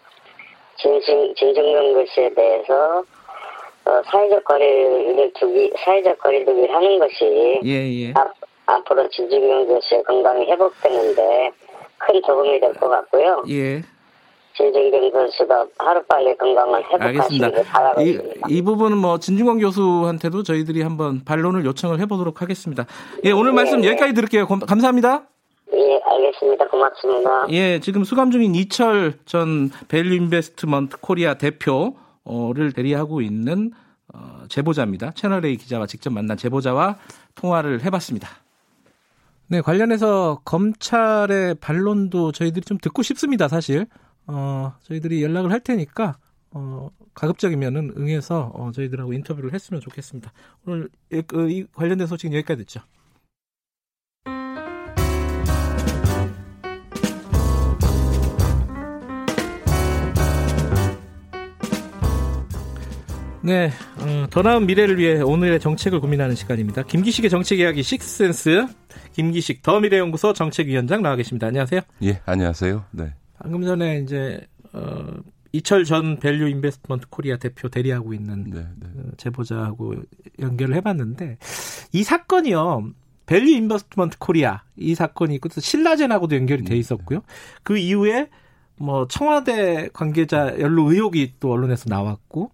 [0.76, 3.04] 진중, 진중경 교수에 대해서
[3.86, 8.12] 어, 사회적 거리를 두기, 사회적 거리두기를 하는 것이 예, 예.
[8.16, 8.32] 앞,
[8.66, 11.50] 앞으로 진중경 교수의 건강이 회복되는데
[11.98, 13.42] 큰 도움이 될 것 같고요.
[13.48, 13.82] 예.
[14.56, 18.48] 진중권 교수가 하루빨리 건강을 회복하시길 바라겠습니다.
[18.48, 22.86] 이, 이 부분은 뭐 진중권 교수한테도 저희들이 한번 반론을 요청을 해보도록 하겠습니다.
[23.24, 23.88] 예, 오늘 예, 말씀 예.
[23.88, 24.46] 여기까지 들을게요.
[24.46, 25.24] 감사합니다.
[25.74, 26.68] 예, 알겠습니다.
[26.68, 27.46] 고맙습니다.
[27.50, 33.72] 예, 지금 수감 중인 이철 전 밸류 인베스트먼트 코리아 대표를 대리하고 있는
[34.14, 35.10] 어, 제보자입니다.
[35.16, 36.96] 채널A 기자와 직접 만난 제보자와
[37.34, 38.28] 통화를 해봤습니다.
[39.46, 43.86] 네, 관련해서 검찰의 반론도 저희들이 좀 듣고 싶습니다, 사실.
[44.26, 46.16] 어, 저희들이 연락을 할 테니까,
[46.50, 50.32] 어, 가급적이면은 응해서 어, 저희들하고 인터뷰를 했으면 좋겠습니다.
[50.66, 52.80] 오늘 이, 그, 이 관련된 소식은 여기까지 듣죠.
[63.44, 66.82] 네, 어, 더 나은 미래를 위해 오늘의 정책을 고민하는 시간입니다.
[66.84, 68.66] 김기식의 정책 이야기 식스센스
[69.12, 71.48] 김기식 더 미래연구소 정책위원장 나와 계십니다.
[71.48, 71.82] 안녕하세요.
[72.04, 72.86] 예, 안녕하세요.
[72.92, 73.12] 네.
[73.38, 74.40] 방금 전에 이제
[74.72, 75.04] 어,
[75.52, 78.86] 이철 전 밸류 인베스트먼트 코리아 대표 대리하고 있는 네, 네.
[78.96, 79.94] 어, 제보자하고
[80.40, 81.36] 연결을 해봤는데
[81.92, 82.92] 이 사건이요.
[83.26, 87.20] 밸류 인베스트먼트 코리아 이 사건이 있고 또 신라젠하고도 연결이 돼 네, 있었고요.
[87.62, 88.30] 그 이후에
[88.76, 92.53] 뭐 청와대 관계자 연루 의혹이 또 언론에서 나왔고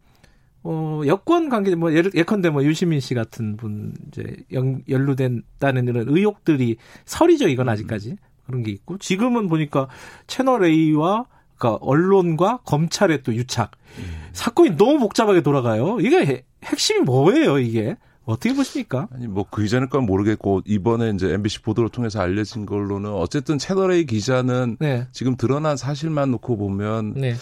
[0.63, 6.09] 어, 여권 관계, 뭐, 예를, 예컨대 뭐, 유시민 씨 같은 분, 이제, 연, 연루된다는 이런
[6.09, 6.77] 의혹들이
[7.07, 7.71] 설이죠, 이건 음.
[7.71, 8.17] 아직까지.
[8.47, 8.99] 그런 게 있고.
[8.99, 9.89] 지금은 보니까
[10.27, 11.27] 채널A와,
[11.57, 13.73] 그니까, 언론과 검찰의 또 유착.
[13.99, 14.29] 음.
[14.33, 15.99] 사건이 너무 복잡하게 돌아가요.
[16.01, 17.97] 이게 핵심이 뭐예요, 이게?
[18.31, 19.09] 어떻게 보십니까?
[19.13, 23.93] 아니 뭐 그 이전의 건 모르겠고 이번에 이제 MBC 보도를 통해서 알려진 걸로는 어쨌든 채널
[23.93, 25.07] A 기자는 네.
[25.13, 27.35] 지금 드러난 사실만 놓고 보면 네.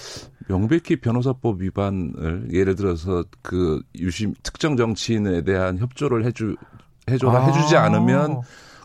[0.49, 6.57] 명백히 변호사법 위반을 예를 들어서 그 유심 특정 정치인에 대한 협조를 해주
[7.11, 7.47] 해줘라 아.
[7.47, 8.41] 해주지 않으면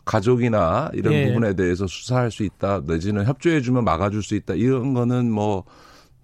[0.05, 1.27] 가족이나 이런 예.
[1.27, 5.63] 부분에 대해서 수사할 수 있다 내지는 협조해주면 막아줄 수 있다 이런 거는 뭐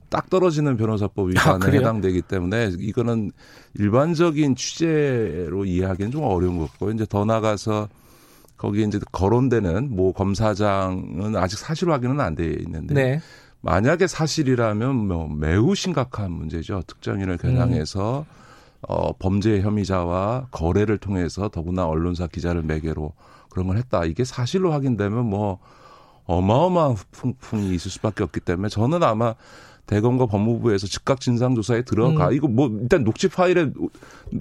[0.10, 3.32] 딱 떨어지는 변호사법 아, 위반에 아, 해당되기 때문에 이거는
[3.76, 7.88] 일반적인 취재로 이해하기는 좀 어려운 것 같고 이제 더 나가서
[8.58, 13.22] 거기에 이제 거론되는 모 검사장은 아직 사실 확인은 안 돼 있는데 네.
[13.62, 16.84] 만약에 사실이라면 뭐 매우 심각한 문제죠.
[16.88, 18.40] 특정인을 겨냥해서 음.
[18.88, 23.14] 어, 범죄 혐의자와 거래를 통해서 더구나 언론사 기자를 매개로
[23.50, 24.06] 그런 걸 했다.
[24.06, 25.60] 이게 사실로 확인되면 뭐
[26.26, 29.34] 어마어마한 풍풍이 있을 수밖에 없기 때문에 저는 아마
[29.90, 32.28] 대검과 법무부에서 즉각 진상조사에 들어가.
[32.28, 32.34] 음.
[32.34, 33.72] 이거 뭐 일단 녹취 파일에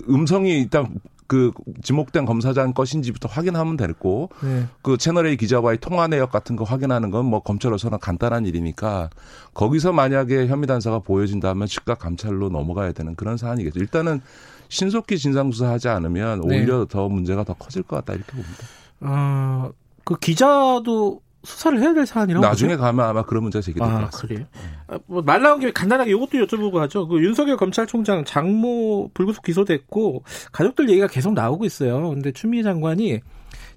[0.09, 1.53] 음성이 일단 그
[1.83, 4.67] 지목된 검사장 것인지부터 확인하면 되고 네.
[4.83, 9.11] 그 채널A 기자와의 통화 내역 같은 거 확인하는 건 뭐 검찰로서는 간단한 일이니까
[9.55, 13.81] 거기서 만약에 혐의 단서가 보여진다면 즉각 감찰로 넘어가야 되는 그런 사안이겠죠.
[13.81, 14.21] 일단은
[14.69, 16.59] 신속히 진상조사하지 않으면 네.
[16.59, 16.87] 오히려 네.
[16.89, 18.65] 더 문제가 더 커질 것 같다 이렇게 봅니다.
[19.01, 19.71] 어,
[20.05, 22.85] 그 기자도 수사를 해야 될 사안이라고 나중에 보세요?
[22.85, 24.27] 가면 아마 그런 문제가 제기될 아, 것 같습니다.
[24.27, 24.47] 그래요?
[24.89, 27.09] 아, 뭐말 나온 김에 간단하게 이것도 여쭤보고 하죠.
[27.09, 32.11] 그 윤석열 검찰총장 장모 불구속 기소됐고 가족들 얘기가 계속 나오고 있어요.
[32.11, 33.21] 근데 추미애 장관이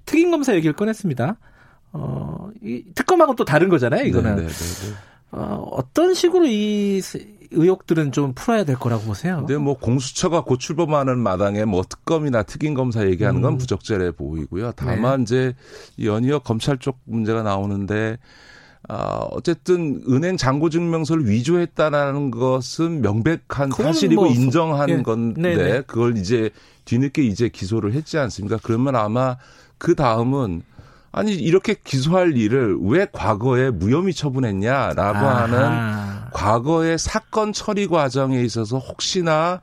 [0.04, 1.36] 특임 검사 얘기를 꺼냈습니다.
[1.94, 4.36] 어, 이 특검하고 또 다른 거잖아요, 이거는.
[4.36, 4.48] 네네네.
[4.48, 4.94] 네, 네.
[5.32, 7.00] 어, 어떤 식으로 이
[7.52, 9.38] 의혹들은 좀 풀어야 될 거라고 보세요.
[9.38, 13.58] 근데 뭐 공수처가 곧 출범하는 마당에 뭐 특검이나 특임 검사 얘기하는 건 음.
[13.58, 14.72] 부적절해 보이고요.
[14.76, 15.22] 다만 네.
[15.22, 15.54] 이제
[16.02, 18.18] 연이어 검찰 쪽 문제가 나오는데
[18.88, 25.02] 아, 어쨌든 은행 잔고 증명서를 위조했다라는 것은 명백한 사실이고 뭐, 인정한 예.
[25.02, 25.82] 건데 네네.
[25.82, 26.50] 그걸 이제
[26.84, 28.58] 뒤늦게 이제 기소를 했지 않습니까?
[28.62, 29.36] 그러면 아마
[29.78, 30.62] 그 다음은
[31.12, 35.42] 아니 이렇게 기소할 일을 왜 과거에 무혐의 처분했냐라고 아하.
[35.42, 39.60] 하는 과거의 사건 처리 과정에 있어서 혹시나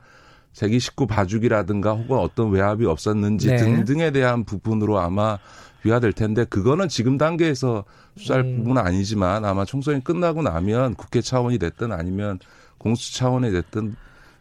[0.52, 3.56] 재기 식구 봐주기라든가 혹은 어떤 외압이 없었는지 네.
[3.56, 5.38] 등등에 대한 부분으로 아마
[5.82, 7.84] 비화될 텐데 그거는 지금 단계에서
[8.16, 8.56] 수사할 음.
[8.58, 12.38] 부분은 아니지만 아마 총선이 끝나고 나면 국회 차원이 됐든 아니면
[12.78, 13.96] 공수 차원이 됐든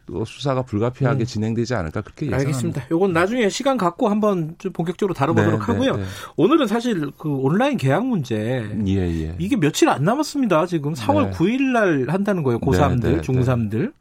[0.10, 1.26] 또 수사가 불가피하게 음.
[1.26, 2.50] 진행되지 않을까 그렇게 예상합니다.
[2.50, 2.86] 알겠습니다.
[2.92, 5.96] 요건 나중에 시간 갖고 한번 좀 본격적으로 다뤄보도록 네, 네 하고요.
[5.96, 6.08] 네, 네.
[6.36, 9.36] 오늘은 사실 그 온라인 계약 문제 예, 예.
[9.38, 10.66] 이게 며칠 안 남았습니다.
[10.66, 12.60] 지금 4월 9일 날 한다는 거예요.
[12.60, 13.94] 고3들, 중3들.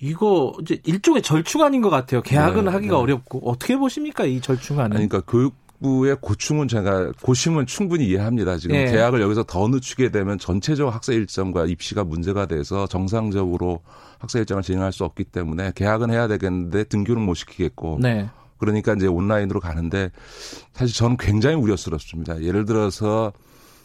[0.00, 2.22] 이거 이제 일종의 절충안인 것 같아요.
[2.22, 3.02] 계약은 네, 하기가 네.
[3.02, 4.90] 어렵고 어떻게 보십니까 이 절충안은?
[4.90, 8.58] 그러니까 교육 부의 고충은 제가 고심은 충분히 이해합니다.
[8.58, 8.90] 지금 네.
[8.90, 13.80] 계약을 여기서 더 늦추게 되면 전체적 학생 일정과 입시가 문제가 돼서 정상적으로
[14.18, 17.98] 학생 일정을 진행할 수 없기 때문에 계약은 해야 되겠는데 등교는 못 시키겠고.
[18.00, 18.28] 네.
[18.58, 20.10] 그러니까 이제 온라인으로 가는데
[20.72, 22.42] 사실 저는 굉장히 우려스럽습니다.
[22.42, 23.32] 예를 들어서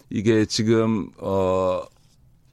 [0.10, 1.84] 이게 지금 어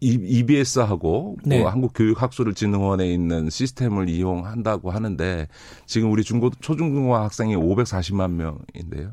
[0.02, 1.60] EBS하고 네.
[1.60, 5.46] 뭐 한국교육학술진흥원에 있는 시스템을 이용한다고 하는데
[5.86, 9.12] 지금 우리 중고 초중등과 학생이 540만 명인데요.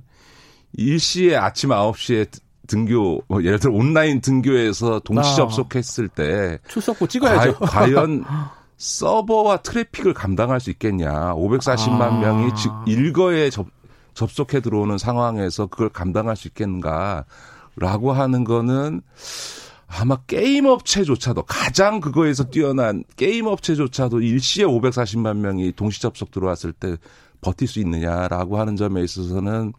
[0.74, 2.28] 일시에 아침 9시에
[2.68, 5.36] 등교 뭐 예를 들어 온라인 등교에서 동시 아.
[5.36, 7.60] 접속했을 때 출석부 찍어야죠.
[7.60, 8.24] 과, 연
[8.78, 11.34] 서버와 트래픽을 감당할 수 있겠냐.
[11.34, 12.20] 540만 아.
[12.20, 13.68] 명이 즉 일거에 접,
[14.14, 19.02] 접속해 들어오는 상황에서 그걸 감당할 수 있겠는가라고 하는 거는
[19.88, 26.98] 아마 게임 업체조차도 가장 그거에서 뛰어난 게임 업체조차도 일시에 540만 명이 동시 접속 들어왔을 때
[27.40, 29.72] 버틸 수 있느냐라고 하는 점에 있어서는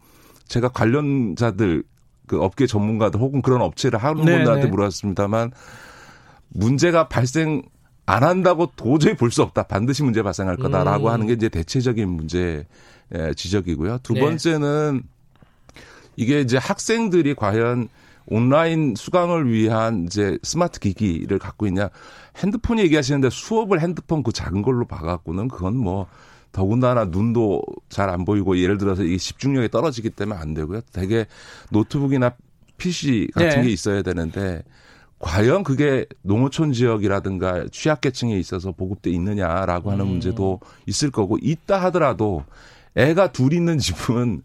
[0.49, 1.83] 제가 관련자들
[2.27, 4.37] 그 업계 전문가들 혹은 그런 업체를 하는 네네.
[4.37, 5.51] 분들한테 물었습니다만
[6.49, 7.61] 문제가 발생
[8.05, 9.63] 안 한다고 도저히 볼 수 없다.
[9.63, 11.13] 반드시 문제 발생할 거다라고 음.
[11.13, 12.65] 하는 게 이제 대체적인 문제
[13.35, 13.99] 지적이고요.
[14.03, 14.21] 두 네.
[14.21, 15.03] 번째는
[16.15, 17.87] 이게 이제 학생들이 과연
[18.25, 21.89] 온라인 수강을 위한 이제 스마트 기기를 갖고 있냐.
[22.37, 26.07] 핸드폰 얘기하시는데 수업을 핸드폰 그 작은 걸로 봐갖고는 그건 뭐
[26.51, 30.81] 더군다나 눈도 잘 안 보이고 예를 들어서 이게 집중력이 떨어지기 때문에 안 되고요.
[30.91, 31.25] 되게
[31.71, 32.33] 노트북이나
[32.77, 33.67] PC 같은 네.
[33.67, 34.63] 게 있어야 되는데
[35.19, 40.11] 과연 그게 농어촌 지역이라든가 취약계층에 있어서 보급돼 있느냐라고 하는 음.
[40.11, 42.45] 문제도 있을 거고 있다 하더라도
[42.95, 44.41] 애가 둘 있는 집은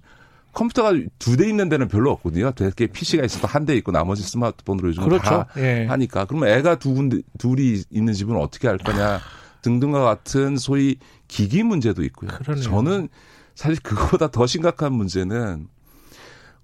[0.52, 2.52] 컴퓨터가 두 대 있는 데는 별로 없거든요.
[2.52, 5.22] 되게 PC가 있어도 한 대 있고 나머지 스마트폰으로 요즘 그렇죠.
[5.24, 5.86] 다 예.
[5.86, 6.26] 하니까.
[6.26, 9.20] 그러면 애가 두 분, 둘이 있는 집은 어떻게 할 거냐
[9.64, 12.30] 등등과 같은 소위 기기 문제도 있고요.
[12.30, 12.62] 그러네요.
[12.62, 13.08] 저는
[13.54, 15.68] 사실 그거보다 더 심각한 문제는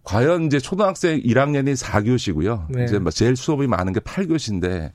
[0.05, 2.67] 과연 이제 초등학생 1학년이 4교시고요.
[2.69, 2.85] 네.
[2.85, 4.93] 이제 뭐 제일 수업이 많은 게 8교시인데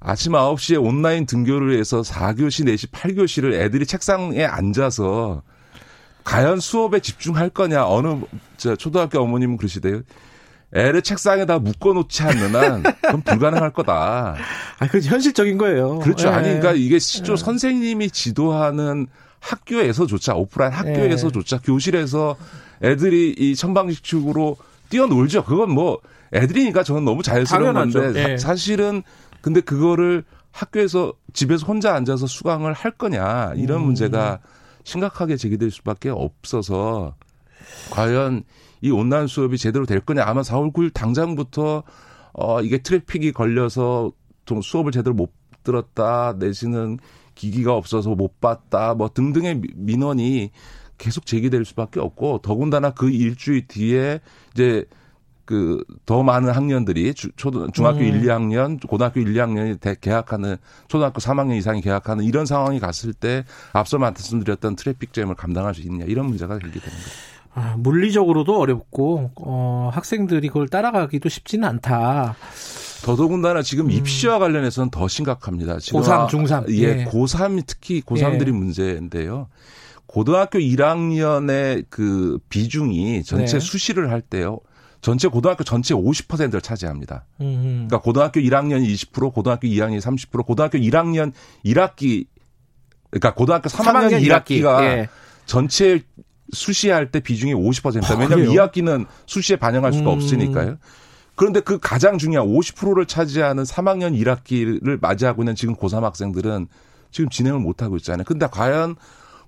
[0.00, 5.42] 아침 9시에 온라인 등교를 해서 4교시, 4시, 8교시를 애들이 책상에 앉아서
[6.24, 8.20] 과연 수업에 집중할 거냐 어느
[8.56, 10.02] 저 초등학교 어머님은 그러시대요.
[10.74, 14.34] 애를 책상에다 묶어놓지 않는 한 그건 불가능할 거다.
[14.80, 16.00] 아, 그 현실적인 거예요.
[16.00, 16.28] 그렇죠.
[16.28, 16.32] 예.
[16.32, 17.36] 아니, 그러니까 이게 실제 예.
[17.36, 19.06] 선생님이 지도하는
[19.38, 21.60] 학교에서조차 오프라인 학교에서조차 예.
[21.64, 22.36] 교실에서
[22.82, 24.56] 애들이 이 천방지축으로
[24.88, 25.44] 뛰어놀죠.
[25.44, 26.00] 그건 뭐
[26.32, 27.74] 애들이니까 저는 너무 자연스러운.
[27.74, 28.36] 건데 예.
[28.36, 29.02] 사실은
[29.40, 33.86] 근데 그거를 학교에서 집에서 혼자 앉아서 수강을 할 거냐 이런 음.
[33.86, 34.40] 문제가
[34.84, 37.14] 심각하게 제기될 수밖에 없어서
[37.90, 38.44] 과연
[38.84, 41.82] 이 온라인 수업이 제대로 될 거냐 아마 4월 9일 당장부터
[42.34, 44.12] 어 이게 트래픽이 걸려서
[44.44, 45.32] 좀 수업을 제대로 못
[45.62, 46.98] 들었다 내지는
[47.34, 50.50] 기기가 없어서 못 봤다 뭐 등등의 민원이
[50.98, 54.20] 계속 제기될 수밖에 없고 더군다나 그 일주일 뒤에
[54.52, 54.84] 이제
[55.46, 58.04] 그 더 많은 학년들이 주, 초등 중학교 음.
[58.04, 60.56] 1, 2학년, 고등학교 1, 2학년이 대, 개학하는
[60.88, 66.04] 초등학교 3학년 이상이 개학하는 이런 상황이 갔을 때 앞서 말씀드렸던 트래픽 잼을 감당할 수 있냐
[66.06, 67.33] 이런 문제가 생기게 되는 거죠.
[67.54, 72.36] 아, 물리적으로도 어렵고 어, 학생들이 그걸 따라가기도 쉽지는 않다.
[73.04, 73.90] 더더군다나 지금 음.
[73.90, 75.78] 입시와 관련해서는 더 심각합니다.
[75.78, 76.70] 지금 고3, 중3.
[76.72, 77.04] 예, 예.
[77.04, 78.52] 고3이 특히 고3들이 예.
[78.52, 79.48] 문제인데요.
[80.06, 83.60] 고등학교 1학년의 그 비중이 전체 네.
[83.60, 84.60] 수시를 할 때요.
[85.00, 87.26] 전체 고등학교 전체 50%를 차지합니다.
[87.40, 87.62] 음흠.
[87.62, 91.32] 그러니까 고등학교 1학년이 20%, 고등학교 2학년이 30%, 고등학교 1학년
[91.64, 92.26] 1학기
[93.10, 95.08] 그러니까 고등학교 3학년, 3학년 1학기가 예.
[95.46, 96.02] 전체
[96.52, 98.14] 수시할 때 비중이 50%입니다.
[98.14, 98.62] 아, 왜냐하면 그래요?
[98.62, 100.16] 2학기는 수시에 반영할 수가 음.
[100.16, 100.76] 없으니까요.
[101.34, 106.68] 그런데 그 가장 중요한 50%를 차지하는 3학년 1학기를 맞이하고 있는 지금 고3 학생들은
[107.10, 108.24] 지금 진행을 못하고 있잖아요.
[108.24, 108.96] 근데 과연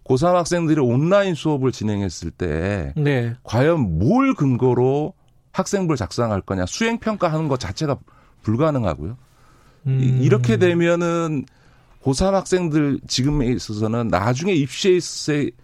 [0.05, 3.35] 고3 학생들이 온라인 수업을 진행했을 때 네.
[3.43, 5.15] 과연 뭘 근거로
[5.53, 7.99] 학생부를 작성할 거냐 수행 평가하는 것 자체가
[8.43, 9.17] 불가능하고요.
[9.87, 10.19] 음.
[10.21, 11.45] 이렇게 되면은
[12.03, 15.57] 고3 학생들 지금에 있어서는 나중에 입시에 있을 때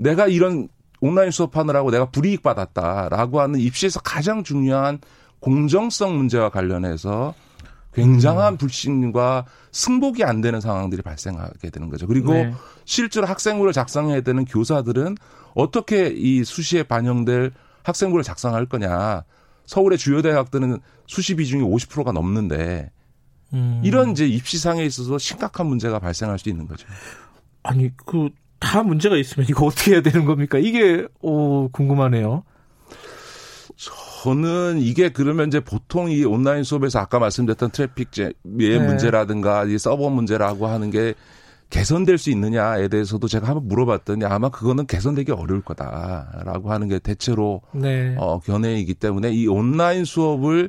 [0.00, 0.68] 내가 이런
[1.00, 4.98] 온라인 수업하느라고 내가 불이익 받았다라고 하는 입시에서 가장 중요한
[5.40, 7.34] 공정성 문제와 관련해서
[7.94, 8.56] 굉장한 음.
[8.58, 12.06] 불신과 승복이 안 되는 상황들이 발생하게 되는 거죠.
[12.06, 12.52] 그리고 네.
[12.84, 15.16] 실제로 학생부를 작성해야 되는 교사들은
[15.54, 17.52] 어떻게 이 수시에 반영될
[17.82, 19.24] 학생부를 작성할 거냐.
[19.66, 22.90] 서울의 주요 대학들은 수시 비중이 50%가 넘는데
[23.54, 23.80] 음.
[23.84, 26.86] 이런 이제 입시상에 있어서 심각한 문제가 발생할 수 있는 거죠.
[27.62, 30.58] 아니 그 다 문제가 있으면 이거 어떻게 해야 되는 겁니까?
[30.58, 32.44] 이게 오 궁금하네요.
[34.22, 38.78] 저는 이게 그러면 이제 보통 이 온라인 수업에서 아까 말씀드렸던 트래픽의 네.
[38.78, 41.14] 문제라든가 이 서버 문제라고 하는 게
[41.70, 47.62] 개선될 수 있느냐에 대해서도 제가 한번 물어봤더니 아마 그거는 개선되기 어려울 거다라고 하는 게 대체로
[47.72, 48.14] 네.
[48.18, 50.68] 어, 견해이기 때문에 이 온라인 수업을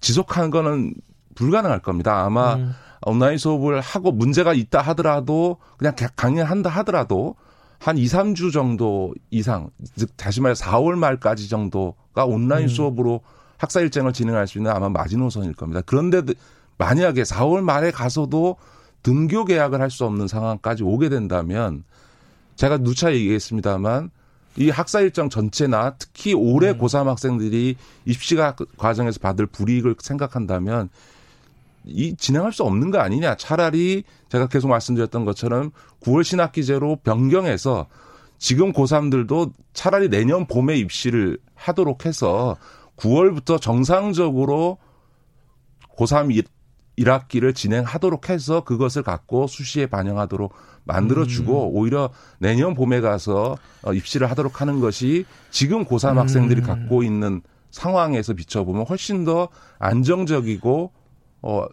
[0.00, 0.94] 지속하는 거는
[1.36, 2.24] 불가능할 겁니다.
[2.24, 2.72] 아마 음.
[3.04, 7.36] 온라인 수업을 하고 문제가 있다 하더라도 그냥 강의한다 하더라도
[7.78, 12.68] 한 2, 3주 정도 이상, 즉 다시 말해 4월 말까지 정도가 온라인 음.
[12.68, 13.20] 수업으로
[13.58, 15.82] 학사 일정을 진행할 수 있는 아마 마지노선일 겁니다.
[15.84, 16.22] 그런데
[16.78, 18.56] 만약에 4월 말에 가서도
[19.02, 21.84] 등교 계약을 할 수 없는 상황까지 오게 된다면
[22.56, 24.10] 제가 누차 얘기했습니다만
[24.56, 26.78] 이 학사 일정 전체나 특히 올해 음.
[26.78, 30.88] 고3 학생들이 입시가 과정에서 받을 불이익을 생각한다면
[31.86, 33.36] 이 진행할 수 없는 거 아니냐.
[33.36, 35.70] 차라리 제가 계속 말씀드렸던 것처럼
[36.02, 37.86] 9월 신학기제로 변경해서
[38.38, 42.56] 지금 고3들도 차라리 내년 봄에 입시를 하도록 해서
[42.96, 44.78] 9월부터 정상적으로
[45.96, 46.44] 고3
[46.98, 50.52] 1학기를 진행하도록 해서 그것을 갖고 수시에 반영하도록
[50.84, 51.76] 만들어주고 음.
[51.76, 56.18] 오히려 내년 봄에 가서 어, 입시를 하도록 하는 것이 지금 고3 음.
[56.18, 59.48] 학생들이 갖고 있는 상황에서 비춰보면 훨씬 더
[59.78, 60.92] 안정적이고
[61.42, 61.66] 어,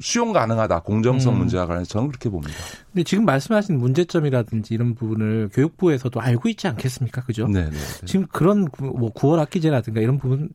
[0.00, 0.80] 수용 가능하다.
[0.80, 1.38] 공정성 음.
[1.38, 2.54] 문제와 관련해서 저는 그렇게 봅니다.
[2.92, 7.22] 근데 지금 말씀하신 문제점이라든지 이런 부분을 교육부에서도 알고 있지 않겠습니까?
[7.24, 7.48] 그죠?
[7.48, 7.70] 네, 네.
[7.70, 8.06] 네.
[8.06, 10.50] 지금 그런 뭐 9월 학기제라든가 이런 부분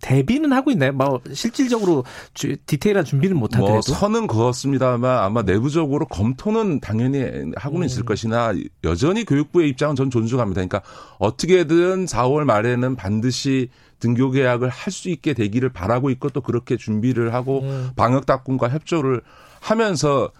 [0.00, 0.92] 대비는 하고 있나요?
[0.92, 2.04] 뭐 실질적으로
[2.34, 7.86] 주, 디테일한 준비는 못 하더라도 뭐 선은 그었습니다만 아마 내부적으로 검토는 당연히 하고는 음.
[7.86, 8.52] 있을 것이나
[8.84, 10.60] 여전히 교육부의 입장은 전 존중합니다.
[10.66, 10.82] 그러니까
[11.18, 13.68] 어떻게든 4월 말에는 반드시
[14.00, 17.90] 등교 계약을 할 수 있게 되기를 바라고 있고 또 그렇게 준비를 하고 음.
[17.94, 19.20] 방역 당국과 협조를
[19.60, 20.30] 하면서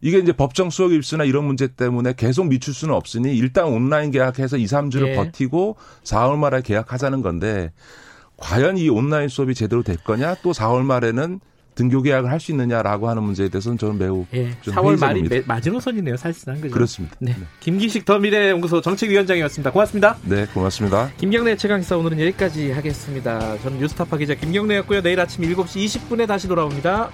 [0.00, 4.56] 이게 이제 법정 수업 입수나 이런 문제 때문에 계속 미출 수는 없으니 일단 온라인 계약해서
[4.56, 5.14] 2, 3주를 예.
[5.14, 7.70] 버티고 4월 말에 계약하자는 건데
[8.38, 11.40] 과연 이 온라인 수업이 제대로 될 거냐 또 4월 말에는
[11.80, 16.16] 등교 계약을 할 수 있느냐라고 하는 문제에 대해서는 저는 매우 예, 4월 말이 매, 마지노선이네요
[16.16, 16.72] 사실상 그죠?
[16.72, 17.14] 그렇습니다.
[17.18, 17.36] 네.
[17.38, 17.46] 네.
[17.60, 19.70] 김기식 더미래연구소 정책위원장이었습니다.
[19.70, 20.16] 고맙습니다.
[20.22, 21.10] 네, 고맙습니다.
[21.18, 23.58] 김경래 최강기사 오늘은 여기까지 하겠습니다.
[23.58, 25.02] 저는 뉴스타파 기자 김경래였고요.
[25.02, 27.10] 내일 아침 7시 20분에 다시 돌아옵니다.